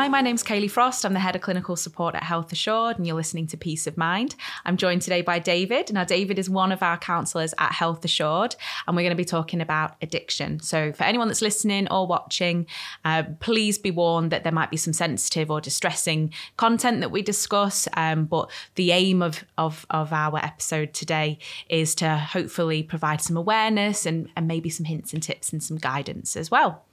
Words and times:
Hi, 0.00 0.08
my 0.08 0.22
name's 0.22 0.42
Kayleigh 0.42 0.70
Frost. 0.70 1.04
I'm 1.04 1.12
the 1.12 1.20
head 1.20 1.36
of 1.36 1.42
clinical 1.42 1.76
support 1.76 2.14
at 2.14 2.22
Health 2.22 2.50
Assured, 2.52 2.96
and 2.96 3.06
you're 3.06 3.14
listening 3.14 3.46
to 3.48 3.58
Peace 3.58 3.86
of 3.86 3.98
Mind. 3.98 4.34
I'm 4.64 4.78
joined 4.78 5.02
today 5.02 5.20
by 5.20 5.38
David. 5.38 5.92
Now, 5.92 6.04
David 6.04 6.38
is 6.38 6.48
one 6.48 6.72
of 6.72 6.82
our 6.82 6.96
counsellors 6.96 7.52
at 7.58 7.72
Health 7.72 8.02
Assured, 8.02 8.56
and 8.86 8.96
we're 8.96 9.02
going 9.02 9.10
to 9.10 9.14
be 9.14 9.26
talking 9.26 9.60
about 9.60 9.96
addiction. 10.00 10.58
So, 10.60 10.90
for 10.94 11.04
anyone 11.04 11.28
that's 11.28 11.42
listening 11.42 11.86
or 11.90 12.06
watching, 12.06 12.66
uh, 13.04 13.24
please 13.40 13.76
be 13.76 13.90
warned 13.90 14.32
that 14.32 14.42
there 14.42 14.54
might 14.54 14.70
be 14.70 14.78
some 14.78 14.94
sensitive 14.94 15.50
or 15.50 15.60
distressing 15.60 16.32
content 16.56 17.00
that 17.00 17.10
we 17.10 17.20
discuss. 17.20 17.86
Um, 17.92 18.24
but 18.24 18.50
the 18.76 18.92
aim 18.92 19.20
of, 19.20 19.44
of, 19.58 19.84
of 19.90 20.14
our 20.14 20.38
episode 20.38 20.94
today 20.94 21.38
is 21.68 21.94
to 21.96 22.16
hopefully 22.16 22.82
provide 22.82 23.20
some 23.20 23.36
awareness 23.36 24.06
and, 24.06 24.30
and 24.34 24.48
maybe 24.48 24.70
some 24.70 24.86
hints 24.86 25.12
and 25.12 25.22
tips 25.22 25.52
and 25.52 25.62
some 25.62 25.76
guidance 25.76 26.36
as 26.36 26.50
well. 26.50 26.86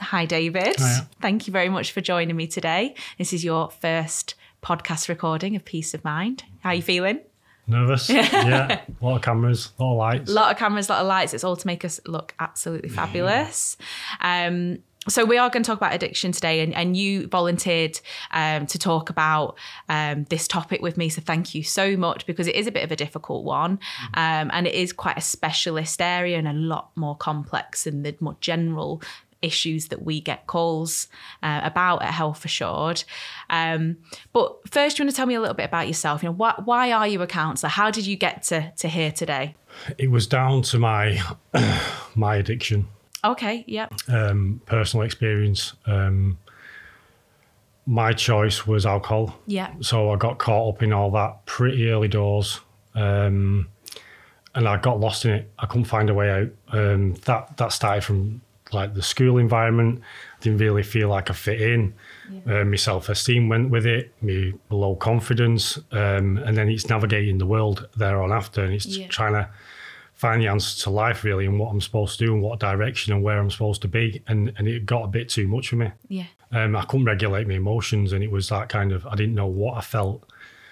Hi, 0.00 0.24
David. 0.24 0.76
Hiya. 0.78 1.08
Thank 1.20 1.46
you 1.46 1.52
very 1.52 1.68
much 1.68 1.92
for 1.92 2.00
joining 2.00 2.34
me 2.34 2.46
today. 2.46 2.94
This 3.18 3.34
is 3.34 3.44
your 3.44 3.70
first 3.70 4.34
podcast 4.62 5.08
recording 5.08 5.56
of 5.56 5.64
Peace 5.64 5.92
of 5.92 6.02
Mind. 6.04 6.42
How 6.60 6.70
are 6.70 6.74
you 6.74 6.82
feeling? 6.82 7.20
Nervous? 7.66 8.08
yeah. 8.10 8.80
A 8.88 9.04
lot 9.04 9.16
of 9.16 9.22
cameras, 9.22 9.72
a 9.78 9.84
lot 9.84 9.92
of 9.92 9.98
lights. 9.98 10.30
A 10.30 10.34
lot 10.34 10.50
of 10.52 10.58
cameras, 10.58 10.88
a 10.88 10.92
lot 10.92 11.00
of 11.02 11.06
lights. 11.06 11.34
It's 11.34 11.44
all 11.44 11.54
to 11.54 11.66
make 11.66 11.84
us 11.84 12.00
look 12.06 12.34
absolutely 12.40 12.88
fabulous. 12.88 13.76
Um, 14.20 14.78
so 15.08 15.24
we 15.24 15.38
are 15.38 15.48
going 15.48 15.62
to 15.62 15.66
talk 15.66 15.78
about 15.78 15.94
addiction 15.94 16.32
today, 16.32 16.60
and, 16.60 16.74
and 16.74 16.96
you 16.96 17.26
volunteered 17.26 18.00
um, 18.32 18.66
to 18.66 18.78
talk 18.78 19.10
about 19.10 19.56
um, 19.88 20.24
this 20.24 20.48
topic 20.48 20.82
with 20.82 20.96
me. 20.96 21.08
So 21.08 21.20
thank 21.20 21.54
you 21.54 21.62
so 21.62 21.96
much 21.96 22.26
because 22.26 22.46
it 22.46 22.54
is 22.54 22.66
a 22.66 22.72
bit 22.72 22.84
of 22.84 22.92
a 22.92 22.96
difficult 22.96 23.44
one, 23.44 23.78
um, 24.14 24.50
and 24.52 24.66
it 24.66 24.74
is 24.74 24.92
quite 24.92 25.16
a 25.16 25.22
specialist 25.22 26.02
area 26.02 26.38
and 26.38 26.48
a 26.48 26.52
lot 26.52 26.90
more 26.96 27.16
complex 27.16 27.84
than 27.84 28.02
the 28.02 28.14
more 28.20 28.36
general 28.40 29.02
issues 29.42 29.88
that 29.88 30.02
we 30.02 30.20
get 30.20 30.46
calls 30.46 31.08
uh, 31.42 31.60
about 31.62 32.02
at 32.02 32.12
Health 32.12 32.44
Assured. 32.44 33.04
Um, 33.48 33.98
but 34.32 34.56
first, 34.70 34.98
you 34.98 35.04
want 35.04 35.10
to 35.10 35.16
tell 35.16 35.26
me 35.26 35.34
a 35.34 35.40
little 35.40 35.54
bit 35.54 35.66
about 35.66 35.86
yourself. 35.86 36.22
You 36.22 36.28
know, 36.28 36.34
why, 36.34 36.54
why 36.64 36.92
are 36.92 37.06
you 37.08 37.22
a 37.22 37.26
counsellor? 37.26 37.68
How 37.70 37.90
did 37.90 38.06
you 38.06 38.16
get 38.16 38.42
to 38.44 38.72
to 38.78 38.88
here 38.88 39.10
today? 39.12 39.54
It 39.98 40.10
was 40.10 40.26
down 40.26 40.62
to 40.62 40.78
my 40.78 41.20
my 42.14 42.36
addiction, 42.36 42.88
Okay, 43.24 43.64
yeah, 43.66 43.88
um, 44.08 44.60
personal 44.66 45.04
experience. 45.04 45.74
Um, 45.86 46.38
my 47.86 48.12
choice 48.12 48.66
was 48.66 48.86
alcohol. 48.86 49.36
yeah, 49.46 49.72
So 49.80 50.10
I 50.10 50.16
got 50.16 50.38
caught 50.38 50.74
up 50.76 50.82
in 50.82 50.92
all 50.92 51.10
that 51.12 51.44
pretty 51.46 51.90
early 51.90 52.08
doors. 52.08 52.60
Um, 52.94 53.68
and 54.54 54.68
I 54.68 54.76
got 54.76 55.00
lost 55.00 55.24
in 55.24 55.32
it. 55.32 55.50
I 55.58 55.66
couldn't 55.66 55.84
find 55.84 56.08
a 56.10 56.14
way 56.14 56.30
out. 56.30 56.48
Um, 56.72 57.14
that 57.24 57.56
that 57.56 57.72
started 57.72 58.04
from 58.04 58.42
like 58.72 58.94
the 58.94 59.02
school 59.02 59.38
environment. 59.38 60.00
Didn't 60.40 60.58
really 60.58 60.82
feel 60.82 61.08
like 61.08 61.30
I 61.30 61.34
fit 61.34 61.60
in. 61.60 61.94
Uh, 62.46 62.64
my 62.64 62.76
self 62.76 63.08
esteem 63.08 63.48
went 63.48 63.70
with 63.70 63.86
it. 63.86 64.12
My 64.22 64.52
low 64.70 64.94
confidence, 64.96 65.78
um, 65.92 66.38
and 66.38 66.56
then 66.56 66.68
it's 66.68 66.88
navigating 66.88 67.38
the 67.38 67.46
world 67.46 67.88
there 67.96 68.22
on 68.22 68.32
after, 68.32 68.62
and 68.64 68.72
it's 68.72 68.86
Yeah. 68.86 69.08
trying 69.08 69.32
to 69.34 69.48
find 70.14 70.40
the 70.42 70.46
answer 70.48 70.82
to 70.84 70.90
life 70.90 71.24
really, 71.24 71.46
and 71.46 71.58
what 71.58 71.70
I'm 71.70 71.80
supposed 71.80 72.18
to 72.18 72.26
do, 72.26 72.32
and 72.34 72.42
what 72.42 72.60
direction, 72.60 73.12
and 73.12 73.22
where 73.22 73.38
I'm 73.38 73.50
supposed 73.50 73.82
to 73.82 73.88
be. 73.88 74.22
And 74.28 74.52
and 74.56 74.68
it 74.68 74.86
got 74.86 75.04
a 75.04 75.08
bit 75.08 75.28
too 75.28 75.48
much 75.48 75.68
for 75.68 75.76
me. 75.76 75.90
yeah, 76.08 76.26
Um, 76.52 76.76
I 76.76 76.84
couldn't 76.84 77.06
regulate 77.06 77.46
my 77.48 77.54
emotions, 77.54 78.12
and 78.12 78.22
it 78.22 78.30
was 78.30 78.48
that 78.50 78.68
kind 78.68 78.92
of 78.92 79.06
I 79.06 79.14
didn't 79.16 79.34
know 79.34 79.46
what 79.46 79.76
I 79.76 79.80
felt. 79.80 80.22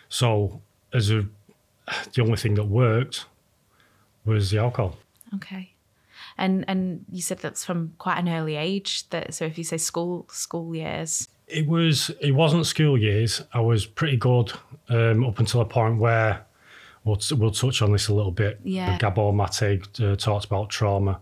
So, 0.08 0.60
as 0.92 1.10
a 1.10 1.26
the 2.14 2.22
only 2.22 2.36
thing 2.36 2.54
that 2.54 2.64
worked 2.66 3.24
was 4.24 4.50
the 4.50 4.58
alcohol. 4.58 4.96
okay. 5.34 5.72
And 6.38 6.64
and 6.68 7.04
you 7.10 7.20
said 7.22 7.38
that's 7.38 7.64
from 7.64 7.92
quite 7.98 8.18
an 8.18 8.28
early 8.28 8.56
age. 8.56 9.08
That 9.10 9.34
so 9.34 9.44
if 9.44 9.58
you 9.58 9.64
say 9.64 9.76
school 9.78 10.26
school 10.30 10.74
years, 10.74 11.28
It 11.46 11.66
was 11.66 12.10
it 12.20 12.32
wasn't 12.32 12.66
school 12.66 12.96
years. 12.96 13.42
I 13.52 13.60
was 13.60 13.86
pretty 13.86 14.16
good 14.16 14.52
um, 14.88 15.24
up 15.24 15.38
until 15.38 15.60
a 15.60 15.64
point 15.64 15.98
where 15.98 16.44
we'll 17.04 17.18
we'll 17.32 17.50
touch 17.50 17.82
on 17.82 17.92
this 17.92 18.08
a 18.08 18.14
little 18.14 18.30
bit. 18.32 18.60
Yeah. 18.62 18.98
Gabor 18.98 19.32
Mate 19.32 19.82
uh, 20.00 20.14
talks 20.16 20.44
about 20.44 20.70
trauma. 20.70 21.18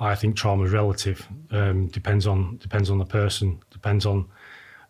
I 0.00 0.14
think 0.16 0.36
trauma 0.36 0.64
is 0.64 0.72
relative. 0.72 1.26
Um, 1.50 1.86
depends 1.86 2.26
on 2.26 2.58
depends 2.58 2.90
on 2.90 2.98
the 2.98 3.06
person. 3.06 3.60
Depends 3.70 4.04
on 4.06 4.26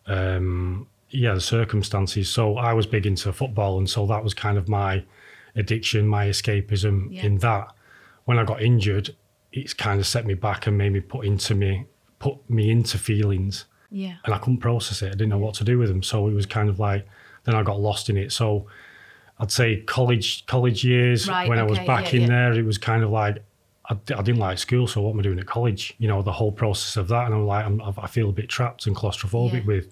um, 0.07 0.87
yeah 1.09 1.33
the 1.33 1.41
circumstances. 1.41 2.29
So 2.29 2.57
I 2.57 2.73
was 2.73 2.85
big 2.85 3.05
into 3.05 3.31
football, 3.31 3.77
and 3.77 3.89
so 3.89 4.05
that 4.07 4.23
was 4.23 4.33
kind 4.33 4.57
of 4.57 4.67
my 4.67 5.03
addiction, 5.55 6.07
my 6.07 6.27
escapism 6.27 7.07
Yeah. 7.11 7.25
in 7.25 7.37
that. 7.39 7.71
When 8.25 8.39
I 8.39 8.43
got 8.43 8.61
injured, 8.61 9.15
it's 9.55 9.73
kind 9.73 9.99
of 9.99 10.05
set 10.07 10.25
me 10.25 10.33
back 10.33 10.67
and 10.67 10.77
made 10.77 10.93
me 10.93 10.99
put 10.99 11.25
into 11.25 11.55
me 11.55 11.85
put 12.19 12.37
me 12.49 12.69
into 12.69 12.97
feelings 12.97 13.65
yeah, 13.91 14.15
and 14.25 14.33
I 14.33 14.39
couldn't 14.39 14.57
process 14.57 15.01
it. 15.01 15.07
I 15.07 15.11
didn't 15.11 15.29
know 15.29 15.37
what 15.37 15.53
to 15.55 15.63
do 15.63 15.77
with 15.79 15.87
them. 15.89 16.03
So 16.03 16.27
it 16.27 16.33
was 16.33 16.45
kind 16.45 16.69
of 16.69 16.79
like 16.79 17.07
then 17.45 17.55
I 17.55 17.63
got 17.63 17.79
lost 17.79 18.09
in 18.09 18.17
it. 18.17 18.31
So 18.31 18.67
I'd 19.39 19.51
say 19.51 19.81
college 19.81 20.45
college 20.47 20.83
years 20.83 21.27
Right, 21.29 21.47
when 21.47 21.59
I 21.59 21.63
was 21.63 21.79
back 21.79 22.11
yeah, 22.11 22.15
in 22.17 22.21
yeah. 22.23 22.27
there, 22.49 22.53
it 22.59 22.65
was 22.65 22.77
kind 22.77 23.03
of 23.03 23.11
like 23.11 23.43
I, 23.89 23.93
I 23.93 24.21
didn't 24.23 24.37
like 24.39 24.57
school. 24.57 24.87
So 24.87 25.01
what 25.01 25.11
am 25.11 25.19
I 25.19 25.21
doing 25.23 25.39
at 25.39 25.45
college? 25.45 25.93
You 25.99 26.07
know, 26.07 26.21
the 26.21 26.31
whole 26.31 26.51
process 26.51 26.97
of 26.97 27.07
that, 27.09 27.25
and 27.25 27.35
I'm 27.35 27.45
like 27.45 27.65
I'm, 27.65 27.79
I 27.97 28.07
feel 28.07 28.29
a 28.29 28.33
bit 28.33 28.49
trapped 28.49 28.87
and 28.87 28.95
claustrophobic 28.95 29.53
Yeah. 29.61 29.65
with 29.67 29.89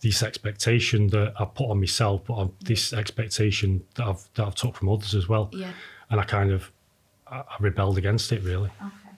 this 0.00 0.22
expectation 0.22 1.06
that 1.08 1.32
I 1.38 1.44
put 1.44 1.70
on 1.70 1.78
myself, 1.78 2.22
but 2.26 2.34
on 2.34 2.52
this 2.60 2.92
expectation 2.92 3.84
that 3.94 4.06
I've 4.08 4.24
that 4.34 4.46
I've 4.46 4.54
took 4.56 4.74
from 4.76 4.88
others 4.88 5.14
as 5.14 5.28
well. 5.28 5.48
yeah. 5.52 5.72
And 6.10 6.20
I 6.20 6.24
kind 6.24 6.50
of 6.50 6.70
I, 7.32 7.44
rebelled 7.60 7.98
against 7.98 8.30
it 8.32 8.42
really. 8.42 8.70
Okay. 8.80 9.16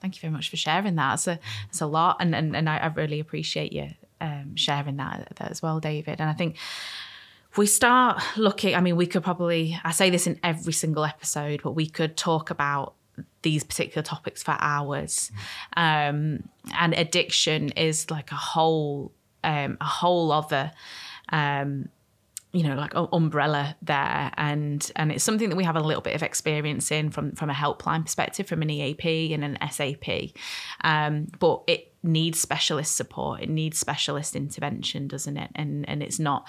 Thank 0.00 0.16
you 0.16 0.20
very 0.20 0.32
much 0.32 0.50
for 0.50 0.56
sharing 0.56 0.96
that. 0.96 1.14
It's 1.14 1.26
a, 1.26 1.38
it's 1.70 1.80
a 1.80 1.86
lot, 1.86 2.18
and 2.20 2.34
and, 2.34 2.54
and 2.54 2.68
I, 2.68 2.76
I 2.76 2.86
really 2.88 3.20
appreciate 3.20 3.72
you 3.72 3.90
um, 4.20 4.56
sharing 4.56 4.96
that, 4.96 5.32
that 5.36 5.50
as 5.50 5.62
well, 5.62 5.80
David. 5.80 6.20
And 6.20 6.28
I 6.28 6.32
think 6.32 6.56
we 7.56 7.66
start 7.66 8.22
looking, 8.36 8.74
I 8.74 8.80
mean, 8.80 8.96
we 8.96 9.06
could 9.06 9.22
probably 9.22 9.78
I 9.84 9.92
say 9.92 10.10
this 10.10 10.26
in 10.26 10.38
every 10.42 10.72
single 10.72 11.04
episode, 11.04 11.62
but 11.62 11.72
we 11.72 11.86
could 11.86 12.16
talk 12.16 12.50
about 12.50 12.94
these 13.42 13.62
particular 13.62 14.02
topics 14.02 14.42
for 14.42 14.56
hours. 14.58 15.30
Um, 15.76 16.48
and 16.76 16.94
addiction 16.94 17.70
is 17.70 18.10
like 18.10 18.32
a 18.32 18.36
whole 18.36 19.12
um, 19.44 19.76
a 19.80 19.84
whole 19.84 20.32
other 20.32 20.72
um, 21.30 21.88
you 22.54 22.62
know 22.62 22.76
like 22.76 22.94
u- 22.94 23.08
umbrella 23.12 23.76
there. 23.82 24.32
And 24.36 24.90
and 24.96 25.12
it's 25.12 25.24
something 25.24 25.50
that 25.50 25.56
we 25.56 25.64
have 25.64 25.76
a 25.76 25.80
little 25.80 26.00
bit 26.00 26.14
of 26.14 26.22
experience 26.22 26.90
in 26.90 27.10
from 27.10 27.32
from 27.32 27.50
a 27.50 27.54
helpline 27.54 28.04
perspective 28.04 28.46
from 28.46 28.62
an 28.62 28.70
eap 28.70 29.04
and 29.04 29.44
an 29.44 29.58
sap 29.70 30.08
um, 30.82 31.26
but 31.38 31.62
it 31.66 31.92
needs 32.02 32.40
specialist 32.40 32.96
support. 32.96 33.42
It 33.42 33.50
needs 33.50 33.78
specialist 33.78 34.36
intervention 34.36 35.08
doesn't 35.08 35.36
it? 35.36 35.50
And 35.54 35.86
and 35.88 36.02
it's 36.02 36.18
not 36.18 36.46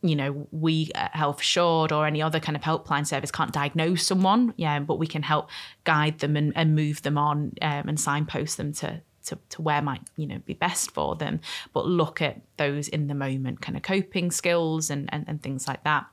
you 0.00 0.14
know, 0.14 0.46
we 0.52 0.90
at 0.94 1.14
Health 1.14 1.40
Assured 1.40 1.90
or 1.90 2.06
any 2.06 2.22
other 2.22 2.38
kind 2.38 2.56
of 2.56 2.62
helpline 2.62 3.06
service 3.06 3.30
can't 3.30 3.52
diagnose 3.52 4.06
someone, 4.06 4.54
yeah, 4.56 4.78
but 4.78 4.98
we 4.98 5.06
can 5.06 5.22
help 5.22 5.50
guide 5.84 6.20
them 6.20 6.36
and, 6.36 6.52
and 6.54 6.74
move 6.74 7.02
them 7.02 7.18
on 7.18 7.52
um, 7.62 7.88
and 7.88 7.98
signpost 7.98 8.56
them 8.56 8.72
to, 8.74 9.02
to 9.28 9.38
to 9.50 9.62
where 9.62 9.80
might 9.80 10.02
you 10.16 10.26
know 10.26 10.38
be 10.44 10.54
best 10.54 10.90
for 10.90 11.16
them. 11.16 11.40
But 11.72 11.86
look 11.86 12.20
at 12.20 12.40
those 12.56 12.88
in 12.88 13.06
the 13.06 13.14
moment 13.14 13.62
kind 13.62 13.76
of 13.76 13.82
coping 13.82 14.30
skills 14.30 14.90
and 14.90 15.08
and, 15.12 15.24
and 15.28 15.42
things 15.42 15.66
like 15.66 15.84
that. 15.84 16.06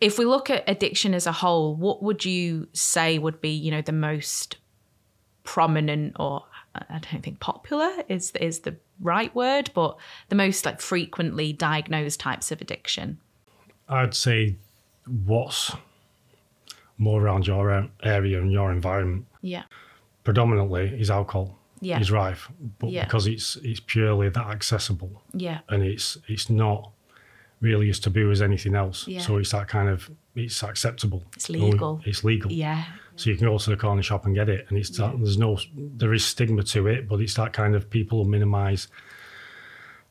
If 0.00 0.18
we 0.18 0.24
look 0.24 0.48
at 0.48 0.64
addiction 0.68 1.12
as 1.12 1.26
a 1.26 1.32
whole, 1.32 1.74
what 1.74 2.02
would 2.02 2.24
you 2.24 2.68
say 2.72 3.18
would 3.18 3.40
be 3.40 3.50
you 3.50 3.70
know 3.70 3.82
the 3.82 3.92
most 3.92 4.56
prominent 5.44 6.14
or 6.20 6.44
I 6.74 6.98
don't 7.10 7.22
think 7.22 7.40
popular 7.40 7.90
is 8.08 8.30
is 8.32 8.60
the 8.60 8.76
right 9.00 9.34
word, 9.34 9.70
but 9.74 9.96
the 10.28 10.36
most 10.36 10.64
like 10.64 10.80
frequently 10.80 11.52
diagnosed 11.52 12.20
types 12.20 12.52
of 12.52 12.60
addiction. 12.60 13.18
I'd 13.88 14.14
say 14.14 14.56
what's 15.24 15.72
more 16.98 17.22
around 17.22 17.46
your 17.46 17.70
uh, 17.72 17.86
area 18.02 18.40
and 18.40 18.52
your 18.52 18.70
environment 18.72 19.26
Yeah. 19.40 19.62
predominantly 20.24 21.00
is 21.00 21.10
alcohol 21.10 21.57
Yeah. 21.80 22.00
is 22.00 22.10
rife 22.10 22.48
but 22.78 22.90
Yeah. 22.90 23.04
because 23.04 23.26
it's 23.26 23.56
it's 23.56 23.80
purely 23.80 24.28
that 24.28 24.46
accessible 24.48 25.22
Yeah. 25.32 25.60
and 25.68 25.82
it's 25.82 26.18
it's 26.28 26.48
not 26.50 26.90
really 27.60 27.90
as 27.90 27.98
taboo 28.00 28.30
as 28.30 28.40
anything 28.42 28.74
else 28.74 29.06
Yeah. 29.08 29.20
so 29.20 29.36
it's 29.38 29.50
that 29.52 29.68
kind 29.68 29.88
of 29.88 30.10
it's 30.34 30.62
acceptable 30.62 31.22
It's 31.36 31.48
legal. 31.48 32.00
it's 32.04 32.22
legal 32.24 32.50
Yeah. 32.52 32.84
so 33.16 33.30
you 33.30 33.36
can 33.36 33.46
go 33.46 33.58
to 33.58 33.70
the 33.70 33.76
corner 33.76 34.02
shop 34.02 34.26
and 34.26 34.34
get 34.34 34.48
it 34.48 34.66
and 34.68 34.78
it's 34.78 34.90
that, 34.98 35.16
there's 35.18 35.38
no 35.38 35.58
there 35.76 36.12
is 36.14 36.24
stigma 36.24 36.62
to 36.62 36.86
it 36.86 37.08
but 37.08 37.20
it's 37.20 37.34
that 37.34 37.52
kind 37.52 37.74
of 37.74 37.88
people 37.90 38.24
minimize 38.24 38.88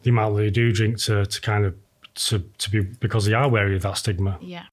the 0.03 0.09
amount 0.09 0.35
that 0.35 0.41
they 0.43 0.49
do 0.49 0.71
drink 0.71 0.97
to 0.99 1.25
to 1.25 1.41
kind 1.41 1.65
of 1.65 1.75
to, 2.15 2.39
to 2.57 2.69
be 2.71 2.81
because 2.81 3.25
they 3.25 3.33
are 3.33 3.47
wary 3.49 3.75
of 3.75 3.81
that 3.83 3.97
stigma 3.97 4.37
Yeah. 4.41 4.63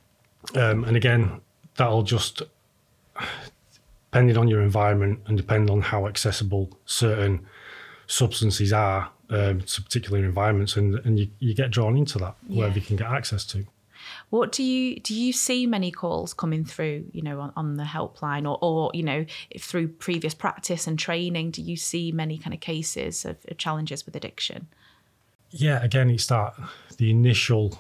um, 0.57 0.85
and 0.85 0.97
again, 0.97 1.41
that'll 1.77 2.03
just 2.03 2.43
depending 4.15 4.37
on 4.37 4.47
your 4.47 4.63
environment 4.63 5.19
and 5.27 5.37
depending 5.37 5.69
on 5.71 5.83
how 5.83 6.07
accessible 6.07 6.79
certain 6.87 7.45
substances 8.07 8.73
are 8.73 9.11
um, 9.31 9.61
to 9.63 9.83
particular 9.83 10.21
environments, 10.21 10.77
and, 10.77 10.95
and 11.05 11.19
you, 11.19 11.29
you 11.41 11.53
get 11.53 11.73
drawn 11.73 11.97
into 11.97 12.19
that 12.19 12.37
wherever 12.47 12.79
you 12.79 12.85
can 12.85 12.95
get 12.95 13.09
access 13.09 13.45
to. 13.45 13.67
What 14.31 14.53
do 14.53 14.63
you 14.63 15.01
do? 15.01 15.13
You 15.13 15.33
see 15.33 15.67
many 15.67 15.91
calls 15.91 16.33
coming 16.33 16.65
through, 16.65 17.07
you 17.11 17.23
know, 17.23 17.41
on, 17.41 17.53
on 17.57 17.77
the 17.77 17.83
helpline, 17.83 18.49
or, 18.49 18.57
or 18.63 18.93
you 18.95 19.03
know, 19.03 19.27
if 19.51 19.65
through 19.65 19.89
previous 19.89 20.33
practice 20.33 20.87
and 20.87 20.97
training, 20.97 21.51
do 21.51 21.61
you 21.61 21.77
see 21.77 22.13
many 22.13 22.39
kind 22.39 22.55
of 22.55 22.61
cases 22.61 23.25
of, 23.25 23.37
of 23.49 23.59
challenges 23.59 24.07
with 24.07 24.15
addiction? 24.15 24.69
yeah, 25.51 25.83
again, 25.83 26.11
it's 26.11 26.27
that 26.27 26.55
the 26.99 27.11
initial, 27.11 27.79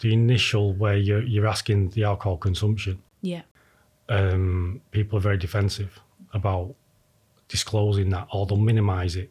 the 0.00 0.12
initial 0.12 0.72
where 0.72 0.96
you're 0.96 1.22
you're 1.22 1.46
asking 1.46 1.90
the 1.90 2.04
alcohol 2.04 2.36
consumption. 2.36 3.02
Yeah. 3.20 3.42
Um, 4.08 4.80
people 4.92 5.18
are 5.18 5.22
very 5.22 5.36
defensive 5.38 5.98
about 6.32 6.74
disclosing 7.48 8.10
that, 8.10 8.28
or 8.32 8.46
they'll 8.46 8.56
minimise 8.56 9.16
it. 9.16 9.30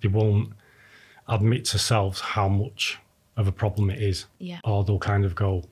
They 0.00 0.08
won't 0.08 0.52
admit 1.28 1.64
to 1.66 1.78
selves 1.78 2.20
how 2.20 2.48
much 2.48 2.98
of 3.36 3.46
a 3.48 3.52
problem 3.52 3.90
it 3.90 4.00
is, 4.00 4.26
Yeah. 4.38 4.60
or 4.64 4.84
they'll 4.84 4.98
kind 4.98 5.24
of 5.24 5.34
go, 5.34 5.64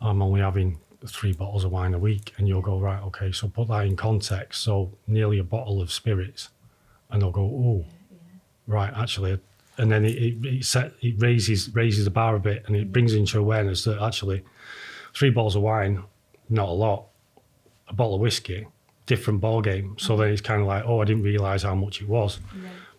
"I'm 0.00 0.22
only 0.22 0.40
having 0.40 0.78
three 1.06 1.32
bottles 1.32 1.64
of 1.64 1.70
wine 1.70 1.94
a 1.94 1.98
week," 1.98 2.34
and 2.38 2.48
you'll 2.48 2.62
go, 2.62 2.78
"Right, 2.78 3.02
okay." 3.04 3.32
So 3.32 3.48
put 3.48 3.68
that 3.68 3.86
in 3.86 3.96
context. 3.96 4.62
So 4.62 4.92
nearly 5.06 5.38
a 5.38 5.44
bottle 5.44 5.80
of 5.80 5.92
spirits, 5.92 6.48
and 7.10 7.20
they'll 7.22 7.30
go, 7.30 7.42
"Oh, 7.44 7.84
right, 8.66 8.92
actually." 8.96 9.38
And 9.76 9.92
then 9.92 10.04
it, 10.04 10.16
it, 10.16 10.44
it, 10.44 10.64
set, 10.64 10.92
it 11.02 11.14
raises 11.22 11.72
raises 11.74 12.04
the 12.04 12.10
bar 12.10 12.34
a 12.34 12.40
bit, 12.40 12.64
and 12.66 12.74
it 12.74 12.92
brings 12.92 13.14
into 13.14 13.38
awareness 13.38 13.84
that 13.84 14.00
actually, 14.02 14.42
three 15.14 15.30
bottles 15.30 15.54
of 15.54 15.62
wine, 15.62 16.02
not 16.48 16.68
a 16.68 16.72
lot. 16.72 17.07
A 17.88 17.94
bottle 17.94 18.14
of 18.14 18.20
whiskey, 18.20 18.66
different 19.06 19.40
ball 19.40 19.62
game. 19.62 19.96
So 19.98 20.16
then 20.16 20.28
it's 20.28 20.42
kind 20.42 20.60
of 20.60 20.66
like, 20.66 20.84
oh, 20.86 21.00
I 21.00 21.04
didn't 21.04 21.22
realise 21.22 21.62
how 21.62 21.74
much 21.74 22.02
it 22.02 22.08
was. 22.08 22.40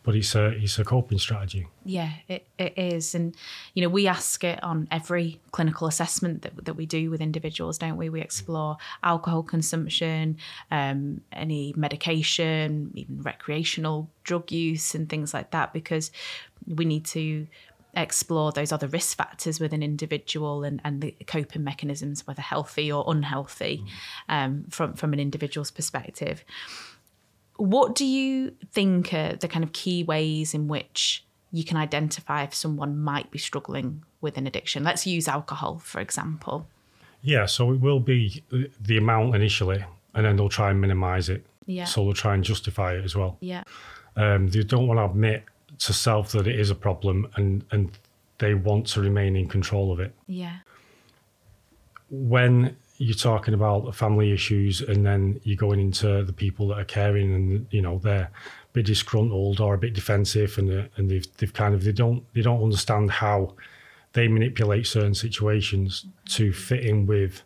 But 0.01 0.15
it's 0.15 0.33
a 0.33 0.47
it's 0.47 0.79
a 0.79 0.85
coping 0.85 1.19
strategy. 1.19 1.67
Yeah, 1.83 2.11
it, 2.27 2.47
it 2.57 2.73
is. 2.77 3.13
And, 3.13 3.35
you 3.73 3.83
know, 3.83 3.89
we 3.89 4.07
ask 4.07 4.43
it 4.43 4.63
on 4.63 4.87
every 4.89 5.39
clinical 5.51 5.87
assessment 5.87 6.41
that, 6.43 6.65
that 6.65 6.75
we 6.75 6.85
do 6.85 7.11
with 7.11 7.21
individuals, 7.21 7.77
don't 7.77 7.97
we? 7.97 8.09
We 8.09 8.21
explore 8.21 8.77
alcohol 9.03 9.43
consumption, 9.43 10.37
um, 10.71 11.21
any 11.33 11.73
medication, 11.75 12.91
even 12.95 13.21
recreational 13.21 14.09
drug 14.23 14.51
use 14.51 14.95
and 14.95 15.09
things 15.09 15.33
like 15.33 15.51
that, 15.51 15.73
because 15.73 16.11
we 16.65 16.85
need 16.85 17.05
to 17.05 17.45
explore 18.01 18.51
those 18.51 18.71
other 18.71 18.87
risk 18.87 19.17
factors 19.17 19.59
with 19.59 19.73
an 19.73 19.83
individual 19.83 20.63
and, 20.63 20.81
and 20.83 21.01
the 21.01 21.15
coping 21.27 21.63
mechanisms, 21.63 22.25
whether 22.25 22.41
healthy 22.41 22.91
or 22.91 23.03
unhealthy, 23.07 23.83
um, 24.27 24.65
from, 24.69 24.93
from 24.93 25.13
an 25.13 25.19
individual's 25.19 25.71
perspective. 25.71 26.43
What 27.57 27.95
do 27.95 28.05
you 28.05 28.55
think 28.71 29.13
are 29.13 29.35
the 29.35 29.47
kind 29.47 29.63
of 29.63 29.73
key 29.73 30.03
ways 30.03 30.53
in 30.53 30.67
which 30.67 31.25
you 31.51 31.63
can 31.63 31.77
identify 31.77 32.43
if 32.43 32.53
someone 32.53 32.97
might 32.97 33.31
be 33.31 33.39
struggling 33.39 34.03
with 34.21 34.37
an 34.37 34.47
addiction? 34.47 34.83
Let's 34.83 35.05
use 35.05 35.27
alcohol, 35.27 35.79
for 35.79 35.99
example. 35.99 36.67
Yeah, 37.21 37.47
so 37.47 37.71
it 37.73 37.81
will 37.81 37.99
be 37.99 38.43
the 38.79 38.97
amount 38.97 39.35
initially, 39.35 39.83
and 40.13 40.25
then 40.25 40.37
they'll 40.37 40.47
try 40.47 40.69
and 40.69 40.79
minimise 40.79 41.27
it. 41.27 41.45
Yeah. 41.65 41.85
So 41.85 42.03
they'll 42.03 42.13
try 42.13 42.33
and 42.33 42.43
justify 42.43 42.93
it 42.93 43.03
as 43.03 43.15
well. 43.15 43.37
Yeah. 43.41 43.63
Um, 44.15 44.47
they 44.47 44.63
don't 44.63 44.87
want 44.87 44.99
to 44.99 45.05
admit 45.05 45.43
to 45.79 45.93
self 45.93 46.31
that 46.33 46.47
it 46.47 46.59
is 46.59 46.69
a 46.69 46.75
problem, 46.75 47.27
and 47.35 47.63
and 47.71 47.91
they 48.37 48.53
want 48.53 48.87
to 48.87 49.01
remain 49.01 49.35
in 49.35 49.47
control 49.49 49.91
of 49.91 49.99
it. 49.99 50.13
Yeah. 50.27 50.57
when 52.09 52.75
you're 52.97 53.15
talking 53.15 53.53
about 53.53 53.95
family 53.95 54.31
issues 54.33 54.81
and 54.81 55.05
then 55.05 55.39
you're 55.43 55.55
going 55.55 55.79
into 55.79 56.23
the 56.23 56.33
people 56.33 56.67
that 56.67 56.77
are 56.79 56.83
caring 56.85 57.33
and 57.33 57.67
you 57.71 57.81
know 57.81 57.97
they're 57.99 58.23
a 58.23 58.73
bit 58.73 58.85
disgruntled 58.85 59.59
or 59.61 59.73
a 59.73 59.77
bit 59.77 59.93
defensive 59.93 60.57
and 60.57 60.69
uh, 60.71 60.83
and 60.97 61.09
they've 61.09 61.25
they've 61.37 61.53
kind 61.53 61.73
of 61.73 61.83
they 61.83 61.91
don't 61.93 62.23
they 62.33 62.41
don't 62.41 62.61
understand 62.63 63.09
how 63.09 63.53
they 64.13 64.27
manipulate 64.27 64.85
certain 64.87 65.13
situations 65.13 66.05
to 66.25 66.51
fit 66.51 66.83
in 66.83 67.05
with 67.05 67.43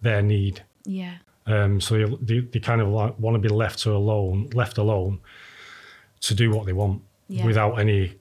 their 0.00 0.22
need 0.22 0.62
Yeah. 0.86 1.16
um, 1.46 1.80
so 1.80 1.94
they, 1.98 2.16
they, 2.22 2.40
they 2.46 2.60
kind 2.60 2.80
of 2.80 2.88
like 2.88 3.18
want 3.18 3.34
to 3.34 3.38
be 3.40 3.48
left 3.54 3.80
to 3.80 3.92
alone 3.92 4.48
left 4.54 4.78
alone 4.78 5.20
to 6.20 6.34
do 6.34 6.50
what 6.50 6.64
they 6.64 6.72
want 6.72 7.02
Yeah. 7.28 7.44
without 7.46 7.74
any 7.80 8.14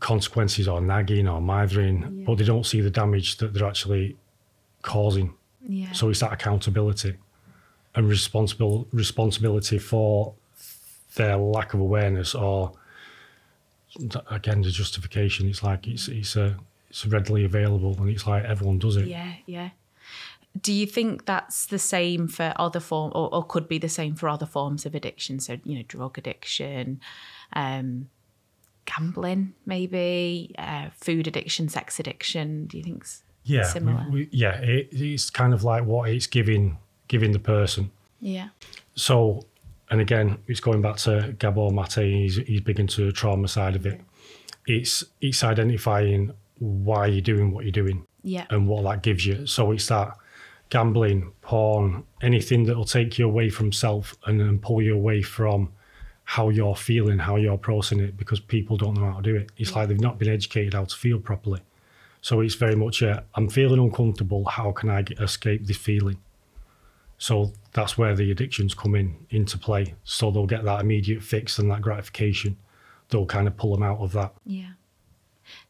consequences 0.00 0.68
or 0.68 0.80
nagging 0.80 1.26
or 1.28 1.40
mithering 1.40 2.24
but 2.26 2.36
they 2.38 2.44
don't 2.44 2.64
see 2.64 2.80
the 2.80 2.90
damage 2.90 3.36
that 3.38 3.52
they're 3.54 3.66
actually 3.66 4.16
causing 4.82 5.34
Yeah. 5.66 5.92
so 5.92 6.08
it's 6.10 6.20
that 6.20 6.32
accountability 6.32 7.14
and 7.94 8.08
responsible 8.08 8.86
responsibility 8.92 9.78
for 9.78 10.34
their 11.16 11.36
lack 11.36 11.74
of 11.74 11.80
awareness 11.80 12.34
or 12.34 12.72
again 14.30 14.62
the 14.62 14.70
justification. 14.70 15.48
It's 15.48 15.62
like 15.62 15.86
it's 15.86 16.08
it's 16.08 16.36
a 16.36 16.56
it's 16.90 17.04
readily 17.06 17.44
available 17.44 17.96
and 17.98 18.08
it's 18.10 18.26
like 18.26 18.44
everyone 18.44 18.78
does 18.78 18.96
it. 18.96 19.06
yeah. 19.06 19.32
Yeah. 19.46 19.70
Do 20.60 20.72
you 20.72 20.86
think 20.86 21.26
that's 21.26 21.66
the 21.66 21.78
same 21.78 22.26
for 22.26 22.52
other 22.56 22.80
form, 22.80 23.12
or, 23.14 23.32
or 23.32 23.44
could 23.44 23.68
be 23.68 23.78
the 23.78 23.88
same 23.88 24.14
for 24.16 24.28
other 24.28 24.46
forms 24.46 24.86
of 24.86 24.94
addiction? 24.94 25.38
So 25.40 25.58
you 25.64 25.76
know, 25.76 25.84
drug 25.86 26.18
addiction, 26.18 27.00
um, 27.52 28.08
gambling, 28.96 29.54
maybe 29.66 30.54
uh, 30.58 30.88
food 30.94 31.26
addiction, 31.26 31.68
sex 31.68 32.00
addiction. 32.00 32.66
Do 32.66 32.76
you 32.78 32.82
think? 32.84 33.04
Yeah, 33.44 33.64
Similar. 33.64 34.06
we- 34.10 34.20
we- 34.24 34.28
yeah. 34.32 34.58
It, 34.60 34.88
it's 34.92 35.30
kind 35.30 35.52
of 35.54 35.64
like 35.64 35.84
what 35.84 36.10
it's 36.10 36.26
giving 36.26 36.78
giving 37.08 37.32
the 37.32 37.38
person. 37.38 37.90
Yeah. 38.20 38.48
So, 38.94 39.46
and 39.90 40.00
again, 40.00 40.38
it's 40.46 40.60
going 40.60 40.82
back 40.82 40.96
to 40.98 41.34
Gabor 41.38 41.70
Mate. 41.70 41.92
He's 41.94 42.36
he's 42.36 42.60
big 42.60 42.78
into 42.80 43.04
the 43.06 43.12
trauma 43.12 43.48
side 43.48 43.76
of 43.76 43.86
it. 43.86 44.00
It's 44.66 45.04
it's 45.20 45.42
identifying 45.44 46.32
why 46.58 47.06
you're 47.06 47.20
doing 47.22 47.52
what 47.52 47.64
you're 47.64 47.72
doing 47.84 48.04
Yeah. 48.22 48.44
and 48.50 48.66
what 48.68 48.82
that 48.82 49.02
gives 49.02 49.24
you. 49.24 49.46
So 49.46 49.70
it's 49.72 49.86
that 49.88 50.10
gambling, 50.70 51.32
porn, 51.40 52.04
anything 52.20 52.64
that 52.64 52.76
will 52.76 52.84
take 52.84 53.18
you 53.18 53.24
away 53.26 53.48
from 53.48 53.72
self 53.72 54.14
and 54.26 54.38
then 54.40 54.58
pull 54.58 54.82
you 54.82 54.94
away 54.94 55.22
from 55.22 55.72
how 56.28 56.50
you're 56.50 56.76
feeling, 56.76 57.18
how 57.18 57.36
you're 57.36 57.56
processing 57.56 58.00
it, 58.00 58.14
because 58.18 58.38
people 58.38 58.76
don't 58.76 58.92
know 58.92 59.10
how 59.10 59.16
to 59.16 59.22
do 59.22 59.34
it. 59.34 59.50
It's 59.56 59.74
like 59.74 59.88
they've 59.88 59.98
not 59.98 60.18
been 60.18 60.28
educated 60.28 60.74
how 60.74 60.84
to 60.84 60.94
feel 60.94 61.18
properly. 61.18 61.62
So 62.20 62.42
it's 62.42 62.54
very 62.54 62.76
much 62.76 63.00
a, 63.00 63.24
I'm 63.34 63.48
feeling 63.48 63.80
uncomfortable. 63.80 64.44
How 64.44 64.70
can 64.72 64.90
I 64.90 65.00
get, 65.00 65.20
escape 65.20 65.64
this 65.64 65.78
feeling? 65.78 66.18
So 67.16 67.52
that's 67.72 67.96
where 67.96 68.14
the 68.14 68.30
addictions 68.30 68.74
come 68.74 68.94
in 68.94 69.16
into 69.30 69.56
play. 69.56 69.94
So 70.04 70.30
they'll 70.30 70.44
get 70.44 70.64
that 70.64 70.82
immediate 70.82 71.22
fix 71.22 71.58
and 71.58 71.70
that 71.70 71.80
gratification. 71.80 72.58
They'll 73.08 73.24
kind 73.24 73.48
of 73.48 73.56
pull 73.56 73.72
them 73.72 73.82
out 73.82 74.00
of 74.00 74.12
that. 74.12 74.34
Yeah. 74.44 74.72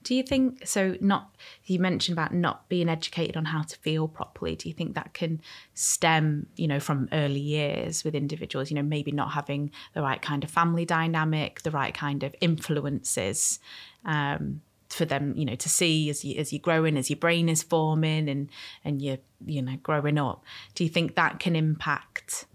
Do 0.03 0.15
you 0.15 0.23
think 0.23 0.67
so? 0.67 0.97
Not 1.01 1.35
you 1.65 1.79
mentioned 1.79 2.17
about 2.17 2.35
not 2.35 2.69
being 2.69 2.89
educated 2.89 3.37
on 3.37 3.47
how 3.47 3.63
to 3.63 3.77
feel 3.79 4.09
properly. 4.09 4.57
Do 4.57 4.69
you 4.69 4.75
think 4.75 4.95
that 4.95 5.15
can 5.15 5.41
stem, 5.75 6.47
you 6.57 6.67
know, 6.67 6.81
from 6.81 7.09
early 7.13 7.41
years 7.41 8.05
with 8.05 8.15
individuals? 8.15 8.71
You 8.71 8.77
know, 8.77 8.83
maybe 8.83 9.13
not 9.13 9.33
having 9.33 9.71
the 9.95 10.03
right 10.03 10.21
kind 10.21 10.45
of 10.45 10.51
family 10.51 10.85
dynamic, 10.85 11.63
the 11.63 11.71
right 11.71 11.95
kind 11.95 12.23
of 12.23 12.35
influences 12.41 13.59
um, 14.05 14.63
for 14.89 15.05
them, 15.05 15.35
you 15.37 15.45
know, 15.45 15.55
to 15.55 15.69
see 15.69 16.09
as 16.11 16.25
you 16.25 16.39
as 16.39 16.53
you're 16.53 16.61
growing, 16.61 16.97
as 16.97 17.11
your 17.11 17.19
brain 17.19 17.49
is 17.49 17.63
forming, 17.63 18.29
and 18.29 18.49
and 18.85 19.03
you're 19.03 19.19
you 19.45 19.63
know 19.63 19.77
growing 19.83 20.19
up. 20.19 20.45
Do 20.75 20.85
you 20.85 20.91
think 20.91 21.15
that 21.15 21.39
can 21.39 21.55
impact 21.57 22.47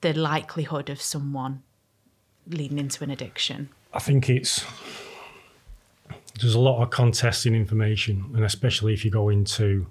the 0.00 0.12
likelihood 0.12 0.90
of 0.90 1.00
someone 1.00 1.62
leading 2.48 2.78
into 2.78 3.02
an 3.04 3.10
addiction? 3.10 3.70
I 3.92 3.98
think 3.98 4.28
it's 4.28 4.64
there's 6.42 6.54
a 6.54 6.60
lot 6.60 6.82
of 6.82 6.90
contesting 6.90 7.54
information, 7.54 8.30
and 8.34 8.44
especially 8.44 8.92
if 8.94 9.04
you 9.04 9.10
go 9.10 9.28
into 9.28 9.86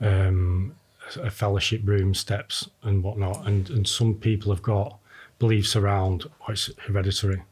um, 0.00 0.74
a 1.22 1.30
fellowship 1.30 1.80
room 1.84 2.14
steps 2.14 2.68
and 2.82 3.02
whatnot, 3.02 3.46
and 3.46 3.70
and 3.70 3.86
some 3.86 4.14
people 4.14 4.52
have 4.52 4.62
got 4.62 4.98
beliefs 5.38 5.76
around 5.76 6.24
oh, 6.42 6.52
it's 6.52 6.70
hereditary, 6.86 7.42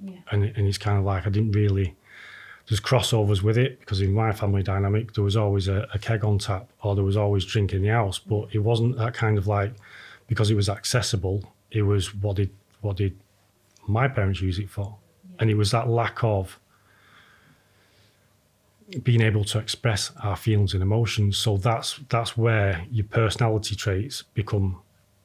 Yeah. 0.00 0.16
and 0.30 0.44
and 0.44 0.66
it's 0.66 0.78
kind 0.78 0.98
of 0.98 1.04
like 1.04 1.26
I 1.26 1.30
didn't 1.30 1.52
really. 1.52 1.94
There's 2.66 2.80
crossovers 2.80 3.42
with 3.42 3.58
it 3.58 3.78
because 3.80 4.00
in 4.00 4.14
my 4.14 4.32
family 4.32 4.62
dynamic 4.62 5.12
there 5.12 5.22
was 5.22 5.36
always 5.36 5.68
a, 5.68 5.86
a 5.92 5.98
keg 5.98 6.24
on 6.24 6.38
tap 6.38 6.66
or 6.82 6.94
there 6.94 7.04
was 7.04 7.14
always 7.14 7.44
drink 7.44 7.74
in 7.74 7.82
the 7.82 7.88
house, 7.88 8.18
but 8.18 8.48
it 8.54 8.60
wasn't 8.60 8.96
that 8.96 9.12
kind 9.12 9.36
of 9.36 9.46
like 9.46 9.74
because 10.28 10.50
it 10.50 10.54
was 10.54 10.70
accessible. 10.70 11.44
It 11.70 11.82
was 11.82 12.14
what 12.14 12.36
did 12.36 12.50
what 12.80 12.96
did 12.96 13.18
my 13.86 14.08
parents 14.08 14.40
use 14.40 14.58
it 14.58 14.70
for, 14.70 14.96
and 15.38 15.50
it 15.50 15.56
was 15.56 15.70
that 15.72 15.88
lack 15.90 16.24
of 16.24 16.58
being 19.02 19.20
able 19.22 19.44
to 19.44 19.58
express 19.58 20.12
our 20.22 20.36
feelings 20.36 20.74
and 20.74 20.82
emotions. 20.82 21.36
So 21.36 21.56
that's 21.56 22.00
that's 22.08 22.36
where 22.36 22.84
your 22.90 23.06
personality 23.06 23.74
traits 23.74 24.22
become 24.34 24.80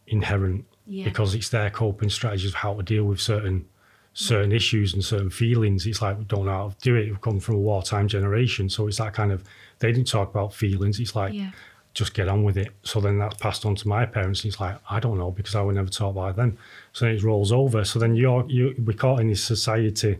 inherent 0.07 0.65
Yeah. 0.88 1.03
because 1.05 1.35
it's 1.35 1.49
their 1.49 1.69
coping 1.69 2.09
strategies 2.09 2.49
of 2.49 2.55
how 2.55 2.73
to 2.75 2.83
deal 2.83 3.03
with 3.03 3.19
certain 3.21 3.65
certain 4.13 4.51
issues 4.51 4.93
and 4.93 5.05
certain 5.05 5.29
feelings. 5.29 5.85
It's 5.85 6.01
like 6.01 6.17
we 6.17 6.25
don't 6.25 6.45
know 6.45 6.51
how 6.51 6.69
to 6.69 6.75
do 6.81 6.95
it. 6.95 7.05
We've 7.07 7.21
come 7.21 7.39
from 7.39 7.55
a 7.55 7.59
wartime 7.59 8.07
generation, 8.07 8.69
so 8.69 8.88
it's 8.88 8.97
that 8.97 9.13
kind 9.13 9.31
of 9.31 9.43
they 9.79 9.91
didn't 9.91 10.07
talk 10.07 10.29
about 10.29 10.53
feelings. 10.53 10.99
It's 10.99 11.15
like 11.15 11.33
Yeah. 11.33 11.51
just 11.93 12.13
get 12.13 12.27
on 12.27 12.43
with 12.43 12.57
it. 12.57 12.69
So 12.83 12.99
then 12.99 13.19
that's 13.19 13.38
passed 13.38 13.65
on 13.65 13.75
to 13.75 13.88
my 13.88 14.05
parents. 14.05 14.43
It's 14.45 14.59
like 14.59 14.77
I 14.89 14.99
don't 14.99 15.17
know 15.17 15.31
because 15.31 15.55
I 15.55 15.61
was 15.61 15.75
never 15.75 15.89
taught 15.89 16.15
by 16.15 16.31
them. 16.31 16.57
So 16.93 17.05
then 17.05 17.15
it 17.15 17.23
rolls 17.23 17.51
over. 17.51 17.83
So 17.85 17.99
then 17.99 18.15
you're 18.15 18.45
you 18.49 18.73
we're 18.83 18.93
caught 18.97 19.19
in 19.19 19.27
this 19.27 19.43
society 19.43 20.17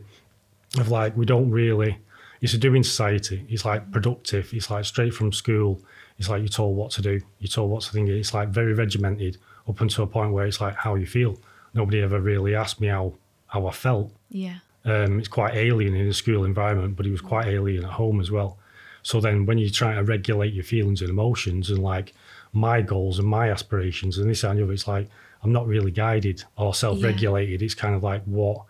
of 0.78 0.88
like 0.88 1.16
we 1.16 1.26
don't 1.26 1.50
really. 1.50 1.98
It's 2.40 2.54
a 2.54 2.58
doing 2.58 2.82
society. 2.82 3.44
It's 3.48 3.64
like 3.64 3.90
productive. 3.90 4.52
It's 4.52 4.70
like 4.70 4.84
straight 4.84 5.12
from 5.12 5.32
school. 5.32 5.80
It's 6.18 6.28
like 6.28 6.40
you're 6.40 6.48
told 6.48 6.76
what 6.76 6.90
to 6.92 7.02
do. 7.02 7.20
You're 7.38 7.48
told 7.48 7.70
what 7.70 7.82
to 7.82 7.92
think. 7.92 8.08
It's 8.08 8.32
like 8.32 8.48
very 8.48 8.72
regimented 8.72 9.36
up 9.68 9.80
until 9.80 10.04
a 10.04 10.06
point 10.06 10.32
where 10.32 10.46
it's 10.46 10.60
like 10.60 10.74
how 10.74 10.94
you 10.94 11.06
feel. 11.06 11.38
Nobody 11.74 12.02
ever 12.02 12.20
really 12.20 12.54
asked 12.54 12.80
me 12.80 12.88
how 12.88 13.14
how 13.46 13.66
I 13.66 13.72
felt. 13.72 14.12
Yeah. 14.30 14.58
Um, 14.84 15.18
it's 15.18 15.28
quite 15.28 15.54
alien 15.54 15.94
in 15.94 16.08
a 16.08 16.12
school 16.14 16.44
environment, 16.44 16.96
but 16.96 17.04
he 17.04 17.12
was 17.12 17.20
quite 17.20 17.46
alien 17.46 17.84
at 17.84 17.90
home 17.90 18.20
as 18.20 18.30
well. 18.30 18.58
So 19.02 19.20
then, 19.20 19.46
when 19.46 19.58
you're 19.58 19.70
trying 19.70 19.96
to 19.96 20.04
regulate 20.04 20.54
your 20.54 20.64
feelings 20.64 21.00
and 21.00 21.10
emotions 21.10 21.70
and 21.70 21.82
like 21.82 22.14
my 22.52 22.80
goals 22.82 23.18
and 23.18 23.28
my 23.28 23.50
aspirations 23.50 24.18
and 24.18 24.28
this 24.30 24.44
and 24.44 24.58
the 24.58 24.64
other, 24.64 24.72
it's 24.72 24.88
like 24.88 25.08
I'm 25.42 25.52
not 25.52 25.66
really 25.66 25.90
guided 25.90 26.44
or 26.56 26.74
self-regulated. 26.74 27.60
Yeah. 27.60 27.64
It's 27.64 27.74
kind 27.74 27.94
of 27.94 28.02
like 28.02 28.22
what 28.24 28.62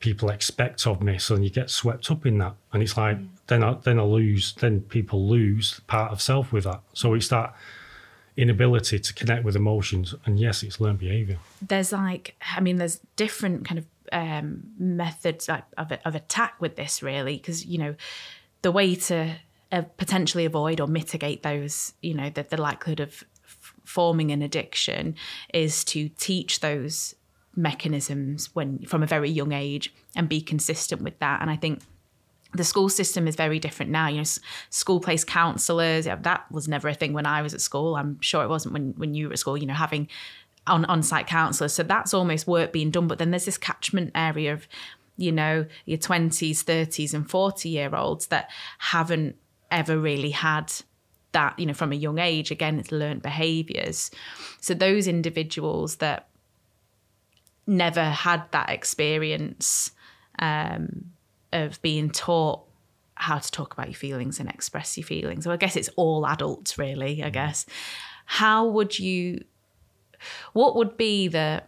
people 0.00 0.30
expect 0.30 0.86
of 0.86 1.02
me. 1.02 1.18
So 1.18 1.34
then 1.34 1.44
you 1.44 1.50
get 1.50 1.70
swept 1.70 2.10
up 2.10 2.26
in 2.26 2.38
that, 2.38 2.54
and 2.72 2.82
it's 2.82 2.96
like 2.96 3.18
mm. 3.18 3.28
then 3.46 3.62
I 3.62 3.74
then 3.74 4.00
I 4.00 4.02
lose. 4.02 4.54
Then 4.54 4.80
people 4.80 5.28
lose 5.28 5.80
part 5.86 6.10
of 6.10 6.20
self 6.20 6.52
with 6.52 6.64
that. 6.64 6.80
So 6.92 7.14
it's 7.14 7.28
that 7.28 7.54
inability 8.36 8.98
to 8.98 9.14
connect 9.14 9.44
with 9.44 9.54
emotions, 9.54 10.14
and 10.24 10.40
yes, 10.40 10.62
it's 10.62 10.80
learned 10.80 10.98
behavior. 10.98 11.38
There's 11.62 11.92
like, 11.92 12.34
I 12.56 12.60
mean, 12.60 12.76
there's 12.76 13.00
different 13.16 13.66
kind 13.66 13.78
of 13.78 13.86
um, 14.12 14.62
methods 14.78 15.48
of, 15.48 15.92
of 16.04 16.14
attack 16.14 16.60
with 16.60 16.76
this, 16.76 17.02
really, 17.02 17.36
because 17.36 17.64
you 17.66 17.78
know 17.78 17.94
the 18.62 18.72
way 18.72 18.94
to 18.94 19.36
uh, 19.72 19.82
potentially 19.96 20.44
avoid 20.44 20.80
or 20.80 20.86
mitigate 20.86 21.42
those, 21.42 21.92
you 22.02 22.14
know, 22.14 22.30
the, 22.30 22.42
the 22.42 22.60
likelihood 22.60 23.00
of 23.00 23.24
f- 23.44 23.74
forming 23.84 24.30
an 24.30 24.42
addiction 24.42 25.14
is 25.54 25.84
to 25.84 26.08
teach 26.08 26.60
those 26.60 27.14
mechanisms 27.56 28.54
when 28.54 28.78
from 28.86 29.02
a 29.02 29.06
very 29.06 29.30
young 29.30 29.52
age 29.52 29.92
and 30.14 30.28
be 30.28 30.40
consistent 30.40 31.02
with 31.02 31.18
that. 31.18 31.40
And 31.40 31.50
I 31.50 31.56
think 31.56 31.80
the 32.52 32.64
school 32.64 32.88
system 32.88 33.28
is 33.28 33.36
very 33.36 33.58
different 33.58 33.92
now. 33.92 34.08
You 34.08 34.18
know, 34.18 34.24
school 34.70 35.00
place 35.00 35.24
counsellors. 35.24 36.04
That 36.04 36.44
was 36.50 36.68
never 36.68 36.88
a 36.88 36.94
thing 36.94 37.12
when 37.12 37.26
I 37.26 37.42
was 37.42 37.54
at 37.54 37.60
school. 37.60 37.96
I'm 37.96 38.20
sure 38.20 38.42
it 38.42 38.48
wasn't 38.48 38.74
when 38.74 38.94
when 38.96 39.14
you 39.14 39.28
were 39.28 39.32
at 39.32 39.38
school. 39.38 39.56
You 39.56 39.66
know, 39.66 39.74
having 39.74 40.08
on 40.66 40.84
on 40.86 41.02
site 41.02 41.26
counsellors. 41.26 41.72
So 41.72 41.82
that's 41.82 42.14
almost 42.14 42.46
work 42.46 42.72
being 42.72 42.90
done. 42.90 43.08
But 43.08 43.18
then 43.18 43.30
there's 43.30 43.44
this 43.44 43.58
catchment 43.58 44.12
area 44.14 44.52
of 44.52 44.66
you 45.16 45.32
know 45.32 45.66
your 45.84 45.98
20s 45.98 46.64
30s 46.64 47.12
and 47.14 47.28
40 47.28 47.68
year 47.68 47.94
olds 47.94 48.28
that 48.28 48.50
haven't 48.78 49.36
ever 49.70 49.98
really 49.98 50.30
had 50.30 50.72
that 51.32 51.56
you 51.58 51.66
know 51.66 51.74
from 51.74 51.92
a 51.92 51.96
young 51.96 52.18
age 52.18 52.50
again 52.50 52.78
it's 52.80 52.90
learned 52.90 53.22
behaviors 53.22 54.10
so 54.60 54.72
those 54.72 55.06
individuals 55.06 55.96
that 55.96 56.29
never 57.70 58.04
had 58.04 58.42
that 58.50 58.70
experience 58.70 59.92
um, 60.38 61.12
of 61.52 61.80
being 61.82 62.10
taught 62.10 62.62
how 63.14 63.38
to 63.38 63.50
talk 63.50 63.72
about 63.72 63.86
your 63.86 63.94
feelings 63.94 64.40
and 64.40 64.48
express 64.48 64.96
your 64.96 65.06
feelings 65.06 65.44
so 65.44 65.50
i 65.50 65.56
guess 65.56 65.76
it's 65.76 65.90
all 65.96 66.26
adults 66.26 66.78
really 66.78 67.22
i 67.22 67.28
mm. 67.28 67.32
guess 67.32 67.66
how 68.24 68.66
would 68.66 68.98
you 68.98 69.44
what 70.52 70.74
would 70.74 70.96
be 70.96 71.28
the 71.28 71.62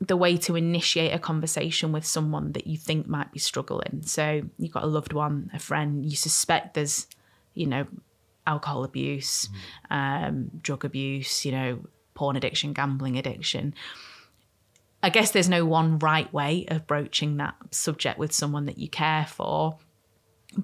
the 0.00 0.16
way 0.16 0.36
to 0.36 0.56
initiate 0.56 1.14
a 1.14 1.18
conversation 1.18 1.92
with 1.92 2.04
someone 2.04 2.52
that 2.52 2.66
you 2.66 2.76
think 2.76 3.06
might 3.06 3.32
be 3.32 3.38
struggling. 3.38 4.02
So 4.04 4.42
you've 4.58 4.72
got 4.72 4.82
a 4.82 4.88
loved 4.88 5.12
one, 5.12 5.50
a 5.54 5.58
friend, 5.58 6.04
you 6.04 6.16
suspect 6.16 6.74
there's, 6.74 7.06
you 7.54 7.66
know, 7.66 7.86
alcohol 8.46 8.84
abuse, 8.84 9.48
mm. 9.90 10.28
um, 10.28 10.50
drug 10.60 10.84
abuse, 10.84 11.44
you 11.44 11.52
know, 11.52 11.78
porn 12.14 12.36
addiction, 12.36 12.72
gambling 12.72 13.16
addiction. 13.16 13.74
I 15.04 15.10
guess 15.10 15.32
there's 15.32 15.50
no 15.50 15.66
one 15.66 15.98
right 15.98 16.32
way 16.32 16.64
of 16.68 16.86
broaching 16.86 17.36
that 17.36 17.54
subject 17.72 18.18
with 18.18 18.32
someone 18.32 18.64
that 18.64 18.78
you 18.78 18.88
care 18.88 19.26
for. 19.26 19.76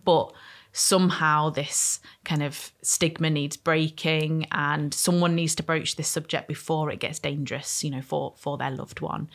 But 0.02 0.32
somehow 0.72 1.50
this 1.50 2.00
kind 2.24 2.42
of 2.42 2.72
stigma 2.80 3.28
needs 3.28 3.58
breaking 3.58 4.46
and 4.50 4.94
someone 4.94 5.34
needs 5.34 5.54
to 5.56 5.62
broach 5.62 5.96
this 5.96 6.08
subject 6.08 6.48
before 6.48 6.90
it 6.90 7.00
gets 7.00 7.18
dangerous 7.18 7.82
you 7.82 7.90
know 7.90 8.00
for 8.00 8.32
for 8.38 8.56
their 8.56 8.70
loved 8.70 9.00
one. 9.00 9.28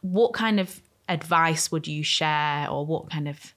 What 0.00 0.32
kind 0.32 0.58
of 0.58 0.82
advice 1.08 1.70
would 1.70 1.86
you 1.86 2.02
share 2.02 2.68
or 2.68 2.84
what 2.84 3.10
kind 3.10 3.28
of 3.28 3.54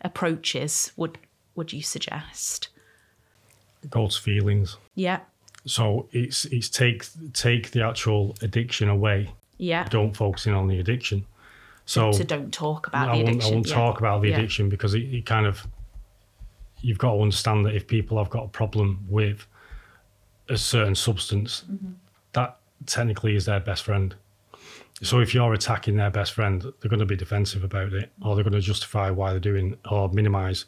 approaches 0.00 0.90
would 0.96 1.18
would 1.54 1.72
you 1.72 1.82
suggest? 1.82 2.70
God's 3.88 4.16
feelings. 4.16 4.76
Yeah. 4.96 5.20
So 5.66 6.08
it's 6.10 6.46
it's 6.46 6.68
take 6.68 7.06
take 7.32 7.70
the 7.70 7.82
actual 7.82 8.34
addiction 8.42 8.88
away 8.88 9.30
yeah 9.58 9.84
don't 9.88 10.16
focus 10.16 10.46
in 10.46 10.52
on 10.52 10.68
the 10.68 10.78
addiction 10.78 11.24
so, 11.86 12.10
so 12.10 12.24
don't 12.24 12.52
talk 12.52 12.88
about 12.88 13.10
I 13.10 13.16
the 13.16 13.22
addiction. 13.22 13.52
I 13.52 13.54
won't, 13.54 13.68
yeah. 13.68 13.74
talk 13.74 14.00
about 14.00 14.20
the 14.20 14.30
yeah. 14.30 14.38
addiction 14.38 14.68
because 14.68 14.94
it, 14.94 15.04
it 15.04 15.24
kind 15.24 15.46
of 15.46 15.66
you've 16.80 16.98
got 16.98 17.12
to 17.14 17.22
understand 17.22 17.64
that 17.64 17.74
if 17.74 17.86
people 17.86 18.18
have 18.18 18.28
got 18.28 18.44
a 18.44 18.48
problem 18.48 19.04
with 19.08 19.46
a 20.48 20.56
certain 20.56 20.94
substance, 20.94 21.64
mm-hmm. 21.70 21.92
that 22.32 22.58
technically 22.86 23.36
is 23.36 23.46
their 23.46 23.60
best 23.60 23.84
friend. 23.84 24.14
So 25.02 25.20
if 25.20 25.34
you're 25.34 25.52
attacking 25.52 25.96
their 25.96 26.10
best 26.10 26.32
friend, 26.32 26.62
they're 26.62 26.88
going 26.88 27.00
to 27.00 27.06
be 27.06 27.16
defensive 27.16 27.64
about 27.64 27.92
it, 27.92 28.10
or 28.22 28.34
they're 28.34 28.44
going 28.44 28.54
to 28.54 28.60
justify 28.60 29.10
why 29.10 29.30
they're 29.30 29.40
doing 29.40 29.76
or 29.90 30.08
minimize. 30.08 30.64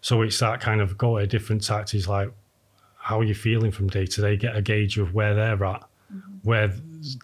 So 0.00 0.22
it's 0.22 0.38
that 0.38 0.60
kind 0.60 0.80
of 0.80 0.96
go 0.96 1.18
at 1.18 1.28
different 1.28 1.64
tactics, 1.64 2.08
like 2.08 2.30
how 2.96 3.20
are 3.20 3.24
you 3.24 3.34
feeling 3.34 3.70
from 3.72 3.88
day 3.88 4.06
to 4.06 4.20
day? 4.20 4.36
Get 4.36 4.56
a 4.56 4.62
gauge 4.62 4.98
of 4.98 5.14
where 5.14 5.34
they're 5.34 5.64
at, 5.64 5.84
mm-hmm. 6.12 6.36
where 6.42 6.72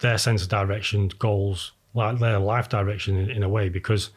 their 0.01 0.17
sense 0.17 0.43
of 0.43 0.49
direction, 0.49 1.09
goals, 1.19 1.73
like 1.93 2.19
their 2.19 2.39
life 2.39 2.69
direction 2.69 3.17
in, 3.17 3.29
in 3.29 3.43
a 3.43 3.49
way, 3.49 3.69
because 3.69 4.11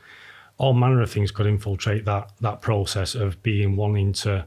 all 0.58 0.72
manner 0.72 1.02
of 1.02 1.10
things 1.10 1.30
could 1.30 1.46
infiltrate 1.46 2.04
that 2.04 2.32
that 2.40 2.60
process 2.60 3.14
of 3.14 3.42
being 3.42 3.76
wanting 3.76 4.12
to 4.12 4.46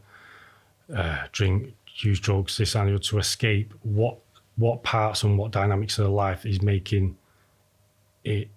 uh, 0.95 1.23
drink, 1.31 1.73
use 1.97 2.19
drugs, 2.19 2.57
this 2.57 2.75
and 2.75 3.01
to 3.03 3.17
escape 3.19 3.73
what 3.83 4.17
what 4.55 4.83
parts 4.83 5.23
and 5.23 5.37
what 5.37 5.51
dynamics 5.51 5.97
of 5.97 6.05
their 6.05 6.13
life 6.13 6.45
is 6.45 6.61
making 6.61 7.17
it 8.23 8.49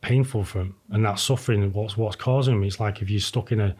painful 0.00 0.44
for 0.44 0.58
them, 0.58 0.76
and 0.90 1.04
that 1.04 1.18
suffering 1.18 1.72
what's 1.72 1.96
what's 1.96 2.16
causing 2.16 2.54
them. 2.54 2.64
It's 2.64 2.80
like 2.80 3.02
if 3.02 3.10
you're 3.10 3.20
stuck 3.20 3.52
in 3.52 3.60
a 3.60 3.76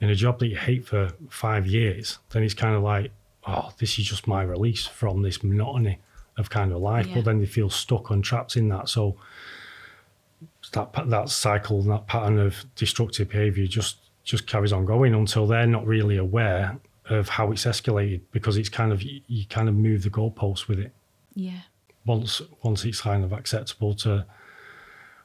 in 0.00 0.10
a 0.10 0.14
job 0.14 0.38
that 0.38 0.48
you 0.48 0.56
hate 0.56 0.86
for 0.86 1.12
five 1.28 1.66
years, 1.66 2.18
then 2.30 2.42
it's 2.42 2.54
kind 2.54 2.76
of 2.76 2.82
like, 2.82 3.10
oh, 3.46 3.72
this 3.78 3.98
is 3.98 4.04
just 4.04 4.26
my 4.26 4.42
release 4.42 4.86
from 4.86 5.22
this 5.22 5.42
monotony 5.42 5.98
of 6.38 6.50
kind 6.50 6.72
of 6.72 6.80
life. 6.80 7.06
Yeah. 7.06 7.16
But 7.16 7.24
then 7.24 7.40
they 7.40 7.46
feel 7.46 7.70
stuck 7.70 8.10
and 8.10 8.22
trapped 8.22 8.56
in 8.56 8.68
that. 8.68 8.88
So 8.88 9.16
that 10.72 10.92
that 11.08 11.28
cycle, 11.28 11.82
that 11.82 12.06
pattern 12.06 12.38
of 12.38 12.64
destructive 12.74 13.30
behaviour 13.30 13.66
just 13.66 13.98
just 14.24 14.46
carries 14.46 14.72
on 14.72 14.84
going 14.84 15.14
until 15.14 15.46
they're 15.46 15.66
not 15.66 15.86
really 15.86 16.16
aware 16.16 16.78
of 17.08 17.28
how 17.28 17.52
it's 17.52 17.64
escalated 17.64 18.20
because 18.32 18.56
it's 18.56 18.68
kind 18.68 18.92
of 18.92 19.02
you 19.02 19.46
kind 19.48 19.68
of 19.68 19.74
move 19.74 20.02
the 20.02 20.10
goalposts 20.10 20.68
with 20.68 20.78
it. 20.78 20.92
Yeah. 21.34 21.60
Once 22.04 22.42
once 22.62 22.84
it's 22.84 23.00
kind 23.00 23.24
of 23.24 23.32
acceptable 23.32 23.94
to, 23.94 24.26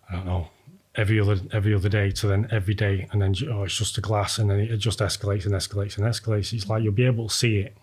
I 0.09 0.15
don't 0.15 0.25
know, 0.25 0.49
every 0.95 1.19
other 1.19 1.37
every 1.51 1.73
other 1.73 1.89
day 1.89 2.11
to 2.11 2.27
then 2.27 2.47
every 2.51 2.73
day 2.73 3.07
and 3.11 3.21
then 3.21 3.33
oh 3.49 3.63
it's 3.63 3.77
just 3.77 3.97
a 3.97 4.01
glass 4.01 4.37
and 4.37 4.49
then 4.49 4.59
it 4.59 4.77
just 4.77 4.99
escalates 4.99 5.45
and 5.45 5.53
escalates 5.53 5.97
and 5.97 6.05
escalates. 6.05 6.53
It's 6.53 6.67
like 6.67 6.83
you'll 6.83 6.93
be 6.93 7.05
able 7.05 7.27
to 7.27 7.33
see 7.33 7.57
it 7.57 7.77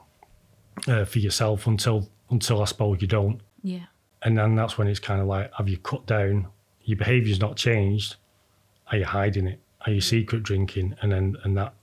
uh, 0.86 1.04
for 1.04 1.18
yourself 1.18 1.66
until 1.66 2.08
until 2.30 2.62
I 2.62 2.64
suppose 2.66 3.00
you 3.00 3.08
don't. 3.08 3.40
Yeah. 3.62 3.86
And 4.22 4.36
then 4.36 4.56
that's 4.56 4.76
when 4.76 4.88
it's 4.88 5.00
kind 5.00 5.20
of 5.20 5.26
like, 5.26 5.52
have 5.54 5.68
you 5.68 5.78
cut 5.78 6.06
down 6.06 6.48
your 6.88 6.96
behaviour's 6.96 7.38
not 7.38 7.56
changed, 7.56 8.16
are 8.90 8.96
you 8.96 9.04
hiding 9.04 9.46
it? 9.46 9.60
Are 9.84 9.92
you 9.92 10.00
secret 10.00 10.42
drinking? 10.42 10.96
And 11.02 11.12
then 11.12 11.36
and 11.44 11.56
that 11.58 11.74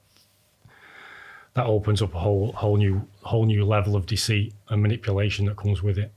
that 1.54 1.68
opens 1.68 2.02
up 2.02 2.16
a 2.16 2.20
whole 2.20 2.52
whole 2.54 2.78
new 2.78 3.08
whole 3.22 3.46
new 3.46 3.64
level 3.64 3.96
of 3.96 4.08
deceit 4.08 4.54
and 4.70 4.82
manipulation 4.82 5.46
that 5.46 5.58
comes 5.58 5.84
with 5.84 6.00
it. 6.00 6.12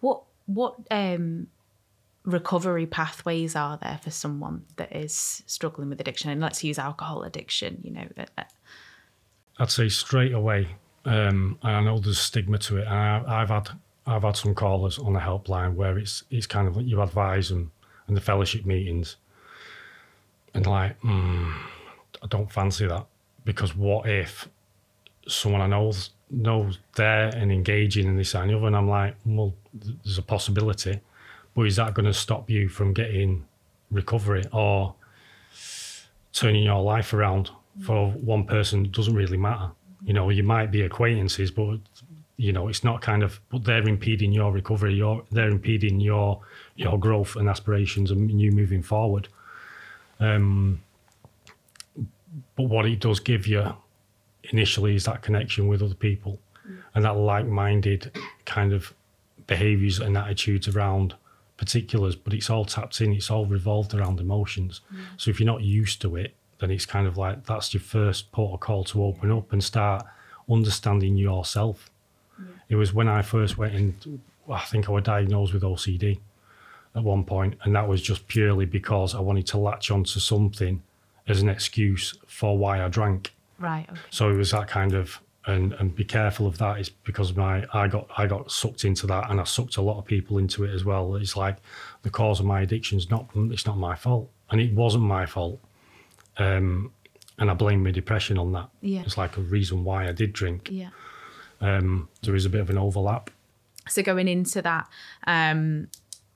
What 0.00 0.22
what 0.44 0.74
um 0.90 1.46
recovery 2.24 2.84
pathways 2.84 3.56
are 3.56 3.78
there 3.78 3.98
for 4.02 4.10
someone 4.10 4.66
that 4.76 4.94
is 4.94 5.42
struggling 5.46 5.88
with 5.88 5.98
addiction? 5.98 6.30
And 6.30 6.42
let's 6.42 6.62
use 6.62 6.78
alcohol 6.78 7.22
addiction, 7.22 7.80
you 7.82 7.92
know. 7.92 8.06
I'd 9.58 9.70
say 9.70 9.88
straight 9.88 10.34
away, 10.34 10.68
um, 11.08 11.58
I 11.62 11.80
know 11.80 11.98
there's 11.98 12.20
stigma 12.20 12.58
to 12.58 12.78
it. 12.78 12.86
And 12.86 12.94
I, 12.94 13.22
I've 13.26 13.48
had 13.48 13.70
I've 14.06 14.22
had 14.22 14.36
some 14.36 14.54
callers 14.54 14.98
on 14.98 15.14
the 15.14 15.20
helpline 15.20 15.74
where 15.74 15.98
it's 15.98 16.24
it's 16.30 16.46
kind 16.46 16.68
of 16.68 16.76
like 16.76 16.86
you 16.86 17.00
advise 17.00 17.48
them 17.48 17.72
and 18.06 18.16
the 18.16 18.20
fellowship 18.20 18.66
meetings. 18.66 19.16
And 20.54 20.66
like, 20.66 21.00
mm, 21.02 21.54
I 22.22 22.26
don't 22.28 22.50
fancy 22.50 22.86
that 22.86 23.06
because 23.44 23.74
what 23.74 24.08
if 24.08 24.48
someone 25.26 25.60
I 25.60 25.66
know 25.66 25.92
knows 26.30 26.78
there 26.96 27.28
and 27.28 27.50
engaging 27.50 28.06
in 28.06 28.16
this 28.16 28.34
and 28.34 28.50
the 28.50 28.56
other, 28.56 28.66
and 28.66 28.76
I'm 28.76 28.88
like, 28.88 29.14
well, 29.24 29.54
there's 30.04 30.18
a 30.18 30.22
possibility, 30.22 31.00
but 31.54 31.62
is 31.62 31.76
that 31.76 31.94
going 31.94 32.06
to 32.06 32.14
stop 32.14 32.50
you 32.50 32.68
from 32.68 32.92
getting 32.92 33.46
recovery 33.90 34.44
or 34.52 34.94
turning 36.32 36.64
your 36.64 36.82
life 36.82 37.12
around 37.12 37.50
for 37.82 38.10
one 38.10 38.44
person? 38.44 38.90
Doesn't 38.90 39.14
really 39.14 39.38
matter. 39.38 39.70
You 40.04 40.12
know, 40.12 40.30
you 40.30 40.42
might 40.42 40.70
be 40.70 40.82
acquaintances, 40.82 41.50
but 41.50 41.78
you 42.36 42.52
know, 42.52 42.68
it's 42.68 42.84
not 42.84 43.00
kind 43.00 43.22
of, 43.22 43.40
but 43.50 43.64
they're 43.64 43.88
impeding 43.88 44.32
your 44.32 44.52
recovery. 44.52 44.94
You're, 44.94 45.24
they're 45.32 45.48
impeding 45.48 46.00
your 46.00 46.40
your 46.76 46.98
growth 46.98 47.34
and 47.36 47.48
aspirations 47.48 48.10
and 48.10 48.40
you 48.40 48.52
moving 48.52 48.82
forward. 48.82 49.28
Um, 50.20 50.80
but 52.56 52.64
what 52.64 52.86
it 52.86 53.00
does 53.00 53.20
give 53.20 53.46
you 53.46 53.74
initially 54.44 54.94
is 54.94 55.04
that 55.04 55.22
connection 55.22 55.66
with 55.66 55.82
other 55.82 55.94
people 55.94 56.38
mm. 56.68 56.78
and 56.94 57.04
that 57.04 57.16
like-minded 57.16 58.16
kind 58.44 58.72
of 58.72 58.94
behaviors 59.46 59.98
and 59.98 60.16
attitudes 60.16 60.68
around 60.68 61.14
particulars, 61.56 62.14
but 62.14 62.32
it's 62.32 62.48
all 62.48 62.64
tapped 62.64 63.00
in. 63.00 63.12
It's 63.12 63.30
all 63.30 63.46
revolved 63.46 63.92
around 63.94 64.20
emotions. 64.20 64.80
So 65.16 65.30
if 65.30 65.40
you're 65.40 65.46
not 65.46 65.62
used 65.62 66.00
to 66.02 66.14
it, 66.14 66.34
then 66.58 66.70
it's 66.70 66.86
kind 66.86 67.06
of 67.06 67.16
like 67.16 67.44
that's 67.46 67.72
your 67.72 67.80
first 67.80 68.32
port 68.32 68.54
of 68.54 68.60
call 68.60 68.84
to 68.84 69.04
open 69.04 69.30
up 69.30 69.52
and 69.52 69.62
start 69.62 70.04
understanding 70.50 71.16
yourself. 71.16 71.90
It 72.68 72.76
was 72.76 72.92
when 72.92 73.08
I 73.08 73.22
first 73.22 73.58
went 73.58 73.74
in. 73.74 74.20
I 74.50 74.60
think 74.60 74.88
I 74.88 74.92
was 74.92 75.04
diagnosed 75.04 75.52
with 75.52 75.62
OCD 75.62 76.20
at 76.94 77.02
one 77.02 77.24
point, 77.24 77.58
and 77.62 77.74
that 77.74 77.88
was 77.88 78.00
just 78.00 78.28
purely 78.28 78.64
because 78.64 79.14
I 79.14 79.20
wanted 79.20 79.46
to 79.48 79.58
latch 79.58 79.90
onto 79.90 80.20
something 80.20 80.82
as 81.26 81.42
an 81.42 81.48
excuse 81.48 82.14
for 82.26 82.56
why 82.56 82.82
I 82.82 82.88
drank. 82.88 83.34
Right. 83.58 83.86
Okay. 83.90 84.00
So 84.10 84.30
it 84.30 84.36
was 84.36 84.52
that 84.52 84.68
kind 84.68 84.94
of 84.94 85.20
and 85.46 85.72
and 85.74 85.94
be 85.94 86.04
careful 86.04 86.46
of 86.46 86.58
that 86.58 86.78
is 86.78 86.90
because 86.90 87.34
my 87.34 87.64
I 87.72 87.88
got 87.88 88.08
I 88.16 88.26
got 88.26 88.52
sucked 88.52 88.84
into 88.84 89.06
that 89.08 89.30
and 89.30 89.40
I 89.40 89.44
sucked 89.44 89.76
a 89.78 89.82
lot 89.82 89.98
of 89.98 90.04
people 90.04 90.38
into 90.38 90.64
it 90.64 90.74
as 90.74 90.84
well. 90.84 91.16
It's 91.16 91.36
like 91.36 91.56
the 92.02 92.10
cause 92.10 92.38
of 92.38 92.46
my 92.46 92.60
addiction 92.60 92.98
is 92.98 93.10
not 93.10 93.28
it's 93.34 93.66
not 93.66 93.78
my 93.78 93.94
fault 93.96 94.30
and 94.50 94.60
it 94.60 94.72
wasn't 94.74 95.04
my 95.04 95.26
fault. 95.26 95.58
Um, 96.38 96.92
and 97.38 97.50
I 97.50 97.54
blame 97.54 97.84
my 97.84 97.90
depression 97.90 98.38
on 98.38 98.52
that. 98.52 98.68
Yeah. 98.80 99.02
It's 99.02 99.16
like 99.16 99.36
a 99.36 99.40
reason 99.40 99.84
why 99.84 100.08
I 100.08 100.12
did 100.12 100.32
drink. 100.32 100.68
Yeah. 100.70 100.90
Um, 101.60 102.08
there 102.22 102.34
is 102.34 102.44
a 102.44 102.50
bit 102.50 102.60
of 102.60 102.70
an 102.70 102.78
overlap. 102.78 103.30
So 103.88 104.02
going 104.02 104.28
into 104.28 104.60
that, 104.62 104.88
um, 105.26 105.88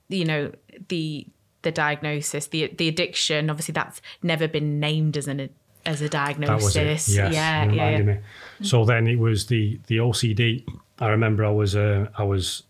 you 0.09 0.25
know, 0.25 0.51
the 0.89 1.27
the 1.61 1.71
diagnosis, 1.71 2.47
the 2.47 2.67
the 2.77 2.87
addiction, 2.87 3.49
obviously 3.49 3.73
that's 3.73 4.01
never 4.21 4.47
been 4.47 4.79
named 4.79 5.17
as 5.17 5.27
an 5.27 5.49
as 5.85 6.01
a 6.01 6.05
That 6.05 6.11
diagnosis. 6.11 6.63
was 6.63 6.75
it. 6.75 6.85
Yes, 6.85 7.09
yeah, 7.09 7.29
you 7.29 7.35
yeah, 7.35 7.65
reminded 7.67 8.07
yeah. 8.07 8.13
me. 8.13 8.19
So 8.61 8.85
then 8.85 9.07
it 9.07 9.19
was 9.19 9.47
the 9.47 9.79
the 9.87 9.97
OCD. 9.97 10.65
I 10.99 11.09
remember 11.09 11.45
I 11.45 11.51
was 11.51 11.75
uh, 11.75 12.07
I 12.17 12.23
was 12.23 12.63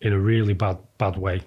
in 0.00 0.12
a 0.12 0.18
really 0.18 0.54
bad 0.54 0.78
bad 0.98 1.16
way, 1.16 1.42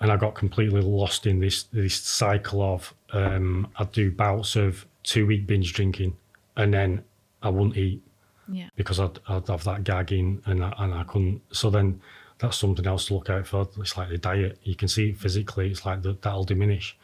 and 0.00 0.10
I 0.10 0.16
got 0.16 0.34
completely 0.34 0.80
lost 0.80 1.26
in 1.26 1.40
this 1.40 1.64
this 1.64 1.94
cycle 1.96 2.62
of 2.62 2.94
um, 3.12 3.68
I'd 3.76 3.92
do 3.92 4.10
bouts 4.10 4.56
of 4.56 4.86
two 5.02 5.26
week 5.26 5.46
binge 5.46 5.72
drinking, 5.72 6.16
and 6.56 6.72
then 6.72 7.04
I 7.42 7.48
wouldn't 7.48 7.76
eat 7.76 8.02
Yeah. 8.48 8.68
because 8.76 9.00
I'd, 9.00 9.18
I'd 9.28 9.48
have 9.48 9.64
that 9.64 9.84
gagging 9.84 10.42
and 10.46 10.64
I, 10.64 10.72
and 10.78 10.94
I 10.94 11.04
couldn't. 11.04 11.40
So 11.52 11.70
then 11.70 12.00
that's 12.38 12.56
something 12.58 12.86
else 12.86 13.06
to 13.06 13.14
look 13.14 13.30
out 13.30 13.46
for. 13.46 13.68
It's 13.78 13.96
like 13.96 14.08
the 14.08 14.18
diet. 14.18 14.58
You 14.62 14.74
can 14.74 14.88
see 14.88 15.10
it 15.10 15.18
physically. 15.18 15.70
It's 15.70 15.84
like 15.86 16.02
that 16.02 16.22
that'll 16.22 16.44
diminish. 16.44 16.96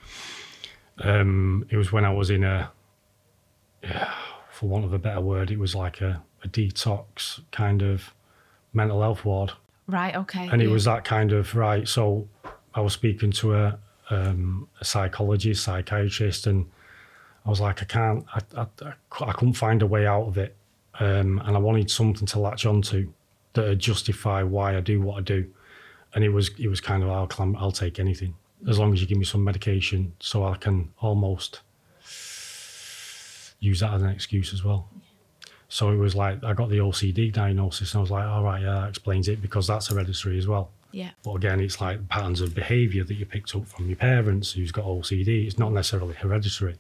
Um, 0.98 1.66
it 1.70 1.76
was 1.76 1.92
when 1.92 2.04
I 2.06 2.12
was 2.12 2.30
in 2.30 2.44
a, 2.44 2.70
yeah, 3.82 4.12
for 4.50 4.66
want 4.68 4.84
of 4.86 4.92
a 4.94 4.98
better 4.98 5.20
word, 5.20 5.50
it 5.50 5.58
was 5.58 5.74
like 5.74 6.00
a, 6.00 6.22
a 6.42 6.48
detox 6.48 7.40
kind 7.50 7.82
of 7.82 8.12
mental 8.72 9.02
health 9.02 9.24
ward, 9.24 9.52
Right. 9.86 10.14
Okay. 10.16 10.48
and 10.50 10.60
it 10.62 10.66
yeah. 10.66 10.72
was 10.72 10.84
that 10.84 11.04
kind 11.04 11.32
of 11.32 11.54
right. 11.54 11.86
So 11.86 12.28
I 12.76 12.80
was 12.80 12.92
speaking 12.92 13.33
to 13.33 13.54
a, 13.54 13.78
um, 14.11 14.68
a 14.80 14.85
psychologist, 14.85 15.64
psychiatrist, 15.64 16.47
and 16.47 16.66
I 17.45 17.50
was 17.50 17.61
like, 17.61 17.83
I 17.83 17.87
can't, 17.87 18.25
I, 18.35 18.40
I, 18.61 18.92
I 19.25 19.33
couldn't 19.33 19.54
find 19.54 19.80
a 19.80 19.87
way 19.87 20.06
out 20.06 20.28
of 20.28 20.37
it, 20.37 20.54
um, 21.00 21.40
and 21.45 21.56
I 21.56 21.59
wanted 21.59 21.90
something 21.90 22.26
to 22.26 22.38
latch 22.38 22.66
onto 22.66 23.12
that 23.54 23.64
would 23.66 23.78
justify 23.78 24.42
why 24.42 24.76
I 24.76 24.80
do 24.80 25.00
what 25.00 25.16
I 25.16 25.23
do, 25.23 25.47
and 26.14 26.23
it 26.23 26.28
was 26.28 26.50
it 26.59 26.68
was 26.68 26.80
kind 26.80 27.02
of 27.02 27.11
I'll 27.11 27.26
clam, 27.26 27.56
I'll 27.59 27.73
take 27.73 27.99
anything 27.99 28.35
as 28.68 28.78
long 28.78 28.92
as 28.92 29.00
you 29.00 29.06
give 29.06 29.18
me 29.18 29.25
some 29.25 29.42
medication 29.42 30.12
so 30.21 30.45
I 30.45 30.56
can 30.56 30.92
almost 31.00 31.61
use 33.61 33.80
that 33.80 33.92
as 33.95 34.02
an 34.02 34.11
excuse 34.11 34.52
as 34.52 34.64
well. 34.64 34.88
So 35.68 35.90
it 35.90 35.97
was 35.97 36.14
like 36.14 36.45
I 36.45 36.52
got 36.52 36.68
the 36.68 36.78
OCD 36.78 37.33
diagnosis, 37.33 37.95
and 37.95 37.99
I 37.99 38.02
was 38.02 38.11
like, 38.11 38.26
all 38.26 38.45
right, 38.45 38.61
yeah, 38.61 38.80
that 38.80 38.88
explains 38.90 39.28
it 39.28 39.40
because 39.40 39.66
that's 39.66 39.88
hereditary 39.88 40.37
as 40.37 40.47
well. 40.47 40.71
Yeah. 40.93 41.11
But 41.25 41.35
again, 41.35 41.61
it's 41.61 41.81
like 41.81 42.09
patterns 42.09 42.40
of 42.40 42.55
behaviour 42.55 43.05
that 43.05 43.14
you 43.14 43.26
picked 43.26 43.55
up 43.55 43.66
from 43.66 43.88
your 43.88 43.97
parents 43.97 44.52
who's 44.52 44.73
got 44.73 44.85
OCD. 44.85 45.47
It's 45.47 45.59
not 45.59 45.73
necessarily 45.73 46.14
hereditary. 46.14 46.77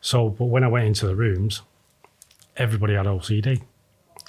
So, 0.00 0.28
but 0.28 0.46
when 0.46 0.64
I 0.64 0.68
went 0.68 0.86
into 0.86 1.06
the 1.06 1.16
rooms, 1.16 1.62
everybody 2.56 2.94
had 2.94 3.06
OCD. 3.06 3.62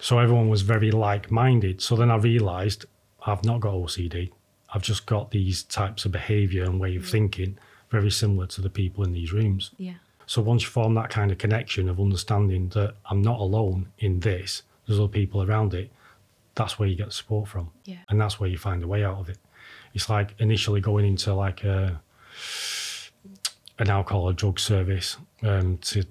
So 0.01 0.19
everyone 0.19 0.49
was 0.49 0.61
very 0.61 0.91
like 0.91 1.31
minded. 1.31 1.81
So 1.81 1.95
then 1.95 2.11
I 2.11 2.17
realised 2.17 2.85
I've 3.25 3.43
not 3.43 3.59
got 3.59 3.73
OCD. 3.73 4.31
I've 4.73 4.81
just 4.81 5.05
got 5.05 5.31
these 5.31 5.63
types 5.63 6.05
of 6.05 6.11
behaviour 6.11 6.63
and 6.63 6.79
way 6.79 6.95
of 6.95 7.07
thinking 7.07 7.57
very 7.89 8.11
similar 8.11 8.47
to 8.47 8.61
the 8.61 8.69
people 8.69 9.03
in 9.03 9.13
these 9.13 9.31
rooms. 9.31 9.71
Yeah. 9.77 9.93
So 10.25 10.41
once 10.41 10.63
you 10.63 10.69
form 10.69 10.93
that 10.95 11.09
kind 11.09 11.31
of 11.31 11.37
connection 11.37 11.87
of 11.87 11.99
understanding 11.99 12.69
that 12.69 12.95
I'm 13.09 13.21
not 13.21 13.39
alone 13.39 13.87
in 13.99 14.19
this, 14.19 14.63
there's 14.85 14.99
other 14.99 15.07
people 15.07 15.41
around 15.41 15.73
it, 15.73 15.89
that's 16.57 16.77
where 16.77 16.87
you 16.89 16.95
get 16.95 17.13
support 17.13 17.47
from. 17.47 17.71
Yeah. 17.85 17.97
And 18.09 18.19
that's 18.19 18.39
where 18.39 18.49
you 18.49 18.57
find 18.57 18.83
a 18.83 18.87
way 18.87 19.03
out 19.05 19.17
of 19.19 19.29
it. 19.29 19.37
It's 19.93 20.09
like 20.09 20.35
initially 20.39 20.81
going 20.81 21.05
into 21.05 21.33
like 21.33 21.63
a 21.63 22.01
an 23.79 23.89
alcohol 23.89 24.23
or 24.23 24.33
drug 24.33 24.59
service 24.59 25.17
um, 25.43 25.77
to 25.79 26.03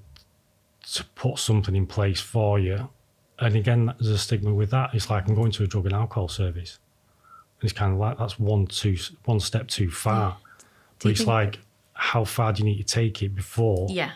to 0.95 1.05
put 1.17 1.39
something 1.39 1.75
in 1.75 1.87
place 1.87 2.21
for 2.21 2.59
you. 2.59 2.89
And 3.39 3.57
again, 3.57 3.93
there's 3.99 4.11
a 4.13 4.19
stigma 4.19 4.55
with 4.55 4.71
that. 4.71 4.95
It's 4.95 5.11
like 5.11 5.29
I'm 5.29 5.35
going 5.35 5.51
to 5.53 5.65
a 5.65 5.67
drug 5.67 5.85
and 5.87 5.95
alcohol 5.95 6.29
service. 6.29 6.79
And 7.61 7.69
it's 7.69 7.79
kind 7.79 7.93
of 7.93 7.99
like 7.99 8.19
that's 8.19 8.39
one 8.39 8.67
too 8.67 8.97
one 9.25 9.41
step 9.41 9.67
too 9.69 9.91
far. 9.91 10.39
Do 11.01 11.09
But 11.09 11.13
it's 11.13 11.27
like 11.27 11.59
how 11.93 12.25
far 12.25 12.53
do 12.53 12.61
you 12.63 12.65
need 12.67 12.79
to 12.79 12.85
take 12.85 13.23
it 13.23 13.35
before 13.35 13.87
Yeah. 13.91 14.13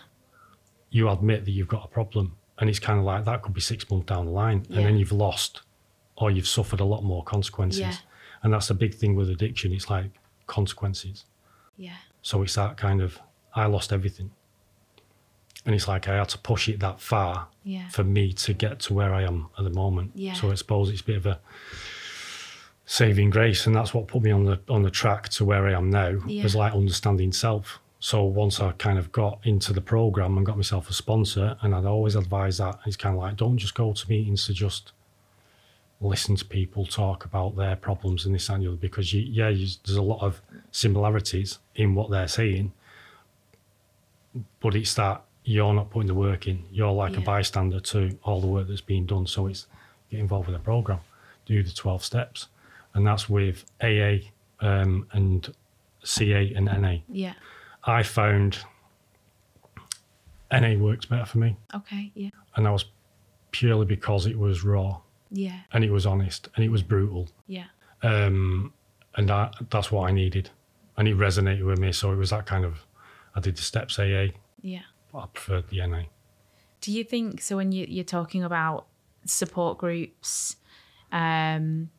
you 0.91 1.09
admit 1.11 1.45
that 1.45 1.51
you've 1.51 1.69
got 1.69 1.85
a 1.85 1.89
problem. 1.89 2.37
And 2.59 2.69
it's 2.69 2.79
kind 2.79 2.99
of 2.99 3.05
like 3.05 3.25
that 3.25 3.43
could 3.43 3.55
be 3.55 3.61
six 3.61 3.91
months 3.91 4.07
down 4.07 4.27
the 4.27 4.33
line, 4.33 4.67
and 4.71 4.85
then 4.85 4.97
you've 4.97 5.13
lost 5.13 5.63
or 6.21 6.31
you've 6.31 6.47
suffered 6.49 6.81
a 6.81 6.85
lot 6.85 7.03
more 7.03 7.25
consequences. 7.25 7.81
Yeah. 7.81 7.95
And 8.43 8.53
that's 8.53 8.69
the 8.69 8.75
big 8.75 8.95
thing 8.95 9.15
with 9.17 9.31
addiction. 9.31 9.73
It's 9.73 9.91
like 9.91 10.11
consequences. 10.47 11.25
Yeah. 11.77 11.97
So 12.23 12.43
it's 12.43 12.55
that 12.55 12.77
kind 12.77 13.01
of 13.01 13.19
I 13.55 13.67
lost 13.67 13.93
everything. 13.93 14.31
And 15.67 15.75
it's 15.75 15.89
like 15.89 16.09
I 16.09 16.17
had 16.17 16.29
to 16.31 16.39
push 16.39 16.69
it 16.69 16.81
that 16.81 17.01
far 17.01 17.49
Yeah. 17.65 17.89
for 17.89 18.05
me 18.05 18.33
to 18.33 18.55
get 18.55 18.81
to 18.81 18.95
where 18.95 19.13
I 19.13 19.23
am 19.23 19.49
at 19.59 19.65
the 19.65 19.71
moment. 19.71 20.13
Yeah. 20.15 20.35
So 20.35 20.51
I 20.51 20.55
suppose 20.55 20.89
it's 20.91 21.03
a 21.03 21.05
bit 21.05 21.17
of 21.17 21.27
a 21.27 21.41
saving 22.87 23.31
grace, 23.31 23.67
and 23.67 23.75
that's 23.77 23.95
what 23.95 24.09
put 24.09 24.23
me 24.23 24.31
on 24.31 24.45
the 24.45 24.61
on 24.69 24.83
the 24.83 24.91
track 24.91 25.29
to 25.31 25.45
where 25.45 25.67
I 25.67 25.73
am 25.73 25.91
now. 25.91 26.19
Yeah. 26.27 26.43
Was 26.43 26.57
like 26.57 26.73
understanding 26.73 27.33
self. 27.33 27.79
So 28.03 28.25
once 28.25 28.61
I 28.61 28.73
kind 28.73 28.99
of 28.99 29.13
got 29.13 29.41
into 29.45 29.75
the 29.75 29.83
program 29.83 30.37
and 30.39 30.47
got 30.47 30.57
myself 30.57 30.89
a 30.89 30.95
sponsor, 30.95 31.57
and 31.61 31.75
I'd 31.75 31.85
always 31.85 32.17
advise 32.17 32.57
that 32.59 32.79
it's 32.87 32.97
kind 32.97 33.15
of 33.15 33.21
like 33.21 33.37
don't 33.37 33.59
just 33.59 33.75
go 33.75 33.93
to 33.93 34.09
meetings 34.09 34.47
to 34.47 34.55
just 34.55 34.93
listen 36.01 36.35
to 36.37 36.45
people 36.45 36.87
talk 36.87 37.25
about 37.25 37.57
their 37.57 37.77
problems 37.77 38.25
and 38.25 38.35
this 38.35 38.49
and 38.49 38.63
the 38.63 38.69
other 38.69 38.77
because 38.77 39.13
you, 39.13 39.21
yeah, 39.21 39.49
you, 39.49 39.67
there's 39.85 39.97
a 39.97 40.03
lot 40.03 40.23
of 40.23 40.41
similarities 40.71 41.59
in 41.75 41.95
what 41.95 42.11
they're 42.11 42.29
saying, 42.29 42.73
but 44.61 44.75
it's 44.75 44.95
that 44.95 45.23
you're 45.45 45.75
not 45.75 45.91
putting 45.91 46.07
the 46.09 46.15
work 46.15 46.47
in. 46.47 46.65
You're 46.71 46.93
like 46.93 47.17
a 47.17 47.21
bystander 47.21 47.81
to 47.81 48.17
all 48.23 48.41
the 48.41 48.47
work 48.47 48.69
that's 48.69 48.81
being 48.81 49.05
done. 49.07 49.27
So 49.27 49.47
it's 49.47 49.67
get 50.11 50.21
involved 50.21 50.49
with 50.49 50.57
the 50.57 50.63
program, 50.63 51.01
do 51.47 51.63
the 51.63 51.71
12 51.71 52.05
steps, 52.05 52.49
and 52.95 53.07
that's 53.07 53.29
with 53.29 53.65
AA 53.83 54.19
um, 54.61 55.07
and 55.13 55.53
CA 56.05 56.53
and 56.55 56.67
NA. 56.67 56.97
Yeah. 57.09 57.35
I 57.85 58.03
found 58.03 58.59
NA 60.53 60.75
works 60.75 61.07
better 61.07 61.25
for 61.25 61.39
me, 61.39 61.57
Okay. 61.75 62.11
Yeah. 62.15 62.31
and 62.57 62.67
that 62.67 62.71
was 62.71 62.85
purely 63.53 63.87
because 63.87 64.27
it 64.27 64.39
was 64.39 64.65
raw 64.65 64.99
Yeah. 65.31 65.61
and 65.73 65.85
it 65.85 65.91
was 65.91 66.07
honest 66.07 66.49
and 66.57 66.65
it 66.65 66.69
was 66.71 66.83
brutal. 66.83 67.29
Yeah. 67.47 67.67
Um, 68.03 68.73
and 69.17 69.29
that, 69.29 69.55
that's 69.71 69.91
what 69.93 70.09
I 70.09 70.13
needed. 70.13 70.51
And 70.97 71.07
it 71.09 71.17
resonated 71.17 71.65
with 71.65 71.79
me. 71.79 71.93
So 71.93 72.13
it 72.13 72.17
was 72.17 72.31
that 72.31 72.47
kind 72.47 72.65
of, 72.65 72.85
I 73.35 73.41
did 73.41 73.57
the 73.57 73.63
steps 73.63 73.99
AA, 73.99 74.29
Yeah. 74.63 74.83
but 75.13 75.19
I 75.19 75.27
preferred 75.33 75.69
the 75.69 75.87
NA. 75.87 76.03
Do 76.81 76.91
you 76.93 77.05
think 77.05 77.41
so? 77.43 77.57
When 77.57 77.73
you, 77.73 77.87
you're 77.89 78.05
talking 78.05 78.43
about 78.43 78.87
support 79.27 79.79
groups, 79.79 80.57
um, 81.13 81.91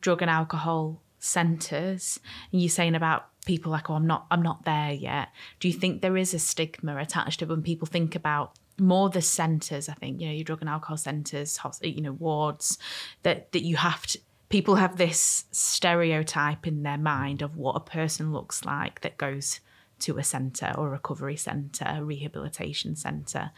drug 0.00 0.22
and 0.22 0.30
alcohol 0.30 1.02
centres, 1.18 2.18
and 2.52 2.60
you're 2.62 2.68
saying 2.70 2.94
about 2.94 3.26
people 3.44 3.70
like, 3.70 3.90
"Oh, 3.90 3.94
I'm 3.94 4.06
not, 4.06 4.26
I'm 4.30 4.40
not 4.42 4.64
there 4.64 4.92
yet." 4.92 5.28
Do 5.60 5.68
you 5.68 5.74
think 5.74 6.00
there 6.00 6.16
is 6.16 6.32
a 6.32 6.38
stigma 6.38 6.96
attached 6.96 7.40
to 7.40 7.46
when 7.46 7.62
people 7.62 7.86
think 7.86 8.14
about 8.14 8.52
more 8.78 9.08
the 9.10 9.22
centres? 9.22 9.88
I 9.88 9.94
think 9.94 10.20
you 10.20 10.26
know 10.26 10.32
your 10.32 10.44
drug 10.44 10.60
and 10.60 10.70
alcohol 10.70 10.96
centres, 10.96 11.58
you 11.82 12.00
know 12.00 12.12
wards, 12.12 12.78
that 13.22 13.52
that 13.52 13.62
you 13.62 13.76
have 13.76 14.06
to. 14.08 14.18
People 14.48 14.76
have 14.76 14.96
this 14.96 15.46
stereotype 15.50 16.66
in 16.66 16.82
their 16.84 16.98
mind 16.98 17.42
of 17.42 17.56
what 17.56 17.76
a 17.76 17.80
person 17.80 18.32
looks 18.32 18.64
like 18.64 19.00
that 19.00 19.16
goes 19.18 19.60
to 20.00 20.18
a 20.18 20.24
centre 20.24 20.72
or 20.76 20.88
a 20.88 20.90
recovery 20.90 21.36
centre, 21.36 21.86
a 21.88 22.04
rehabilitation 22.04 22.94
centre. 22.94 23.50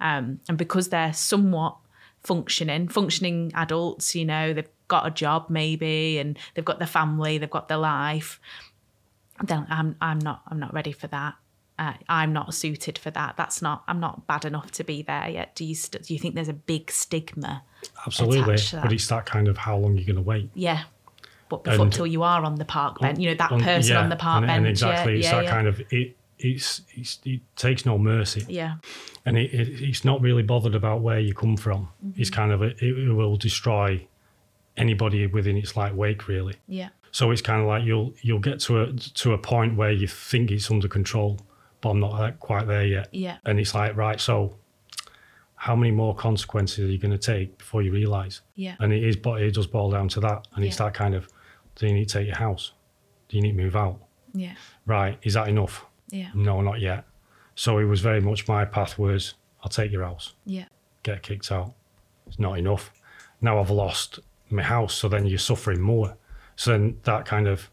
Um, 0.00 0.40
and 0.48 0.58
because 0.58 0.88
they're 0.88 1.12
somewhat 1.12 1.76
functioning, 2.22 2.88
functioning 2.88 3.52
adults, 3.54 4.14
you 4.14 4.24
know, 4.24 4.52
they've 4.52 4.68
got 4.88 5.06
a 5.06 5.10
job 5.10 5.46
maybe 5.48 6.18
and 6.18 6.38
they've 6.54 6.64
got 6.64 6.78
their 6.78 6.88
family, 6.88 7.38
they've 7.38 7.48
got 7.48 7.68
their 7.68 7.78
life, 7.78 8.40
then 9.42 9.66
I'm 9.68 9.96
I'm 10.00 10.18
not 10.18 10.42
I'm 10.48 10.58
not 10.58 10.74
ready 10.74 10.92
for 10.92 11.06
that. 11.08 11.34
Uh, 11.78 11.94
I'm 12.08 12.32
not 12.32 12.54
suited 12.54 12.98
for 12.98 13.10
that. 13.10 13.36
That's 13.36 13.60
not. 13.60 13.82
I'm 13.88 13.98
not 13.98 14.26
bad 14.26 14.44
enough 14.44 14.70
to 14.72 14.84
be 14.84 15.02
there 15.02 15.28
yet. 15.28 15.54
Do 15.56 15.64
you 15.64 15.74
st- 15.74 16.04
do 16.04 16.14
you 16.14 16.20
think 16.20 16.34
there's 16.36 16.48
a 16.48 16.52
big 16.52 16.90
stigma? 16.90 17.62
Absolutely. 18.06 18.56
But 18.80 18.92
it's 18.92 19.08
that 19.08 19.26
kind 19.26 19.48
of 19.48 19.58
how 19.58 19.76
long 19.76 19.96
you're 19.96 20.06
going 20.06 20.16
to 20.16 20.22
wait. 20.22 20.50
Yeah, 20.54 20.84
but 21.48 21.64
before 21.64 21.88
till 21.88 22.06
you 22.06 22.22
are 22.22 22.42
on 22.44 22.54
the 22.56 22.64
park 22.64 23.00
bench, 23.00 23.18
you 23.18 23.28
know 23.30 23.34
that 23.36 23.50
On- 23.52 23.60
person 23.60 23.94
yeah, 23.94 24.00
on 24.02 24.08
the 24.08 24.16
park 24.16 24.38
and, 24.42 24.46
bench. 24.46 24.58
and 24.58 24.66
exactly, 24.68 25.12
yeah, 25.14 25.18
it's 25.18 25.26
yeah, 25.28 25.42
that 25.42 25.50
kind 25.50 25.66
of 25.66 25.80
it. 25.90 26.16
It's, 26.38 26.82
it's 26.90 27.20
it 27.24 27.40
takes 27.56 27.86
no 27.86 27.96
mercy, 27.96 28.44
yeah, 28.48 28.74
and 29.24 29.38
it, 29.38 29.54
it, 29.54 29.80
it's 29.82 30.04
not 30.04 30.20
really 30.20 30.42
bothered 30.42 30.74
about 30.74 31.00
where 31.00 31.18
you 31.20 31.32
come 31.32 31.56
from. 31.56 31.88
Mm-hmm. 32.04 32.20
It's 32.20 32.28
kind 32.30 32.52
of 32.52 32.60
it, 32.62 32.82
it 32.82 33.12
will 33.12 33.36
destroy 33.36 34.06
anybody 34.76 35.26
within 35.26 35.56
its 35.56 35.76
like 35.76 35.94
wake, 35.94 36.26
really. 36.28 36.56
yeah, 36.66 36.88
So 37.12 37.30
it's 37.30 37.40
kind 37.40 37.60
of 37.62 37.68
like 37.68 37.84
you'll 37.84 38.14
you'll 38.20 38.40
get 38.40 38.60
to 38.60 38.82
a 38.82 38.92
to 38.92 39.32
a 39.32 39.38
point 39.38 39.76
where 39.76 39.92
you 39.92 40.08
think 40.08 40.50
it's 40.50 40.70
under 40.70 40.88
control, 40.88 41.38
but 41.84 41.90
I'm 41.90 42.00
not 42.00 42.18
uh, 42.18 42.30
quite 42.40 42.66
there 42.66 42.86
yet. 42.86 43.08
yeah, 43.12 43.36
And 43.44 43.60
it's 43.60 43.74
like 43.74 43.94
right, 43.94 44.18
so 44.18 44.56
how 45.56 45.76
many 45.76 45.90
more 45.92 46.14
consequences 46.14 46.78
are 46.78 46.90
you 46.90 46.96
going 46.96 47.12
to 47.12 47.18
take 47.18 47.58
before 47.58 47.82
you 47.82 47.92
realise? 47.92 48.40
yeah, 48.54 48.74
And 48.80 48.90
it 48.90 49.04
is, 49.04 49.16
but 49.16 49.42
it 49.42 49.52
does 49.52 49.66
boil 49.66 49.90
down 49.90 50.08
to 50.08 50.20
that. 50.20 50.48
And 50.54 50.64
it's 50.64 50.78
that 50.78 50.94
kind 50.94 51.14
of, 51.14 51.28
do 51.74 51.86
you 51.86 51.92
need 51.92 52.08
to 52.08 52.18
take 52.18 52.26
your 52.26 52.36
house? 52.36 52.72
Do 53.28 53.36
you 53.36 53.42
need 53.42 53.52
to 53.56 53.62
move 53.62 53.76
out? 53.76 54.00
yeah, 54.32 54.54
Right, 54.86 55.18
is 55.22 55.34
that 55.34 55.48
enough? 55.48 55.84
yeah, 56.10 56.30
No, 56.34 56.62
not 56.62 56.80
yet. 56.80 57.04
So 57.54 57.78
it 57.78 57.84
was 57.84 58.00
very 58.00 58.20
much 58.20 58.48
my 58.48 58.64
path 58.64 58.98
was, 58.98 59.34
I'll 59.62 59.68
take 59.68 59.92
your 59.92 60.04
house, 60.04 60.32
yeah, 60.46 60.64
get 61.02 61.22
kicked 61.22 61.52
out. 61.52 61.74
It's 62.26 62.38
not 62.38 62.58
enough. 62.58 62.92
Now 63.42 63.60
I've 63.60 63.70
lost 63.70 64.20
my 64.48 64.62
house, 64.62 64.94
so 64.94 65.08
then 65.08 65.26
you're 65.26 65.38
suffering 65.38 65.80
more. 65.82 66.16
So 66.56 66.70
then 66.72 66.98
that 67.04 67.26
kind 67.26 67.46
of 67.46 67.68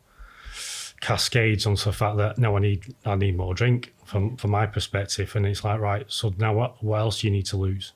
cascades 1.01 1.65
onto 1.65 1.83
the 1.85 1.93
fact 1.93 2.17
that 2.17 2.37
no, 2.37 2.55
I 2.55 2.59
need 2.59 2.95
I 3.05 3.15
need 3.15 3.35
more 3.35 3.53
drink 3.53 3.93
from 4.05 4.37
from 4.37 4.51
my 4.51 4.65
perspective, 4.65 5.35
and 5.35 5.45
it's 5.45 5.63
like 5.63 5.79
right. 5.79 6.05
So 6.07 6.33
now 6.37 6.53
what 6.53 6.81
what 6.83 6.99
else 6.99 7.21
do 7.21 7.27
you 7.27 7.31
need 7.33 7.45
to 7.47 7.57
lose? 7.57 7.93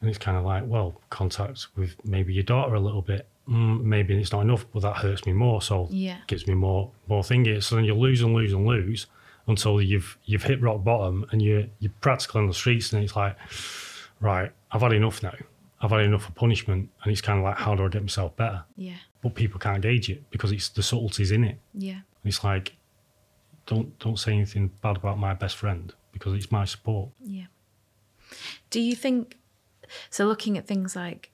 And 0.00 0.08
it's 0.10 0.18
kind 0.18 0.36
of 0.36 0.44
like 0.44 0.64
well, 0.66 1.00
contact 1.10 1.68
with 1.76 1.96
maybe 2.04 2.32
your 2.34 2.44
daughter 2.44 2.74
a 2.74 2.80
little 2.80 3.02
bit. 3.02 3.26
Mm, 3.48 3.82
maybe 3.82 4.16
it's 4.18 4.32
not 4.32 4.40
enough, 4.40 4.64
but 4.72 4.80
that 4.80 4.96
hurts 4.96 5.26
me 5.26 5.32
more. 5.32 5.60
So 5.60 5.88
Yeah. 5.90 6.16
gives 6.26 6.46
me 6.46 6.54
more 6.54 6.90
more 7.08 7.22
thingy. 7.22 7.62
So 7.62 7.76
then 7.76 7.84
you 7.84 7.94
lose 7.94 8.22
and 8.22 8.32
lose 8.34 8.52
and 8.52 8.66
lose 8.66 9.06
until 9.46 9.82
you've 9.82 10.16
you've 10.24 10.44
hit 10.44 10.62
rock 10.62 10.82
bottom 10.84 11.26
and 11.30 11.42
you're 11.42 11.64
you're 11.78 11.92
practically 12.00 12.40
on 12.40 12.46
the 12.48 12.54
streets, 12.54 12.92
and 12.92 13.02
it's 13.04 13.16
like 13.16 13.36
right, 14.20 14.50
I've 14.70 14.80
had 14.82 14.92
enough 14.92 15.22
now. 15.22 15.34
I've 15.80 15.90
had 15.90 16.00
enough 16.00 16.28
of 16.28 16.34
punishment, 16.34 16.88
and 17.02 17.12
it's 17.12 17.20
kind 17.20 17.38
of 17.38 17.44
like 17.44 17.58
how 17.58 17.74
do 17.74 17.84
I 17.84 17.88
get 17.88 18.02
myself 18.02 18.34
better? 18.36 18.64
yeah, 18.76 18.96
but 19.24 19.34
people 19.34 19.58
can't 19.58 19.80
gauge 19.80 20.10
it 20.10 20.30
because 20.30 20.52
it's 20.52 20.68
the 20.68 20.82
subtleties 20.82 21.30
in 21.32 21.44
it. 21.44 21.58
yeah, 21.72 22.00
it's 22.24 22.44
like, 22.44 22.76
don't 23.66 23.98
don't 23.98 24.18
say 24.18 24.32
anything 24.34 24.70
bad 24.82 24.96
about 24.98 25.18
my 25.18 25.32
best 25.32 25.56
friend 25.56 25.94
because 26.12 26.34
it's 26.34 26.52
my 26.52 26.64
support. 26.66 27.08
yeah. 27.24 27.46
Do 28.70 28.80
you 28.80 28.94
think 28.94 29.38
so? 30.10 30.26
Looking 30.26 30.58
at 30.58 30.66
things 30.66 30.94
like 30.94 31.30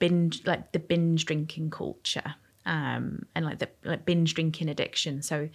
binge, 0.00 0.44
like 0.44 0.72
the 0.72 0.80
binge 0.80 1.24
drinking 1.24 1.70
culture, 1.70 2.34
um, 2.66 3.26
and 3.34 3.44
like 3.44 3.58
the 3.58 3.68
like 3.84 4.04
binge 4.04 4.34
drinking 4.34 4.68
addiction. 4.68 5.22
So, 5.22 5.48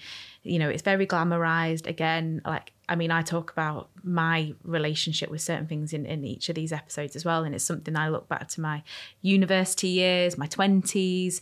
you 0.43 0.59
know, 0.59 0.69
it's 0.69 0.81
very 0.81 1.05
glamorized. 1.05 1.87
Again, 1.87 2.41
like 2.45 2.71
I 2.89 2.95
mean, 2.95 3.11
I 3.11 3.21
talk 3.21 3.51
about 3.51 3.89
my 4.03 4.53
relationship 4.63 5.29
with 5.29 5.41
certain 5.41 5.67
things 5.67 5.93
in 5.93 6.05
in 6.05 6.23
each 6.23 6.49
of 6.49 6.55
these 6.55 6.71
episodes 6.71 7.15
as 7.15 7.25
well, 7.25 7.43
and 7.43 7.53
it's 7.53 7.63
something 7.63 7.95
I 7.95 8.09
look 8.09 8.27
back 8.27 8.47
to 8.49 8.61
my 8.61 8.83
university 9.21 9.89
years, 9.89 10.37
my 10.37 10.47
twenties. 10.47 11.41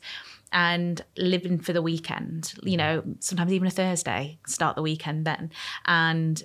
And 0.56 1.04
living 1.18 1.58
for 1.58 1.74
the 1.74 1.82
weekend, 1.82 2.54
you 2.62 2.78
know, 2.78 3.02
sometimes 3.20 3.52
even 3.52 3.68
a 3.68 3.72
Thursday, 3.72 4.38
start 4.46 4.76
the 4.76 4.84
weekend 4.84 5.26
then. 5.26 5.50
And 5.86 6.44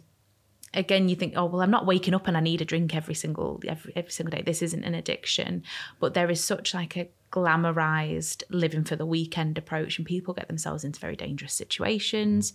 again 0.74 1.09
you 1.09 1.16
think 1.16 1.35
oh 1.37 1.44
well 1.44 1.62
i'm 1.62 1.70
not 1.70 1.87
waking 1.87 2.14
up 2.14 2.26
and 2.26 2.37
i 2.37 2.40
need 2.40 2.61
a 2.61 2.64
drink 2.64 2.94
every 2.94 3.14
single 3.14 3.61
every, 3.66 3.92
every 3.96 4.11
single 4.11 4.37
day 4.37 4.42
this 4.42 4.62
isn't 4.62 4.85
an 4.85 4.94
addiction 4.94 5.62
but 6.00 6.14
there 6.14 6.31
is 6.31 6.42
such 6.42 6.74
like 6.74 6.96
a 6.96 7.09
glamorized 7.31 8.42
living 8.48 8.85
for 8.85 8.96
the 8.96 9.07
weekend 9.07 9.59
approach 9.59 9.98
and 9.98 10.07
people 10.07 10.33
get 10.33 10.48
themselves 10.48 10.85
into 10.85 11.00
very 11.00 11.16
dangerous 11.16 11.52
situations 11.52 12.52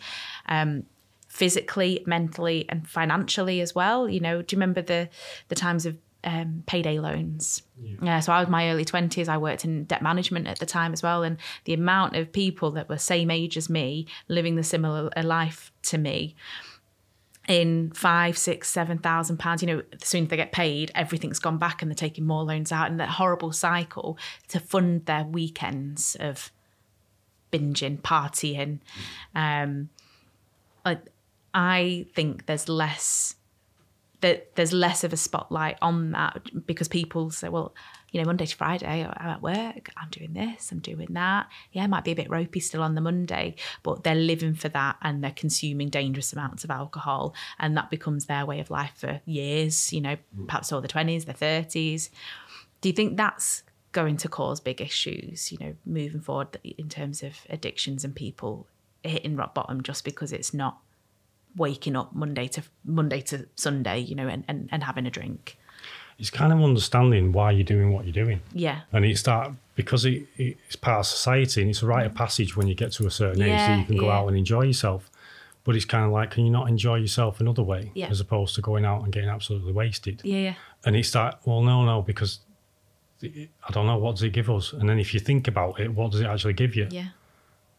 um 0.48 0.84
physically 1.28 2.04
mentally 2.06 2.66
and 2.70 2.88
financially 2.88 3.62
as 3.62 3.74
well 3.74 4.10
you 4.10 4.20
know 4.20 4.42
do 4.42 4.56
you 4.56 4.58
remember 4.58 4.82
the 4.82 5.10
the 5.50 5.56
times 5.56 5.86
of 5.86 5.98
um, 6.24 6.64
payday 6.66 7.00
loans. 7.00 7.64
Yeah. 8.02 8.20
so 8.22 8.32
I 8.32 8.40
was 8.40 8.50
my 8.50 8.70
early 8.70 8.86
twenties. 8.86 9.28
I 9.28 9.38
worked 9.38 9.66
in 9.66 9.84
debt 9.86 10.02
management 10.02 10.48
at 10.48 10.60
the 10.60 10.66
time 10.66 10.94
as 10.94 11.04
well, 11.04 11.24
and 11.24 11.38
the 11.66 11.74
amount 11.74 12.16
of 12.16 12.32
people 12.32 12.72
that 12.72 12.90
were 12.90 12.98
same 12.98 13.30
age 13.30 13.58
as 13.58 13.70
me, 13.70 14.08
living 14.28 14.56
the 14.56 14.64
similar 14.64 15.10
life 15.22 15.72
to 15.84 15.98
me, 15.98 16.36
in 17.48 17.92
five, 17.92 18.38
six, 18.38 18.70
seven 18.70 18.98
thousand 18.98 19.38
pounds, 19.38 19.62
you 19.62 19.68
know, 19.68 19.82
as 20.02 20.08
soon 20.08 20.24
as 20.24 20.30
they 20.30 20.38
get 20.38 20.52
paid, 20.52 20.92
everything's 20.96 21.40
gone 21.40 21.58
back 21.58 21.82
and 21.82 21.92
they're 21.92 21.96
taking 21.96 22.26
more 22.26 22.44
loans 22.44 22.72
out 22.72 22.90
and 22.90 23.00
that 23.00 23.10
horrible 23.10 23.52
cycle 23.52 24.18
to 24.48 24.60
fund 24.60 25.06
their 25.06 25.24
weekends 25.24 26.16
of 26.20 26.52
binging, 27.52 28.02
partying. 28.02 28.80
Um, 29.36 29.90
I, 30.86 31.00
I 31.54 32.06
think 32.14 32.46
there's 32.46 32.70
less 32.70 33.36
that 34.22 34.56
there's 34.56 34.72
less 34.72 35.04
of 35.04 35.12
a 35.12 35.18
spotlight 35.18 35.78
on 35.82 36.12
that 36.12 36.66
because 36.66 36.88
people 36.88 37.30
say, 37.30 37.50
well, 37.50 37.76
you 38.14 38.22
know, 38.22 38.28
Monday 38.28 38.46
to 38.46 38.56
Friday, 38.56 39.06
oh, 39.06 39.14
I'm 39.18 39.30
at 39.30 39.42
work, 39.42 39.90
I'm 39.98 40.10
doing 40.12 40.34
this, 40.34 40.72
I'm 40.72 40.78
doing 40.80 41.08
that. 41.14 41.50
Yeah, 41.72 41.88
might 41.88 42.04
be 42.04 42.12
a 42.12 42.16
bit 42.16 42.30
ropey 42.30 42.60
still 42.60 42.84
on 42.84 42.94
the 42.94 43.02
Monday, 43.02 43.56
but 43.82 44.04
they're 44.04 44.14
living 44.14 44.54
for 44.54 44.70
that 44.70 44.98
and 45.02 45.24
they're 45.24 45.32
consuming 45.32 45.90
dangerous 45.90 46.32
amounts 46.32 46.64
of 46.64 46.70
alcohol. 46.70 47.34
And 47.58 47.76
that 47.76 47.90
becomes 47.90 48.28
their 48.28 48.46
way 48.46 48.60
of 48.60 48.70
life 48.70 48.94
for 48.96 49.20
years, 49.26 49.92
you 49.92 50.00
know, 50.00 50.16
mm. 50.38 50.48
perhaps 50.48 50.72
all 50.72 50.80
the 50.80 50.88
20s, 50.88 51.26
the 51.26 51.34
30s. 51.34 52.10
Do 52.82 52.90
you 52.90 52.94
think 52.94 53.18
that's 53.18 53.64
going 53.94 54.18
to 54.18 54.30
cause 54.30 54.60
big 54.60 54.80
issues, 54.80 55.52
you 55.52 55.58
know, 55.60 55.74
moving 55.84 56.22
forward 56.22 56.60
in 56.64 56.90
terms 56.90 57.24
of 57.24 57.34
addictions 57.50 58.06
and 58.06 58.16
people 58.16 58.68
hitting 59.02 59.36
rock 59.36 59.56
bottom 59.56 59.82
just 59.82 60.06
because 60.06 60.32
it's 60.32 60.54
not 60.54 60.78
waking 61.56 61.96
up 61.96 62.14
Monday 62.14 62.48
to 62.50 62.64
Monday 62.86 63.22
to 63.22 63.48
Sunday, 63.56 64.00
you 64.00 64.14
know, 64.14 64.28
and, 64.28 64.44
and, 64.48 64.70
and 64.72 64.84
having 64.84 65.08
a 65.08 65.12
drink. 65.12 65.58
It's 66.20 66.30
kind 66.30 66.54
of 66.54 66.62
understanding 66.62 67.32
why 67.32 67.52
you're 67.52 67.64
doing 67.64 67.92
what 67.92 68.06
you're 68.06 68.14
doing. 68.26 68.42
Yeah. 68.54 68.82
And 68.92 69.04
it's 69.04 69.24
that 69.24 69.52
because 69.76 70.06
it, 70.06 70.28
it's 70.38 70.76
part 70.76 71.00
of 71.00 71.06
society 71.08 71.62
and 71.62 71.70
it's 71.70 71.82
a 71.82 71.88
rite 71.88 72.06
of 72.06 72.14
passage 72.14 72.56
when 72.56 72.68
you 72.68 72.76
get 72.76 72.92
to 72.94 73.08
a 73.08 73.12
certain 73.12 73.42
age 73.42 73.50
that 73.50 73.70
Yeah, 73.70 73.80
you 73.80 73.86
can 73.86 73.98
go 73.98 74.06
yeah. 74.08 74.18
out 74.20 74.28
and 74.28 74.38
enjoy 74.38 74.62
yourself. 74.64 75.10
But 75.64 75.76
it's 75.76 75.86
kind 75.86 76.06
of 76.06 76.12
like, 76.12 76.30
can 76.32 76.46
you 76.46 76.52
not 76.52 76.68
enjoy 76.70 76.96
yourself 76.98 77.40
another 77.40 77.64
way 77.64 77.92
Yeah. 77.96 78.08
as 78.10 78.20
opposed 78.20 78.54
to 78.56 78.62
going 78.62 78.86
out 78.86 79.04
and 79.04 79.12
getting 79.12 79.30
absolutely 79.30 79.72
wasted? 79.74 80.22
Yeah, 80.24 80.40
yeah. 80.40 80.54
And 80.86 80.96
it's 80.96 81.12
that, 81.12 81.40
well, 81.46 81.62
no, 81.62 81.84
no, 81.86 82.02
because 82.02 82.40
I 83.24 83.72
don't 83.72 83.88
know, 83.88 83.98
what 83.98 84.16
does 84.16 84.24
it 84.24 84.34
give 84.34 84.50
us? 84.50 84.74
And 84.74 84.88
then 84.90 85.00
if 85.00 85.14
you 85.14 85.20
think 85.20 85.48
about 85.48 85.80
it, 85.80 85.94
what 85.94 86.12
does 86.12 86.22
it 86.22 86.26
actually 86.28 86.54
give 86.54 86.76
you? 86.76 86.88
Yeah. 86.92 87.08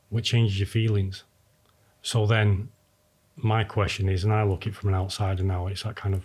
What 0.08 0.24
changes 0.24 0.58
your 0.58 0.66
feelings? 0.66 1.24
So 2.02 2.26
then 2.26 2.68
my 3.36 3.64
question 3.64 4.08
is, 4.08 4.24
and 4.24 4.32
I 4.32 4.42
look 4.44 4.62
at 4.62 4.68
it 4.68 4.74
from 4.74 4.88
an 4.90 4.94
outsider 4.94 5.42
now, 5.42 5.66
it's 5.66 5.82
that 5.82 5.96
kind 5.96 6.14
of, 6.14 6.22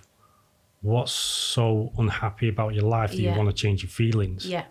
what's 0.81 1.11
so 1.11 1.91
unhappy 1.97 2.47
about 2.49 2.73
your 2.73 2.85
life 2.85 3.11
that 3.11 3.19
Yeah. 3.19 3.31
you 3.31 3.37
want 3.37 3.49
to 3.49 3.55
change 3.55 3.83
your 3.83 3.89
feelings? 3.89 4.45
Yeah. 4.45 4.65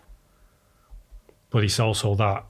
But 1.51 1.63
it's 1.63 1.79
also 1.79 2.15
that, 2.15 2.45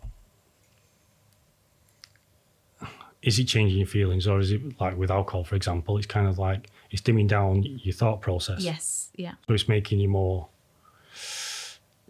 is 3.22 3.38
it 3.38 3.46
changing 3.46 3.78
your 3.78 3.88
feelings 3.88 4.28
or 4.28 4.40
is 4.40 4.52
it 4.52 4.62
like 4.80 4.98
with 4.98 5.12
alcohol, 5.12 5.44
for 5.44 5.56
example, 5.56 5.98
it's 5.98 6.08
kind 6.08 6.28
of 6.28 6.38
like, 6.40 6.68
it's 6.90 7.02
dimming 7.02 7.28
down 7.28 7.64
your 7.64 7.94
thought 7.94 8.22
process. 8.22 8.62
Yes. 8.62 9.10
Yeah. 9.16 9.34
So 9.48 9.54
it's 9.54 9.68
making 9.68 10.00
you 10.00 10.08
more 10.08 10.48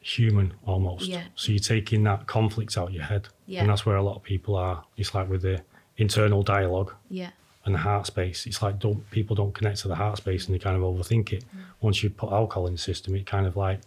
human 0.01 0.53
almost. 0.65 1.05
Yeah. 1.07 1.23
So 1.35 1.51
you're 1.51 1.59
taking 1.59 2.03
that 2.03 2.27
conflict 2.27 2.77
out 2.77 2.89
of 2.89 2.93
your 2.93 3.03
head. 3.03 3.27
Yeah. 3.47 3.61
And 3.61 3.69
that's 3.69 3.85
where 3.85 3.95
a 3.95 4.03
lot 4.03 4.15
of 4.15 4.23
people 4.23 4.55
are. 4.55 4.83
It's 4.97 5.13
like 5.15 5.27
with 5.29 5.41
the 5.41 5.63
internal 5.97 6.43
dialogue 6.43 6.93
Yeah. 7.09 7.31
And 7.65 7.75
the 7.75 7.79
heart 7.79 8.05
space. 8.07 8.45
It's 8.45 8.61
like 8.61 8.79
don't 8.79 9.09
people 9.11 9.35
don't 9.35 9.53
connect 9.53 9.79
to 9.79 9.87
the 9.87 9.95
heart 9.95 10.17
space 10.17 10.45
and 10.45 10.55
they 10.55 10.59
kind 10.59 10.75
of 10.77 10.81
overthink 10.83 11.33
it. 11.33 11.43
Mm. 11.55 11.59
Once 11.81 12.01
you 12.03 12.09
put 12.09 12.31
alcohol 12.31 12.67
in 12.67 12.73
the 12.73 12.79
system, 12.79 13.15
it 13.15 13.25
kind 13.25 13.45
of 13.45 13.55
like 13.57 13.81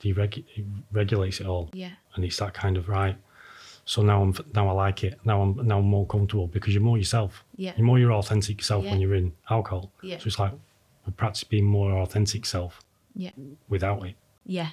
deregu- 0.00 0.44
it 0.54 0.64
regulates 0.92 1.40
it 1.40 1.46
all. 1.46 1.68
Yeah. 1.72 1.90
And 2.14 2.24
it's 2.24 2.36
that 2.38 2.54
kind 2.54 2.76
of 2.76 2.88
right. 2.88 3.16
So 3.84 4.02
now 4.02 4.22
I'm 4.22 4.34
now 4.54 4.68
I 4.68 4.72
like 4.72 5.04
it. 5.04 5.18
Now 5.24 5.42
I'm 5.42 5.66
now 5.66 5.78
I'm 5.78 5.84
more 5.86 6.06
comfortable 6.06 6.46
because 6.46 6.72
you're 6.74 6.82
more 6.82 6.98
yourself. 6.98 7.44
Yeah. 7.56 7.72
You're 7.76 7.86
more 7.86 7.98
your 7.98 8.12
authentic 8.12 8.62
self 8.62 8.84
Yeah. 8.84 8.90
when 8.92 9.00
you're 9.00 9.14
in 9.14 9.32
alcohol. 9.50 9.90
Yeah. 10.02 10.18
So 10.18 10.26
it's 10.26 10.38
like 10.38 10.52
we 11.04 11.12
practice 11.12 11.44
being 11.44 11.64
more 11.64 11.92
authentic 11.98 12.46
self 12.46 12.80
Yeah. 13.14 13.30
without 13.68 14.04
it. 14.06 14.14
Yeah. 14.44 14.70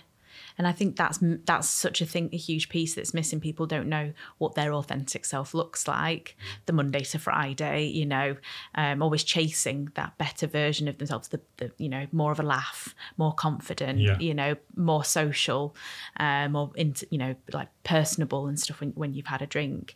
And 0.58 0.67
I 0.67 0.72
think 0.72 0.96
that's 0.96 1.19
that's 1.46 1.69
such 1.69 2.02
a 2.02 2.06
thing, 2.06 2.30
a 2.34 2.38
huge 2.38 2.69
piece 2.69 2.96
that's 2.96 3.13
missing. 3.13 3.39
People 3.39 3.65
don't 3.65 3.88
know 3.88 4.13
what 4.38 4.56
their 4.56 4.74
authentic 4.74 5.26
self 5.26 5.54
looks 5.54 5.88
like. 5.88 6.36
The 6.65 6.74
Monday 6.74 7.02
to 7.02 7.19
Friday, 7.19 7.86
you 7.86 8.06
know, 8.06 8.38
um, 8.76 9.02
always 9.02 9.24
chasing 9.24 9.89
that 9.96 10.17
better 10.17 10.48
version 10.48 10.88
of 10.88 10.98
themselves. 10.98 11.30
The, 11.30 11.41
the 11.58 11.72
you 11.78 11.89
know 11.89 12.08
more 12.12 12.32
of 12.32 12.39
a 12.39 12.43
laugh, 12.43 12.93
more 13.17 13.34
confident, 13.34 14.00
Yeah. 14.00 14.17
you 14.19 14.34
know, 14.34 14.56
more 14.76 15.04
social, 15.04 15.76
um, 16.17 16.54
more 16.54 16.72
into 16.76 17.08
you 17.10 17.17
know 17.17 17.36
like 17.52 17.69
personable 17.84 18.48
and 18.48 18.60
stuff 18.60 18.80
when 18.80 18.91
when 18.91 19.13
you've 19.13 19.28
had 19.28 19.41
a 19.41 19.48
drink. 19.48 19.96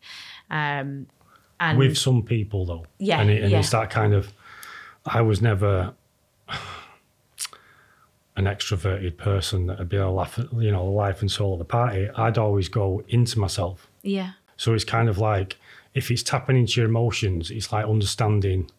Um, 0.50 1.08
and 1.60 1.78
with 1.78 1.98
some 1.98 2.24
people 2.24 2.66
though. 2.66 2.86
Yeah, 3.00 3.20
and, 3.20 3.30
it, 3.30 3.42
and 3.44 3.52
yeah. 3.52 3.60
it's 3.60 3.72
that 3.72 3.90
kind 3.90 4.14
of. 4.14 4.34
I 5.06 5.22
was 5.22 5.42
never 5.42 5.94
an 8.38 8.46
extroverted 8.46 9.18
person 9.18 9.68
that'd 9.68 9.90
be 9.90 9.98
a 9.98 10.10
laugh, 10.10 10.38
you 10.58 10.72
know, 10.72 10.86
the 10.86 10.92
life 10.92 11.22
and 11.22 11.30
soul 11.30 11.54
of 11.54 11.60
the 11.60 11.66
party. 11.66 12.08
I'd 12.16 12.38
always 12.38 12.70
go 12.70 13.04
into 13.10 13.40
myself. 13.40 13.88
yeah, 14.04 14.32
So 14.56 14.74
it's 14.74 14.86
kind 14.86 15.10
of 15.10 15.18
like 15.18 15.58
if 15.94 16.10
it's 16.12 16.24
tapping 16.24 16.56
into 16.58 16.80
your 16.80 16.88
emotions, 16.90 17.50
it's 17.52 17.74
like 17.74 17.86
understanding 17.86 18.70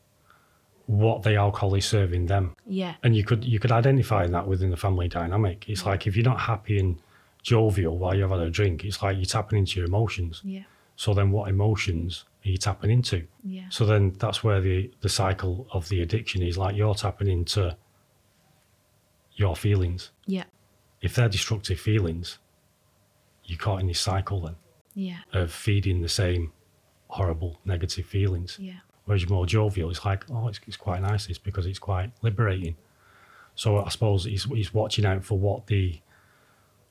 what 0.87 1.23
the 1.23 1.35
alcohol 1.35 1.75
is 1.75 1.85
serving 1.85 2.27
them. 2.27 2.55
Yeah. 2.67 2.95
And 3.03 3.15
you 3.15 3.25
could 3.25 3.45
you 3.45 3.59
could 3.59 3.73
identify 3.73 4.27
that 4.27 4.47
within 4.47 4.71
the 4.71 4.77
family 4.77 5.09
dynamic. 5.09 5.69
It's 5.69 5.85
like 5.85 6.07
if 6.07 6.17
you're 6.17 6.25
not 6.25 6.41
happy 6.41 6.79
and 6.79 6.97
jovial 7.43 7.99
while 7.99 8.15
you've 8.15 8.31
had 8.31 8.41
a 8.41 8.51
drink, 8.51 8.85
it's 8.85 9.03
like 9.03 9.17
you're 9.17 9.27
tapping 9.27 9.59
into 9.59 9.79
your 9.81 9.87
emotions. 9.89 10.41
Yeah. 10.45 10.63
So 10.97 11.15
then 11.15 11.31
what 11.31 11.49
emotions 11.51 12.25
are 12.45 12.49
you 12.49 12.57
tapping 12.57 12.91
into? 12.91 13.27
Yeah. 13.45 13.65
So 13.71 13.85
then 13.85 14.15
that's 14.19 14.43
where 14.43 14.61
the, 14.61 14.91
the 15.01 15.09
cycle 15.09 15.67
of 15.73 15.89
the 15.89 16.01
addiction 16.03 16.43
is 16.43 16.57
like 16.57 16.75
you're 16.77 16.95
tapping 16.95 17.29
into 17.29 17.77
your 19.39 19.57
feelings. 19.57 20.11
Yeah. 20.27 20.45
If 21.01 21.15
they're 21.15 21.29
destructive 21.29 21.79
feelings, 21.81 22.39
you're 23.45 23.59
caught 23.59 23.81
in 23.81 23.87
this 23.87 24.01
cycle 24.01 24.41
then 24.43 24.57
Yeah. 24.95 25.19
of 25.33 25.53
feeding 25.53 26.03
the 26.03 26.09
same 26.09 26.53
horrible 27.09 27.59
negative 27.65 28.05
feelings. 28.05 28.59
Yeah. 28.61 28.81
Whereas 29.05 29.23
you're 29.23 29.31
more 29.31 29.47
jovial, 29.47 29.89
it's 29.91 30.05
like, 30.05 30.25
oh, 30.31 30.49
it's, 30.49 30.61
it's 30.67 30.77
quite 30.77 31.01
nice. 31.01 31.29
It's 31.29 31.39
because 31.39 31.65
it's 31.67 31.79
quite 31.79 32.11
liberating. 32.21 32.77
So 33.55 33.79
I 33.79 33.89
suppose 33.89 34.25
he's, 34.25 34.45
he's 34.45 34.75
watching 34.75 35.07
out 35.07 35.25
for 35.25 35.39
what 35.39 35.67
the 35.69 36.01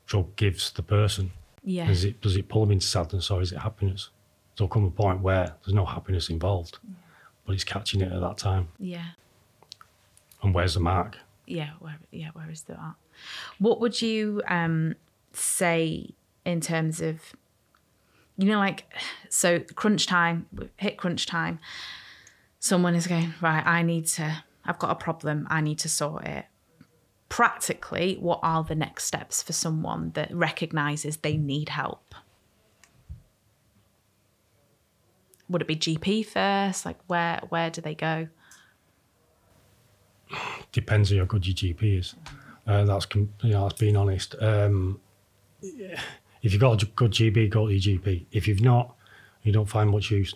drug 0.07 0.35
gives 0.35 0.71
the 0.71 0.81
person. 0.81 1.31
Yeah. 1.63 1.85
Does 1.87 2.05
it 2.05 2.21
does 2.21 2.37
it 2.37 2.47
pull 2.47 2.61
them 2.61 2.71
into 2.71 2.87
sadness 2.87 3.29
or 3.29 3.41
is 3.41 3.51
it 3.51 3.57
happiness? 3.59 4.09
There'll 4.55 4.69
come 4.69 4.85
a 4.85 4.89
point 4.89 5.19
where 5.21 5.53
there's 5.63 5.75
no 5.75 5.85
happiness 5.85 6.29
involved, 6.29 6.79
but 7.45 7.53
it's 7.53 7.63
catching 7.65 8.01
it 8.01 8.11
at 8.11 8.21
that 8.21 8.37
time. 8.37 8.69
Yeah. 8.79 9.05
And 10.41 10.55
where's 10.55 10.73
the 10.75 10.79
mark? 10.79 11.17
Yeah 11.47 11.69
where 11.79 11.97
yeah 12.11 12.29
where 12.33 12.51
is 12.51 12.63
that 12.63 12.77
what 13.57 13.79
would 13.79 14.01
you 14.01 14.41
um 14.47 14.93
say 15.31 16.09
in 16.45 16.59
terms 16.61 17.01
of 17.01 17.33
you 18.37 18.45
know 18.45 18.59
like 18.59 18.85
so 19.29 19.59
crunch 19.75 20.05
time 20.05 20.45
hit 20.75 20.97
crunch 20.97 21.25
time 21.25 21.57
someone 22.59 22.93
is 22.93 23.07
going 23.07 23.33
right 23.41 23.65
i 23.65 23.81
need 23.81 24.05
to 24.05 24.43
i've 24.65 24.77
got 24.77 24.91
a 24.91 24.95
problem 24.95 25.47
i 25.49 25.61
need 25.61 25.79
to 25.79 25.89
sort 25.89 26.25
it. 26.25 26.45
Practically 27.29 28.17
what 28.19 28.39
are 28.43 28.63
the 28.63 28.75
next 28.75 29.05
steps 29.05 29.41
for 29.41 29.53
someone 29.53 30.11
that 30.15 30.33
recognizes 30.33 31.17
they 31.17 31.35
need 31.35 31.69
help? 31.69 32.15
Would 35.49 35.61
it 35.61 35.67
be 35.67 35.75
gp 35.75 36.25
first? 36.25 36.85
Like 36.85 36.97
where 37.07 37.41
where 37.49 37.69
do 37.69 37.81
they 37.81 37.95
go 37.95 38.29
Depends 40.71 41.11
on 41.11 41.19
how 41.19 41.25
good 41.25 41.45
your 41.47 41.55
GP 41.55 41.99
is. 41.99 42.15
Uh, 42.65 42.83
that's 42.85 43.05
com- 43.05 43.33
you 43.41 43.51
know, 43.51 43.63
that's 43.67 43.79
being 43.79 43.95
honest. 43.97 44.35
Um. 44.39 44.99
If 46.43 46.53
you've 46.53 46.61
got 46.61 46.81
a 46.83 46.85
good 46.85 47.11
GP, 47.11 47.49
go 47.49 47.67
to 47.67 47.73
your 47.73 47.99
GP. 47.99 48.25
If 48.31 48.47
you've 48.47 48.61
not, 48.61 48.95
you 49.41 49.51
don't 49.51 49.65
find 49.65 49.89
much 49.89 50.11
use. 50.11 50.35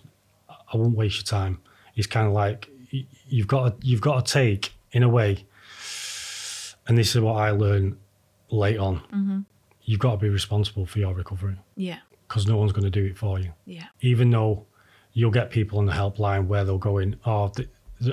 I 0.50 0.76
won't 0.78 0.96
waste 0.98 1.18
your 1.18 1.24
time. 1.26 1.62
It's 1.96 2.08
kind 2.08 2.28
of 2.28 2.34
like 2.34 2.70
you've 3.28 3.48
got 3.48 3.80
to, 3.82 3.88
you've 3.88 4.02
got 4.02 4.26
to 4.26 4.34
take 4.34 4.74
in 4.94 5.04
a 5.04 5.10
way, 5.10 5.46
and 6.88 6.98
this 6.98 7.16
is 7.16 7.22
what 7.22 7.34
I 7.34 7.52
learned 7.52 7.98
late 8.50 8.78
on. 8.80 9.46
You've 9.84 10.00
got 10.00 10.12
to 10.12 10.18
be 10.18 10.30
responsible 10.30 10.86
for 10.86 11.00
your 11.00 11.14
recovery 11.14 11.58
yeah 11.76 11.98
because 12.28 12.48
no 12.48 12.56
one's 12.58 12.72
going 12.72 12.84
to 12.84 12.90
do 12.90 13.06
it 13.06 13.18
for 13.18 13.40
you. 13.40 13.52
yeah 13.66 13.88
even 14.02 14.30
though 14.30 14.66
you'll 15.14 15.32
get 15.32 15.50
people 15.50 15.80
on 15.80 15.86
the 15.86 15.92
helpline 15.92 16.48
where 16.48 16.64
they'll 16.64 16.78
go 16.78 16.98
in, 17.00 17.16
oh, 17.26 17.52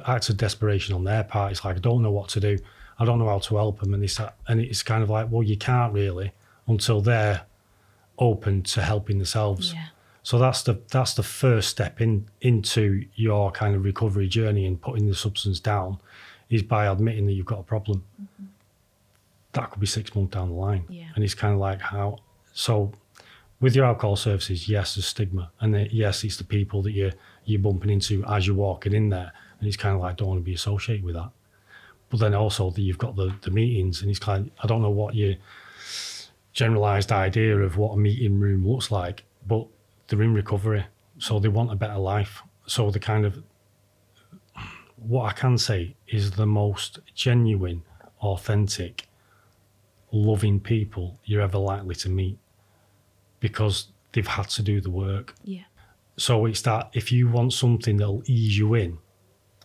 acts 0.07 0.29
of 0.29 0.37
desperation 0.37 0.95
on 0.95 1.05
their 1.05 1.25
part. 1.25 1.53
It's 1.53 1.65
like, 1.65 1.77
I 1.77 1.81
don't 1.81 2.03
know 2.03 2.11
what 2.11 2.29
to 2.31 2.41
do. 2.41 2.59
I 2.99 3.05
don't 3.05 3.19
know 3.19 3.29
how 3.29 3.39
to 3.39 3.57
help 3.57 3.81
them. 3.81 3.95
And 3.95 4.03
it's, 4.03 4.21
and 4.49 4.61
it's 4.61 4.83
kind 4.83 5.03
of 5.03 5.11
like, 5.11 5.29
well, 5.31 5.43
you 5.43 5.57
can't 5.57 5.93
really 5.93 6.33
until 6.67 7.01
they're 7.01 7.43
open 8.19 8.63
to 8.63 8.83
helping 8.83 9.19
themselves. 9.19 9.73
yeah 9.73 9.87
So 10.23 10.39
that's 10.39 10.63
the 10.63 10.79
that's 10.91 11.15
the 11.15 11.23
first 11.23 11.71
step 11.71 12.01
in 12.01 12.27
into 12.43 13.07
your 13.15 13.51
kind 13.51 13.75
of 13.75 13.85
recovery 13.85 14.29
journey 14.29 14.67
and 14.67 14.81
putting 14.81 15.07
the 15.07 15.15
substance 15.15 15.61
down 15.61 15.99
is 16.51 16.63
by 16.63 16.87
admitting 16.87 17.27
that 17.27 17.33
you've 17.33 17.47
got 17.47 17.61
a 17.61 17.63
problem. 17.63 18.05
Mm-hmm. 18.21 18.45
That 19.53 19.71
could 19.71 19.81
be 19.81 19.87
six 19.87 20.15
months 20.15 20.35
down 20.35 20.49
the 20.51 20.55
line. 20.55 20.85
Yeah. 20.89 21.07
And 21.15 21.25
it's 21.25 21.35
kind 21.35 21.55
of 21.55 21.61
like 21.61 21.81
how 21.81 22.19
so 22.53 22.93
with 23.61 23.75
your 23.75 23.87
alcohol 23.87 24.17
services, 24.17 24.69
yes, 24.69 24.95
there's 24.95 25.07
stigma. 25.07 25.51
And 25.61 25.91
yes, 25.91 26.23
it's 26.25 26.37
the 26.37 26.45
people 26.45 26.83
that 26.83 26.93
you're 26.93 27.13
you're 27.45 27.63
bumping 27.63 27.91
into 27.91 28.25
as 28.27 28.47
you're 28.47 28.57
walking 28.57 28.93
in 28.93 29.09
there. 29.09 29.33
And 29.59 29.69
it's 29.69 29.77
kind 29.77 29.95
of 29.95 30.01
like 30.01 30.17
don't 30.17 30.29
want 30.29 30.41
to 30.41 30.45
be 30.45 30.55
associated 30.55 31.05
with 31.05 31.15
that. 31.15 31.31
But 32.11 32.21
then 32.21 32.35
also 32.35 32.71
that 32.71 32.81
you've 32.81 32.99
got 32.99 33.17
the, 33.17 33.35
the 33.43 33.51
meetings 33.51 34.01
and 34.01 34.09
he's 34.09 34.19
kind 34.19 34.47
of, 34.47 34.53
I 34.63 34.67
don't 34.67 34.83
know 34.83 34.91
what 34.91 35.15
your 35.15 35.35
generalized 36.53 37.13
idea 37.13 37.57
of 37.59 37.77
what 37.77 37.93
a 37.93 37.97
meeting 37.97 38.41
room 38.41 38.67
looks 38.67 38.91
like, 38.91 39.25
but 39.47 39.67
they're 40.07 40.23
in 40.23 40.35
recovery. 40.35 40.87
So 41.19 41.39
they 41.39 41.49
want 41.49 41.73
a 41.73 41.77
better 41.77 41.99
life. 41.99 42.43
So 42.67 42.91
the 42.91 43.01
kind 43.01 43.27
of 43.27 43.43
what 44.97 45.25
I 45.25 45.33
can 45.33 45.59
say 45.59 45.97
is 46.09 46.33
the 46.33 46.47
most 46.47 47.01
genuine, 47.15 47.83
authentic, 48.21 49.07
loving 50.11 50.61
people 50.61 51.19
you're 51.25 51.43
ever 51.43 51.59
likely 51.59 51.95
to 51.97 52.09
meet 52.09 52.39
because 53.41 53.89
they've 54.13 54.27
had 54.27 54.49
to 54.49 54.63
do 54.63 54.81
the 54.81 54.91
work. 54.91 55.35
yeah 55.45 55.65
So 56.17 56.47
it's 56.47 56.63
that 56.63 56.91
if 56.93 57.13
you 57.13 57.29
want 57.29 57.53
something 57.53 57.99
that'll 57.99 58.23
ease 58.27 58.59
you 58.59 58.75
in 58.75 58.99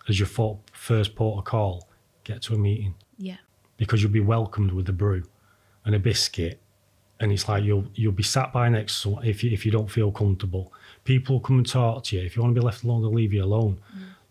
as 0.08 0.20
your 0.20 0.28
first 0.74 1.16
port 1.16 1.40
of 1.40 1.46
call, 1.46 1.88
get 2.24 2.42
to 2.44 2.54
a 2.54 2.58
meeting 2.58 2.96
yeah 3.18 3.38
because 3.78 4.02
you'll 4.02 4.12
be 4.12 4.20
welcomed 4.20 4.72
with 4.72 4.88
a 4.90 4.94
brew 4.94 5.24
and 5.86 5.96
a 5.96 6.00
biscuit. 6.00 6.60
And 7.20 7.32
it's 7.32 7.48
like 7.48 7.64
you'll 7.64 7.86
you'll 7.96 8.12
be 8.12 8.24
sat 8.24 8.52
by 8.52 8.70
next 8.70 8.94
to 8.96 9.00
someone 9.02 9.26
if 9.26 9.44
you, 9.44 9.52
if 9.52 9.66
you 9.66 9.72
don't 9.72 9.90
feel 9.90 10.12
comfortable. 10.12 10.74
People 11.04 11.36
will 11.36 11.42
come 11.42 11.58
and 11.58 11.68
talk 11.68 12.04
to 12.06 12.18
you. 12.18 12.24
If 12.24 12.36
you 12.36 12.42
want 12.42 12.54
to 12.56 12.60
be 12.60 12.66
left 12.66 12.84
alone, 12.84 13.02
they'll 13.02 13.14
leave 13.14 13.34
you 13.34 13.44
alone. 13.44 13.80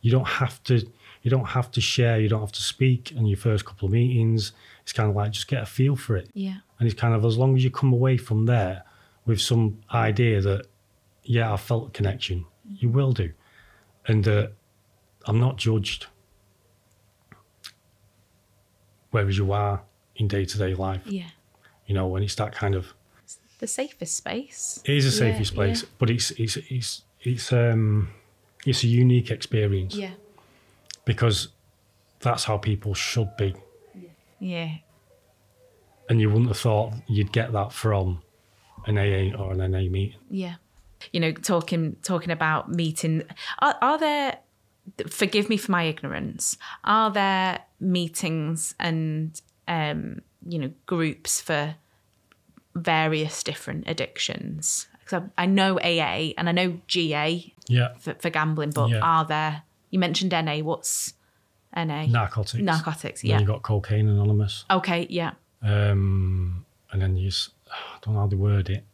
You 0.00 0.11
don't 0.11 0.26
have 0.26 0.62
to 0.64 0.87
you 1.22 1.30
don't 1.30 1.46
have 1.46 1.70
to 1.72 1.80
share. 1.80 2.20
You 2.20 2.28
don't 2.28 2.40
have 2.40 2.52
to 2.52 2.62
speak 2.62 3.12
in 3.12 3.26
your 3.26 3.38
first 3.38 3.64
couple 3.64 3.87
of 3.87 3.92
meetings. 3.92 4.52
It's 4.82 4.92
kind 4.92 5.08
of 5.08 5.14
like 5.14 5.30
just 5.32 5.48
get 5.48 5.62
a 5.62 5.66
feel 5.66 5.96
for 5.96 6.16
it. 6.16 6.28
yeah 6.35 6.56
And 6.78 6.88
it's 6.88 6.98
kind 7.00 7.14
of 7.14 7.24
as 7.24 7.38
long 7.38 7.56
as 7.56 7.62
you 7.62 7.70
come 7.70 7.92
away 7.92 8.16
from 8.16 8.46
there 8.46 8.82
with 9.24 9.40
some 9.40 9.78
idea 9.94 10.40
that, 10.40 10.66
yeah, 11.22 11.52
I 11.52 11.56
felt 11.56 11.88
a 11.88 11.90
connection, 11.92 12.44
you 12.68 12.88
will 12.88 13.12
do. 13.12 13.30
And 14.08 14.26
uh, 14.26 14.48
I'm 15.26 15.38
not 15.40 15.56
judged. 15.56 16.06
Whereas 19.11 19.37
you 19.37 19.52
are 19.52 19.82
in 20.16 20.28
day 20.28 20.44
to 20.44 20.58
day 20.58 20.74
life, 20.74 21.02
yeah 21.06 21.28
you 21.87 21.94
know, 21.94 22.06
when 22.06 22.22
it's 22.22 22.37
that 22.37 22.52
kind 22.52 22.74
of, 22.76 22.94
the 23.58 23.66
safest 23.66 24.16
space. 24.16 24.80
it 24.85 24.94
is 24.94 25.04
a 25.04 25.24
Yeah, 25.26 25.32
safest 25.32 25.54
place, 25.54 25.82
yeah. 25.82 25.88
but 25.98 26.11
it's, 26.11 26.30
it's, 26.32 26.56
it's, 26.70 27.02
it's, 27.20 27.52
um, 27.52 28.08
it's 28.64 28.85
a 28.85 28.87
unique 28.87 29.30
experience 29.30 29.94
Yeah. 29.96 30.12
because 31.04 31.48
that's 32.20 32.44
how 32.44 32.56
people 32.56 32.94
should 32.94 33.37
be. 33.37 33.54
Yeah. 34.38 34.76
And 36.08 36.20
you 36.20 36.30
wouldn't 36.30 36.48
have 36.48 36.58
thought 36.58 36.94
you'd 37.08 37.32
get 37.32 37.52
that 37.52 37.72
from 37.72 38.22
an 38.87 38.96
AA 38.96 39.37
or 39.37 39.52
an 39.52 39.58
NA 39.70 39.80
meeting. 39.90 40.14
Yeah. 40.30 40.54
You 41.12 41.18
know, 41.20 41.32
talking 41.32 41.96
talking 42.02 42.30
about 42.30 42.70
meeting 42.70 43.22
are, 43.58 43.76
are 43.82 43.98
there 43.98 44.38
forgive 45.09 45.49
me 45.49 45.57
for 45.57 45.71
my 45.73 45.85
ignorance, 45.85 46.57
are 46.85 47.11
there 47.11 47.61
meetings 47.81 48.75
and 48.81 49.40
um, 49.68 50.21
you 50.47 50.59
know, 50.59 50.73
groups 50.87 51.40
for 51.40 51.77
various 52.75 53.42
different 53.42 53.85
addictions? 53.88 54.88
Because 55.01 55.23
I, 55.37 55.42
I 55.45 55.47
know 55.47 55.79
AA 55.79 56.33
and 56.38 56.49
I 56.49 56.53
know 56.53 56.81
GA 56.87 57.53
Yeah. 57.68 57.95
for, 57.99 58.14
for 58.14 58.31
gambling, 58.31 58.71
but 58.71 58.88
Yeah. 58.90 59.01
are 59.03 59.25
there 59.25 59.62
you 59.90 59.99
mentioned 59.99 60.33
NA, 60.33 60.59
what's 60.61 61.12
NA? 61.77 62.07
Narcotics. 62.07 62.62
Narcotics, 62.62 63.23
yeah. 63.23 63.38
You 63.40 63.47
got 63.47 63.62
Cocaine 63.62 64.09
Anonymous. 64.09 64.64
Okay, 64.71 65.07
yeah. 65.11 65.33
Um, 65.61 66.64
and 66.90 67.03
then 67.03 67.16
you, 67.18 67.31
I 67.71 67.99
don't 68.01 68.14
know 68.14 68.21
how 68.21 68.27
they 68.27 68.37
word 68.37 68.71
it. 68.71 68.85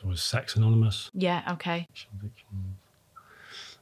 There 0.00 0.08
was 0.08 0.22
Sex 0.22 0.54
Anonymous. 0.54 1.10
Yeah, 1.14 1.42
okay. 1.52 1.86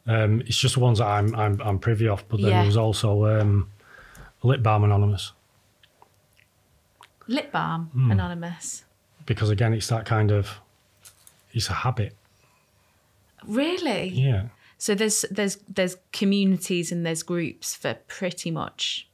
Um, 0.06 0.40
it's 0.42 0.56
just 0.56 0.74
the 0.74 0.80
ones 0.80 0.98
that 0.98 1.06
I'm 1.06 1.34
I'm, 1.34 1.60
I'm 1.60 1.78
privy 1.78 2.08
of. 2.08 2.24
But 2.28 2.40
then 2.40 2.50
Yeah. 2.50 2.58
there 2.58 2.66
was 2.66 2.76
also 2.76 3.24
um, 3.26 3.70
Lip 4.42 4.62
Balm 4.62 4.84
Anonymous 4.84 5.32
Lip 7.28 7.50
balm, 7.50 7.86
Hmm. 7.92 8.10
anonymous. 8.12 8.84
because 9.26 9.50
again, 9.50 9.72
it's 9.74 9.88
that 9.88 10.06
kind 10.06 10.30
of 10.30 10.60
it's 11.52 11.68
a 11.68 11.72
habit. 11.72 12.14
Really? 13.44 14.08
Yeah, 14.10 14.48
So 14.78 14.94
there's 14.94 15.24
there's 15.30 15.56
there's 15.68 15.96
communities 16.12 16.92
and 16.92 17.04
there's 17.04 17.22
groups 17.24 17.74
for 17.74 17.94
pretty 18.06 18.50
much 18.50 19.08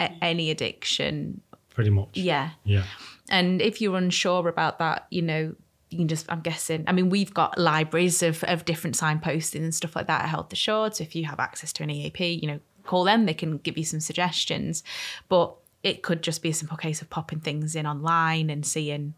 a- 0.00 0.12
any 0.24 0.50
addiction. 0.50 1.42
pretty 1.70 1.90
much. 1.90 2.16
Yeah. 2.16 2.50
Yeah. 2.64 2.84
And 3.28 3.60
if 3.60 3.80
you're 3.82 3.96
unsure 3.98 4.48
about 4.48 4.78
that, 4.78 5.06
you 5.10 5.20
know, 5.20 5.54
you 5.90 5.98
can 5.98 6.08
just 6.08 6.30
I'm 6.30 6.40
guessing. 6.40 6.84
I 6.86 6.92
mean, 6.92 7.10
we've 7.10 7.32
got 7.32 7.58
libraries 7.58 8.22
of 8.22 8.42
of 8.44 8.64
different 8.64 8.96
signposting 8.96 9.62
and 9.62 9.74
stuff 9.74 9.94
like 9.96 10.06
that 10.06 10.22
at 10.22 10.28
Health 10.28 10.52
Assured. 10.52 10.96
So 10.96 11.04
if 11.04 11.14
you 11.14 11.24
have 11.26 11.40
access 11.40 11.72
to 11.74 11.82
an 11.82 11.90
EAP, 11.90 12.40
you 12.42 12.48
know, 12.48 12.60
call 12.86 13.04
them. 13.04 13.26
They 13.26 13.34
can 13.34 13.58
give 13.58 13.76
you 13.76 13.84
some 13.84 14.00
suggestions. 14.00 14.82
But 15.28 15.54
it 15.82 16.02
could 16.02 16.22
just 16.22 16.42
be 16.42 16.48
a 16.48 16.54
simple 16.54 16.76
case 16.76 17.02
of 17.02 17.10
popping 17.10 17.40
things 17.40 17.76
in 17.76 17.86
online 17.86 18.48
and 18.48 18.64
seeing 18.64 19.14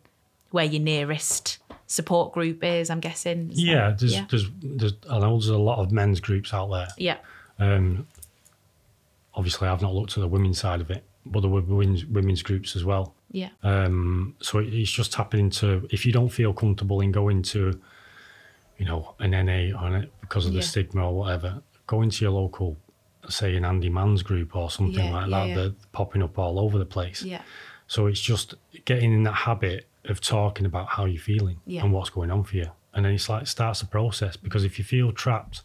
where 0.51 0.65
your 0.65 0.83
nearest 0.83 1.59
support 1.87 2.33
group 2.33 2.65
is. 2.65 2.91
I'm 2.91 3.01
guessing. 3.01 3.51
Is 3.53 3.63
Yeah, 3.63 3.95
there's, 3.99 4.15
yeah, 4.15 4.27
there's, 4.29 4.47
there's, 4.63 4.95
I 5.09 5.19
know 5.19 5.33
there's 5.33 5.49
a 5.49 5.59
lot 5.59 5.79
of 5.79 5.93
men's 5.93 6.21
groups 6.21 6.53
out 6.53 6.71
there. 6.71 6.89
yeah, 6.97 7.19
Um, 7.59 8.07
obviously, 9.35 9.69
I've 9.69 9.83
not 9.83 9.95
looked 9.95 10.17
at 10.17 10.21
the 10.21 10.29
women's 10.29 10.59
side 10.59 10.81
of 10.81 10.91
it, 10.91 11.05
but 11.25 11.41
there 11.41 11.51
were 11.51 11.61
women's, 11.61 12.05
women's 12.07 12.43
groups 12.43 12.77
as 12.77 12.85
well. 12.85 13.15
Yeah, 13.31 13.51
Um, 13.63 14.35
so 14.41 14.59
it's 14.59 14.91
just 14.91 15.13
tapping 15.13 15.41
into 15.41 15.87
if 15.91 16.05
you 16.07 16.13
don't 16.13 16.29
feel 16.31 16.53
comfortable 16.53 17.01
in 17.01 17.13
going 17.13 17.43
to, 17.43 17.81
you 18.79 18.85
know, 18.87 19.15
an 19.19 19.31
NA 19.33 19.77
on 19.77 19.95
it 19.95 20.13
because 20.21 20.47
of 20.47 20.53
the 20.53 20.59
Yeah. 20.59 20.65
stigma 20.65 21.07
or 21.07 21.15
whatever, 21.15 21.63
go 21.87 22.03
into 22.03 22.25
your 22.25 22.33
local, 22.33 22.77
say, 23.29 23.57
an 23.57 23.65
Andy 23.65 23.89
Man's 23.91 24.23
group 24.23 24.55
or 24.57 24.71
something 24.71 25.07
Yeah, 25.07 25.13
like 25.13 25.29
yeah, 25.29 25.47
that. 25.47 25.55
They're 25.55 25.73
popping 25.93 26.23
up 26.23 26.39
all 26.39 26.59
over 26.59 26.79
the 26.79 26.87
place. 26.87 27.23
yeah, 27.23 27.43
So 27.87 28.07
it's 28.07 28.21
just 28.21 28.55
getting 28.85 29.13
in 29.13 29.23
that 29.25 29.33
habit 29.33 29.89
of 30.05 30.21
talking 30.21 30.65
about 30.67 30.89
how 30.89 31.05
you're 31.05 31.21
feeling 31.21 31.61
and 31.85 31.93
what's 31.93 32.11
going 32.11 32.31
on 32.31 32.45
for 32.45 32.57
you. 32.57 32.71
And 32.95 33.05
then 33.05 33.13
it's 33.15 33.29
like 33.29 33.47
starts 33.47 33.81
the 33.81 33.87
process 33.87 34.37
because 34.37 34.65
if 34.65 34.79
you 34.79 34.85
feel 34.85 35.13
trapped 35.13 35.63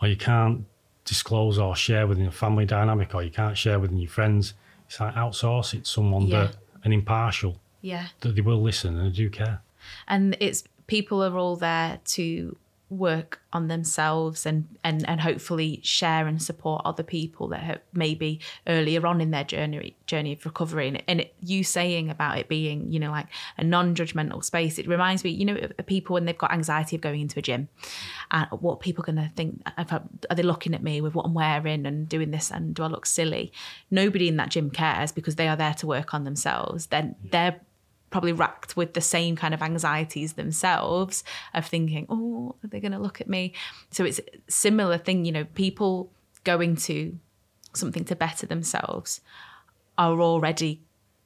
or 0.00 0.08
you 0.08 0.16
can't 0.16 0.64
disclose 1.04 1.58
or 1.58 1.74
share 1.76 2.06
within 2.06 2.26
a 2.26 2.30
family 2.32 2.66
dynamic 2.66 3.14
or 3.14 3.22
you 3.22 3.30
can't 3.30 3.56
share 3.56 3.78
within 3.78 3.98
your 3.98 4.10
friends, 4.10 4.54
it's 4.86 4.98
like 5.00 5.14
outsource 5.14 5.74
it 5.74 5.84
to 5.84 5.90
someone 5.90 6.28
that 6.30 6.56
an 6.84 6.92
impartial 6.92 7.60
yeah. 7.80 8.08
that 8.20 8.34
they 8.34 8.40
will 8.40 8.62
listen 8.62 8.98
and 8.98 9.06
they 9.06 9.16
do 9.16 9.30
care. 9.30 9.60
and 10.06 10.36
it's 10.40 10.64
people 10.86 11.22
are 11.22 11.36
all 11.36 11.56
there 11.56 12.00
to 12.04 12.56
work 12.90 13.40
on 13.52 13.68
themselves 13.68 14.46
and 14.46 14.66
and 14.82 15.06
and 15.08 15.20
hopefully 15.20 15.80
share 15.82 16.26
and 16.26 16.42
support 16.42 16.82
other 16.84 17.02
people 17.02 17.48
that 17.48 17.60
have 17.60 17.80
maybe 17.92 18.40
earlier 18.66 19.06
on 19.06 19.20
in 19.20 19.30
their 19.30 19.44
journey 19.44 19.96
journey 20.06 20.32
of 20.32 20.44
recovery. 20.44 20.88
And, 20.88 21.02
and 21.06 21.20
it, 21.22 21.34
you 21.40 21.64
saying 21.64 22.10
about 22.10 22.38
it 22.38 22.48
being 22.48 22.90
you 22.90 22.98
know 22.98 23.10
like 23.10 23.26
a 23.56 23.64
non-judgmental 23.64 24.42
space 24.44 24.78
it 24.78 24.88
reminds 24.88 25.24
me 25.24 25.30
you 25.30 25.44
know 25.44 25.56
of 25.56 25.86
people 25.86 26.14
when 26.14 26.24
they've 26.24 26.36
got 26.36 26.52
anxiety 26.52 26.96
of 26.96 27.02
going 27.02 27.20
into 27.20 27.38
a 27.38 27.42
gym 27.42 27.68
and 28.30 28.46
what 28.50 28.80
people 28.80 29.04
going 29.04 29.16
to 29.16 29.30
think 29.36 29.62
are 29.86 30.36
they 30.36 30.42
looking 30.42 30.74
at 30.74 30.82
me 30.82 31.00
with 31.00 31.14
what 31.14 31.26
I'm 31.26 31.34
wearing 31.34 31.86
and 31.86 32.08
doing 32.08 32.30
this 32.30 32.50
and 32.50 32.74
do 32.74 32.82
I 32.82 32.86
look 32.86 33.06
silly? 33.06 33.52
Nobody 33.90 34.28
in 34.28 34.36
that 34.36 34.50
gym 34.50 34.70
cares 34.70 35.12
because 35.12 35.36
they 35.36 35.48
are 35.48 35.56
there 35.56 35.74
to 35.74 35.86
work 35.86 36.14
on 36.14 36.24
themselves. 36.24 36.86
Then 36.86 37.16
they're 37.30 37.60
probably 38.10 38.32
racked 38.32 38.76
with 38.76 38.94
the 38.94 39.00
same 39.00 39.36
kind 39.36 39.54
of 39.54 39.62
anxieties 39.62 40.34
themselves 40.34 41.24
of 41.54 41.66
thinking, 41.66 42.06
oh, 42.08 42.56
are 42.64 42.68
they 42.68 42.80
going 42.80 42.92
to 42.92 42.98
look 42.98 43.20
at 43.20 43.28
me? 43.28 43.52
So 43.90 44.04
it's 44.04 44.18
a 44.18 44.22
similar 44.48 44.98
thing, 44.98 45.24
you 45.24 45.32
know, 45.32 45.44
people 45.44 46.10
going 46.44 46.76
to 46.76 47.18
something 47.74 48.04
to 48.04 48.16
better 48.16 48.46
themselves 48.46 49.20
are 49.96 50.20
already 50.20 50.82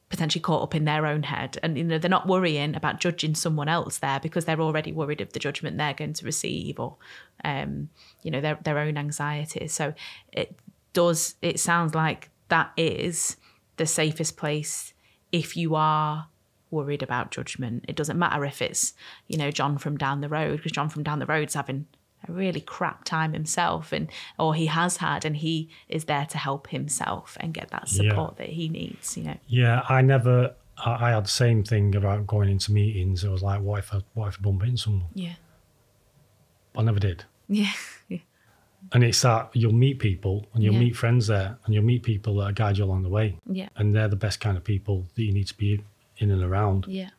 potentially 0.08 0.42
caught 0.42 0.62
up 0.62 0.74
in 0.74 0.84
their 0.84 1.06
own 1.06 1.22
head 1.22 1.58
and 1.62 1.78
you 1.78 1.84
know 1.84 1.96
they're 1.96 2.10
not 2.10 2.26
worrying 2.26 2.74
about 2.74 3.00
judging 3.00 3.34
someone 3.34 3.66
else 3.66 3.96
there 3.98 4.20
because 4.20 4.44
they're 4.44 4.60
already 4.60 4.92
worried 4.92 5.22
of 5.22 5.32
the 5.32 5.38
judgment 5.38 5.78
they're 5.78 5.94
going 5.94 6.12
to 6.12 6.26
receive 6.26 6.78
or 6.78 6.96
um 7.44 7.88
you 8.22 8.30
know 8.30 8.40
their 8.40 8.58
their 8.62 8.78
own 8.78 8.98
anxieties 8.98 9.72
so 9.72 9.94
it 10.30 10.54
does 10.92 11.36
it 11.40 11.58
sounds 11.58 11.94
like 11.94 12.28
that 12.48 12.70
is 12.76 13.38
the 13.78 13.86
safest 13.86 14.36
place 14.36 14.92
if 15.32 15.56
you 15.56 15.74
are 15.74 16.28
worried 16.72 17.02
about 17.02 17.30
judgment. 17.30 17.84
It 17.86 17.94
doesn't 17.96 18.18
matter 18.18 18.44
if 18.44 18.60
it's, 18.62 18.94
you 19.28 19.36
know, 19.38 19.50
John 19.50 19.78
from 19.78 19.96
down 19.98 20.20
the 20.20 20.28
road, 20.28 20.56
because 20.56 20.72
John 20.72 20.88
from 20.88 21.02
down 21.02 21.18
the 21.20 21.26
road's 21.26 21.54
having 21.54 21.86
a 22.28 22.32
really 22.32 22.60
crap 22.60 23.02
time 23.04 23.32
himself 23.32 23.92
and 23.92 24.08
or 24.38 24.54
he 24.54 24.66
has 24.66 24.98
had 24.98 25.24
and 25.24 25.36
he 25.36 25.68
is 25.88 26.04
there 26.04 26.24
to 26.26 26.38
help 26.38 26.68
himself 26.68 27.36
and 27.40 27.52
get 27.52 27.70
that 27.70 27.84
Yeah. 27.92 28.10
support 28.10 28.36
that 28.36 28.48
he 28.50 28.68
needs, 28.68 29.16
you 29.16 29.24
know. 29.24 29.36
Yeah, 29.46 29.82
I 29.88 30.02
never. 30.02 30.54
I 30.78 31.08
I 31.08 31.10
had 31.10 31.24
the 31.24 31.28
same 31.28 31.62
thing 31.64 31.94
about 31.94 32.26
going 32.26 32.48
into 32.48 32.72
meetings. 32.72 33.24
It 33.24 33.28
was 33.30 33.42
like, 33.42 33.60
what 33.60 33.78
if 33.80 33.92
I, 33.92 34.00
what 34.14 34.28
if 34.28 34.38
I 34.38 34.42
bump 34.42 34.62
into 34.64 34.78
someone? 34.78 35.04
Yeah. 35.14 35.34
I 36.76 36.82
never 36.82 36.98
did. 37.00 37.24
Yeah. 37.48 37.72
yeah. 38.08 38.18
And 38.92 39.04
it's 39.04 39.20
that 39.22 39.50
you'll 39.52 39.72
meet 39.74 39.98
people 39.98 40.46
and 40.54 40.62
you'll 40.62 40.74
Yeah. 40.74 40.80
meet 40.80 40.96
friends 40.96 41.26
there 41.26 41.58
and 41.64 41.74
you'll 41.74 41.84
meet 41.84 42.02
people 42.02 42.36
that 42.36 42.54
guide 42.54 42.78
you 42.78 42.84
along 42.84 43.02
the 43.02 43.08
way. 43.08 43.38
Yeah. 43.46 43.68
And 43.76 43.94
they're 43.94 44.08
the 44.08 44.16
best 44.16 44.40
kind 44.40 44.56
of 44.56 44.64
people 44.64 45.06
that 45.14 45.22
you 45.22 45.32
need 45.32 45.46
to 45.48 45.56
be 45.56 45.82
in 46.18 46.30
and 46.30 46.42
around. 46.42 46.86
Yeah. 46.88 47.10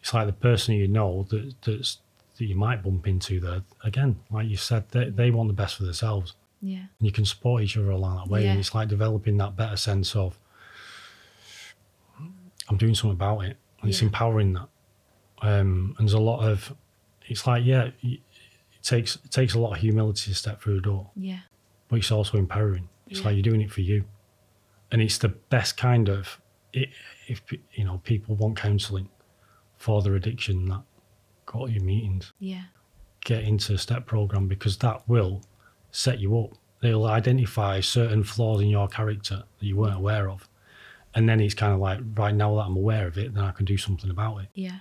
It's 0.00 0.12
like 0.14 0.26
the 0.26 0.32
person 0.32 0.74
you 0.74 0.88
know 0.88 1.26
that 1.30 1.54
that's, 1.62 1.98
that 2.38 2.44
you 2.44 2.56
might 2.56 2.82
bump 2.82 3.06
into 3.06 3.40
there. 3.40 3.62
Again, 3.84 4.18
like 4.30 4.48
you 4.48 4.56
said, 4.56 4.88
they, 4.90 5.10
they 5.10 5.30
want 5.30 5.48
the 5.48 5.54
best 5.54 5.76
for 5.76 5.84
themselves. 5.84 6.34
Yeah. 6.60 6.78
And 6.78 6.88
you 7.00 7.12
can 7.12 7.24
support 7.24 7.62
each 7.62 7.76
other 7.76 7.90
along 7.90 8.16
that 8.16 8.28
way. 8.28 8.44
Yeah. 8.44 8.50
And 8.52 8.60
it's 8.60 8.74
like 8.74 8.88
developing 8.88 9.36
that 9.38 9.56
better 9.56 9.76
sense 9.76 10.14
of, 10.16 10.38
I'm 12.68 12.76
doing 12.76 12.94
something 12.94 13.12
about 13.16 13.40
it. 13.40 13.56
And 13.80 13.90
it's 13.90 14.02
empowering 14.02 14.52
that. 14.54 14.68
Um, 15.42 15.94
and 15.98 16.06
there's 16.06 16.12
a 16.14 16.20
lot 16.20 16.40
of, 16.48 16.72
it's 17.26 17.46
like, 17.46 17.64
yeah, 17.64 17.90
it 18.02 18.20
takes, 18.82 19.16
it 19.16 19.30
takes 19.30 19.54
a 19.54 19.58
lot 19.58 19.72
of 19.74 19.78
humility 19.78 20.30
to 20.30 20.34
step 20.36 20.62
through 20.62 20.76
the 20.76 20.80
door 20.82 21.10
Yeah. 21.16 21.40
but 21.88 21.96
it's 21.96 22.12
also 22.12 22.38
empowering. 22.38 22.88
It's 23.08 23.20
Yeah. 23.20 23.26
like 23.26 23.34
you're 23.34 23.42
doing 23.42 23.60
it 23.60 23.72
for 23.72 23.80
you, 23.80 24.04
and 24.92 25.02
it's 25.02 25.18
the 25.18 25.28
best 25.28 25.76
kind 25.76 26.08
of. 26.08 26.40
i 26.74 26.86
if 27.26 27.42
you 27.74 27.84
know 27.84 27.98
people 28.04 28.34
want 28.36 28.56
counselling 28.56 29.08
for 29.76 30.02
their 30.02 30.14
addiction, 30.14 30.66
that 30.68 30.82
go 31.46 31.66
to 31.66 31.72
your 31.72 31.82
meetings, 31.82 32.32
Yeah. 32.38 32.64
get 33.24 33.42
into 33.44 33.74
a 33.74 33.78
step 33.78 34.06
program 34.06 34.46
because 34.48 34.76
that 34.78 35.08
will 35.08 35.42
set 35.90 36.18
you 36.20 36.38
up. 36.38 36.52
They'll 36.80 37.06
identify 37.06 37.80
certain 37.80 38.24
flaws 38.24 38.60
in 38.60 38.68
your 38.68 38.88
character 38.88 39.44
that 39.58 39.66
you 39.66 39.76
weren't 39.76 39.96
aware 39.96 40.28
of, 40.30 40.48
and 41.14 41.28
then 41.28 41.40
it's 41.40 41.54
kind 41.54 41.72
of 41.72 41.80
like 41.80 42.00
right 42.14 42.34
now 42.34 42.54
that 42.56 42.62
I'm 42.62 42.76
aware 42.76 43.06
of 43.06 43.18
it, 43.18 43.34
then 43.34 43.44
I 43.44 43.52
can 43.52 43.64
do 43.66 43.76
something 43.76 44.10
about 44.10 44.38
it 44.38 44.48
Yeah. 44.54 44.80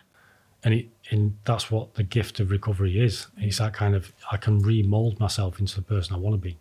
and 0.63 0.73
it 0.73 0.89
and 1.09 1.37
that's 1.45 1.69
what 1.71 1.95
the 1.95 2.03
gift 2.03 2.39
of 2.39 2.49
recovery 2.51 2.99
is. 2.99 3.27
It's 3.37 3.57
that 3.57 3.73
kind 3.73 3.95
of 3.95 4.13
I 4.31 4.37
can 4.37 4.59
remold 4.59 5.19
myself 5.19 5.59
into 5.59 5.75
the 5.75 5.81
person 5.81 6.15
I 6.15 6.19
want 6.19 6.33
to 6.35 6.37
be. 6.39 6.57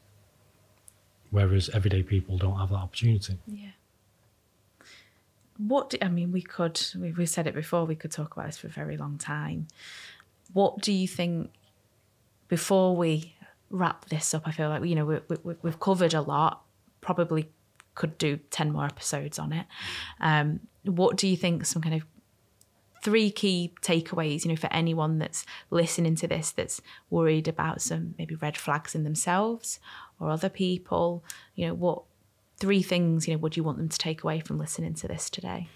Whereas 1.31 1.69
everyday 1.71 2.03
people 2.03 2.37
don't 2.39 2.59
have 2.59 2.71
that 2.71 2.77
opportunity. 2.77 3.39
Yeah. 3.47 3.71
What 5.67 5.91
do, 5.91 5.99
I 6.01 6.09
mean, 6.09 6.33
we 6.33 6.43
could, 6.43 6.81
we, 6.97 7.13
we 7.13 7.27
said 7.27 7.47
it 7.47 7.55
before, 7.55 7.85
we 7.85 7.95
could 7.95 8.13
talk 8.13 8.35
about 8.35 8.47
this 8.47 8.59
for 8.59 8.69
a 8.69 8.71
very 8.71 8.97
long 8.97 9.19
time. 9.19 9.69
What 10.53 10.81
do 10.81 10.93
you 10.93 11.07
think, 11.07 11.51
before 12.49 12.97
we 12.97 13.37
wrap 13.69 14.07
this 14.07 14.33
up, 14.35 14.43
I 14.47 14.53
feel 14.53 14.69
like, 14.69 14.85
you 14.85 14.95
know, 14.95 15.05
we, 15.05 15.19
we, 15.45 15.55
we've 15.63 15.79
covered 15.79 16.15
a 16.15 16.23
lot, 16.23 16.63
probably 17.01 17.51
could 17.95 18.17
do 18.19 18.39
10 18.51 18.73
more 18.73 18.87
episodes 18.87 19.39
on 19.39 19.53
it. 19.53 19.67
Um, 20.21 20.61
what 20.85 21.17
do 21.17 21.29
you 21.29 21.37
think 21.37 21.67
some 21.67 21.83
kind 21.83 21.95
of 21.95 22.03
three 23.03 23.31
key 23.31 23.75
takeaways, 23.83 24.45
you 24.45 24.51
know, 24.51 24.57
for 24.57 24.73
anyone 24.73 25.19
that's 25.19 25.45
listening 25.71 26.15
to 26.17 26.29
this 26.29 26.51
that's 26.51 26.81
worried 27.09 27.49
about 27.49 27.81
some 27.81 28.15
maybe 28.19 28.35
red 28.35 28.57
flags 28.57 28.95
in 28.95 29.05
themselves 29.05 29.81
or 30.19 30.31
other 30.31 30.49
people, 30.49 31.25
you 31.55 31.67
know, 31.67 31.75
what 31.75 32.03
three 32.61 32.83
things, 32.83 33.27
you 33.27 33.35
know, 33.35 33.39
would 33.39 33.57
you 33.57 33.65
want 33.65 33.79
them 33.79 33.89
to 33.89 33.99
take 33.99 34.23
away 34.23 34.39
from 34.39 34.59
listening 34.59 34.95
to 34.95 35.09
this 35.09 35.29
today? 35.29 35.69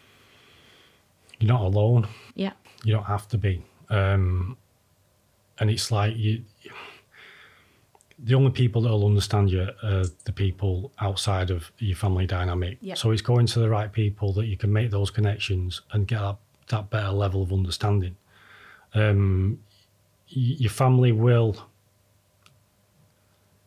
You're 1.41 1.53
not 1.53 1.63
alone. 1.63 2.07
Yeah. 2.35 2.53
You 2.85 2.93
don't 2.93 3.07
have 3.07 3.27
to 3.29 3.39
be. 3.39 3.65
Um, 3.91 4.57
and 5.59 5.71
it's 5.71 5.91
like 5.91 6.17
you. 6.17 6.45
The 8.21 8.35
only 8.35 8.53
people 8.53 8.83
that 8.83 8.91
will 8.91 9.07
understand 9.07 9.51
you 9.51 9.69
are 9.83 10.05
the 10.25 10.33
people 10.33 10.93
outside 11.01 11.51
of 11.51 11.71
your 11.79 11.97
family 11.97 12.27
dynamic. 12.27 12.79
Yeah. 12.81 12.95
So 12.95 13.11
it's 13.11 13.21
going 13.21 13.47
to 13.47 13.59
the 13.59 13.69
right 13.69 13.93
people 13.93 14.33
that 14.35 14.47
you 14.47 14.57
can 14.57 14.73
make 14.73 14.91
those 14.91 15.11
connections 15.11 15.83
and 15.93 16.07
get 16.07 16.21
that, 16.21 16.37
that 16.69 16.91
better 16.91 17.11
level 17.11 17.43
of 17.43 17.53
understanding. 17.53 18.17
Um, 18.95 19.59
your 20.29 20.71
family 20.71 21.13
will 21.13 21.57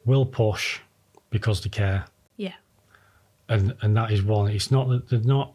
will 0.06 0.26
push 0.26 0.80
because 1.30 1.62
they 1.62 1.70
care. 1.70 2.06
And 3.50 3.76
and 3.82 3.96
that 3.96 4.12
is 4.12 4.22
one. 4.22 4.52
It's 4.52 4.72
not 4.72 4.90
that 4.90 5.10
they're 5.10 5.20
not 5.20 5.54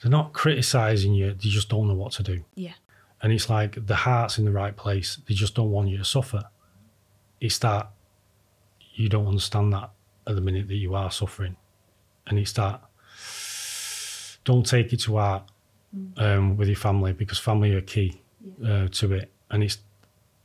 they're 0.00 0.10
not 0.10 0.32
criticizing 0.32 1.14
you. 1.14 1.32
They 1.32 1.48
just 1.48 1.68
don't 1.68 1.88
know 1.88 1.94
what 1.94 2.12
to 2.12 2.22
do. 2.22 2.44
Yeah. 2.54 2.74
And 3.20 3.32
it's 3.32 3.50
like 3.50 3.86
the 3.86 3.96
heart's 3.96 4.38
in 4.38 4.44
the 4.44 4.52
right 4.52 4.76
place. 4.76 5.18
They 5.26 5.34
just 5.34 5.54
don't 5.54 5.70
want 5.70 5.88
you 5.88 5.98
to 5.98 6.04
suffer. 6.04 6.44
It's 7.40 7.58
that 7.58 7.90
you 8.94 9.08
don't 9.08 9.26
understand 9.26 9.72
that 9.72 9.90
at 10.26 10.34
the 10.34 10.40
minute 10.40 10.68
that 10.68 10.76
you 10.76 10.94
are 10.94 11.10
suffering, 11.10 11.56
and 12.26 12.38
it's 12.38 12.52
that 12.52 12.82
don't 14.44 14.66
take 14.66 14.92
it 14.92 15.00
to 15.00 15.16
heart 15.16 15.44
um, 16.16 16.56
with 16.56 16.68
your 16.68 16.76
family 16.76 17.12
because 17.12 17.38
family 17.38 17.74
are 17.74 17.80
key 17.80 18.20
uh, 18.64 18.88
to 18.88 19.12
it, 19.12 19.30
and 19.50 19.62
it's 19.62 19.78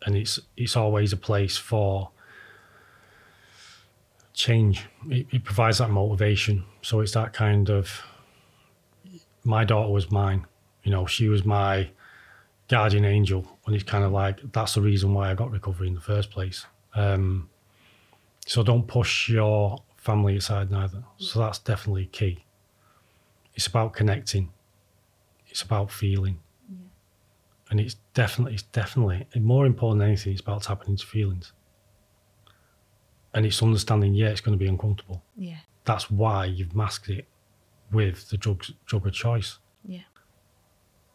and 0.06 0.16
it's 0.16 0.40
it's 0.58 0.76
always 0.76 1.14
a 1.14 1.18
place 1.18 1.58
for 1.58 2.10
change. 4.34 4.86
It, 5.10 5.28
it 5.32 5.44
provides 5.44 5.78
that 5.78 5.90
motivation. 5.90 6.64
So 6.82 7.00
it's 7.00 7.14
that 7.14 7.34
kind 7.34 7.70
of. 7.70 8.02
My 9.44 9.66
daughter 9.66 9.92
was 9.92 10.10
mine. 10.12 10.46
You 10.84 10.92
know, 10.92 11.06
she 11.06 11.28
was 11.28 11.44
my 11.46 11.90
guardian 12.70 13.06
angel, 13.06 13.46
and 13.66 13.76
it's 13.76 13.84
kind 13.84 14.04
of 14.04 14.12
like 14.12 14.40
that's 14.52 14.74
the 14.74 14.82
reason 14.82 15.14
why 15.14 15.30
I 15.30 15.34
got 15.34 15.52
recovery 15.52 15.88
in 15.88 15.96
the 15.96 16.02
first 16.02 16.32
place. 16.32 16.66
Um, 16.96 17.50
so 18.46 18.64
don't 18.64 18.88
push 18.88 19.30
your 19.30 19.82
family 19.98 20.36
aside 20.36 20.72
neither. 20.72 21.04
So 21.18 21.40
that's 21.40 21.60
definitely 21.60 22.08
key. 22.08 22.44
It's 23.56 23.68
about 23.68 23.94
connecting. 23.94 24.52
It's 25.48 25.62
about 25.62 25.92
feeling. 25.92 26.40
And 27.70 27.80
it's 27.80 27.96
definitely, 28.14 28.54
it's 28.54 28.64
definitely 28.64 29.26
more 29.40 29.66
important 29.66 30.00
than 30.00 30.10
anything. 30.10 30.34
It's 30.34 30.42
about 30.42 30.64
tapping 30.64 30.90
into 30.90 31.08
feelings, 31.08 31.54
and 33.34 33.46
it's 33.46 33.62
understanding. 33.64 34.14
Yeah, 34.14 34.28
it's 34.30 34.42
going 34.42 34.58
to 34.58 34.64
be 34.64 34.70
uncomfortable. 34.70 35.24
Yeah. 35.38 35.58
That's 35.86 36.10
why 36.10 36.46
you've 36.46 36.76
masked 36.76 37.10
it 37.10 37.28
with 37.92 38.30
the 38.30 38.38
drug 38.38 38.64
drug 38.86 39.06
of 39.08 39.14
choice. 39.14 39.58
Yeah. 39.86 40.02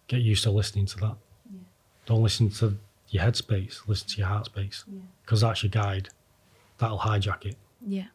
Get 0.08 0.20
used 0.20 0.42
to 0.44 0.50
listening 0.50 0.86
to 0.86 0.96
that. 0.98 1.16
Yeah. 1.52 1.60
Don't 2.06 2.22
listen 2.22 2.50
to 2.50 2.76
your 3.10 3.22
head 3.22 3.36
space. 3.36 3.82
Listen 3.86 4.08
to 4.08 4.16
your 4.18 4.26
heart 4.28 4.46
space, 4.46 4.84
Yeah. 4.86 5.00
because 5.24 5.40
that's 5.40 5.62
your 5.62 5.70
guide. 5.70 6.08
That'll 6.78 6.98
hijack 6.98 7.44
it. 7.46 7.56
Yeah. 7.86 8.06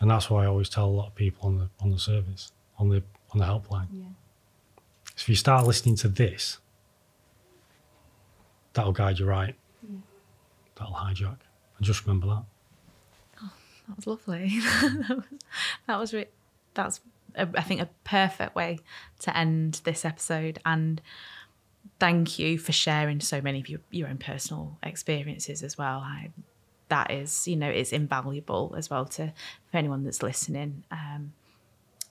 And 0.00 0.10
that's 0.10 0.28
why 0.30 0.44
I 0.44 0.46
always 0.46 0.68
tell 0.68 0.86
a 0.86 0.90
lot 0.90 1.06
of 1.08 1.14
people 1.14 1.48
on 1.48 1.58
the 1.58 1.68
on 1.80 1.90
the 1.90 1.98
service, 1.98 2.52
on 2.78 2.88
the 2.88 3.02
on 3.32 3.38
the 3.38 3.44
helpline. 3.44 3.86
Yeah. 3.92 4.04
So 5.14 5.24
if 5.24 5.28
you 5.28 5.36
start 5.36 5.66
listening 5.66 5.96
to 5.96 6.08
this, 6.08 6.58
that'll 8.72 8.92
guide 8.92 9.18
you 9.18 9.26
right. 9.26 9.54
Yeah. 9.88 9.98
That'll 10.76 10.94
hijack. 10.94 11.36
And 11.76 11.86
just 11.86 12.04
remember 12.06 12.26
that. 12.28 12.44
That 13.92 13.96
was 13.96 14.06
lovely. 14.06 14.58
that 14.80 15.08
was, 15.08 15.24
that 15.86 15.98
was 15.98 16.14
re- 16.14 16.28
that's 16.74 17.00
a, 17.34 17.48
I 17.54 17.62
think 17.62 17.82
a 17.82 17.88
perfect 18.04 18.54
way 18.54 18.78
to 19.20 19.36
end 19.36 19.82
this 19.84 20.04
episode 20.04 20.58
and 20.64 21.02
thank 21.98 22.38
you 22.38 22.58
for 22.58 22.72
sharing 22.72 23.20
so 23.20 23.40
many 23.40 23.60
of 23.60 23.68
your, 23.68 23.80
your 23.90 24.08
own 24.08 24.18
personal 24.18 24.78
experiences 24.82 25.62
as 25.62 25.76
well. 25.76 25.98
I, 25.98 26.30
that 26.88 27.10
is, 27.10 27.46
you 27.46 27.56
know, 27.56 27.68
it's 27.68 27.92
invaluable 27.92 28.74
as 28.76 28.90
well 28.90 29.04
to 29.06 29.32
for 29.70 29.76
anyone 29.76 30.04
that's 30.04 30.22
listening. 30.22 30.84
Um, 30.90 31.32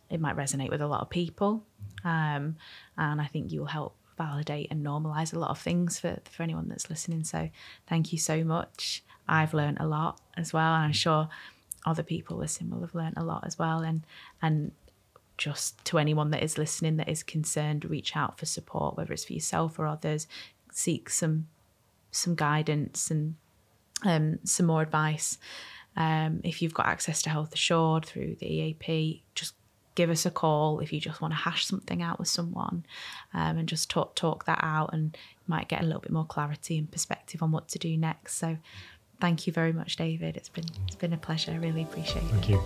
it 0.10 0.20
might 0.20 0.36
resonate 0.36 0.70
with 0.70 0.82
a 0.82 0.88
lot 0.88 1.02
of 1.02 1.10
people, 1.10 1.64
um, 2.04 2.58
and 2.98 3.22
I 3.22 3.26
think 3.26 3.52
you'll 3.52 3.66
help 3.66 3.96
validate 4.18 4.68
and 4.72 4.86
normalize 4.86 5.34
a 5.34 5.40
lot 5.40 5.50
of 5.52 5.60
things 5.60 6.00
for 6.00 6.20
for 6.30 6.44
anyone 6.44 6.68
that's 6.68 6.90
listening. 6.90 7.24
So, 7.24 7.50
thank 7.88 8.12
you 8.12 8.18
so 8.18 8.44
much. 8.44 9.04
I've 9.28 9.54
learned 9.54 9.78
a 9.80 9.88
lot 9.88 10.20
as 10.36 10.52
well, 10.52 10.74
and 10.74 10.86
I'm 10.86 10.94
sure 10.94 11.30
other 11.86 12.04
people 12.04 12.38
listening 12.38 12.70
will 12.70 12.82
have 12.82 12.96
learned 12.96 13.18
a 13.18 13.24
lot 13.24 13.46
as 13.46 13.58
well. 13.58 13.80
And 13.80 14.06
and 14.42 14.72
just 15.38 15.84
to 15.86 15.98
anyone 15.98 16.30
that 16.32 16.44
is 16.44 16.58
listening 16.58 16.98
that 16.98 17.10
is 17.10 17.24
concerned, 17.24 17.86
reach 17.86 18.16
out 18.16 18.38
for 18.38 18.46
support, 18.46 18.96
whether 18.96 19.12
it's 19.14 19.26
for 19.26 19.34
yourself 19.34 19.80
or 19.80 19.88
others. 19.88 20.28
Seek 20.72 21.10
some 21.10 21.48
some 22.12 22.36
guidance 22.36 23.10
and 23.10 23.36
um, 24.06 24.40
some 24.44 24.68
more 24.68 24.82
advice. 24.82 25.38
Um, 25.96 26.42
if 26.44 26.62
you've 26.62 26.74
got 26.74 26.86
access 26.86 27.22
to 27.24 27.30
Health 27.30 27.54
Assured 27.54 28.06
through 28.06 28.38
the 28.40 28.46
EAP, 28.46 29.24
just 29.36 29.56
give 29.96 30.10
us 30.10 30.26
a 30.26 30.32
call 30.32 30.80
if 30.80 30.94
you 30.94 31.00
just 31.00 31.22
want 31.22 31.34
to 31.34 31.40
hash 31.40 31.66
something 31.66 32.02
out 32.02 32.18
with 32.18 32.28
someone 32.28 32.86
um, 33.34 33.58
and 33.58 33.68
just 33.68 33.90
talk 33.90 34.16
talk 34.16 34.46
that 34.46 34.60
out 34.62 34.94
and 34.94 35.18
might 35.48 35.68
get 35.68 35.82
a 35.82 35.86
little 35.86 36.00
bit 36.02 36.12
more 36.12 36.26
clarity 36.26 36.78
and 36.78 36.92
perspective 36.92 37.44
on 37.44 37.52
what 37.52 37.68
to 37.68 37.80
do 37.80 37.98
next. 37.98 38.36
So 38.36 38.58
thank 39.22 39.48
you 39.48 39.54
very 39.54 39.72
much, 39.72 39.96
David. 39.96 40.36
It's 40.36 40.50
been 40.50 40.66
it's 40.88 40.96
been 40.96 41.14
a 41.14 41.18
pleasure. 41.18 41.52
I 41.52 41.56
really 41.56 41.84
appreciate 41.84 42.24
it. 42.24 42.32
Thank 42.32 42.50
you. 42.50 42.62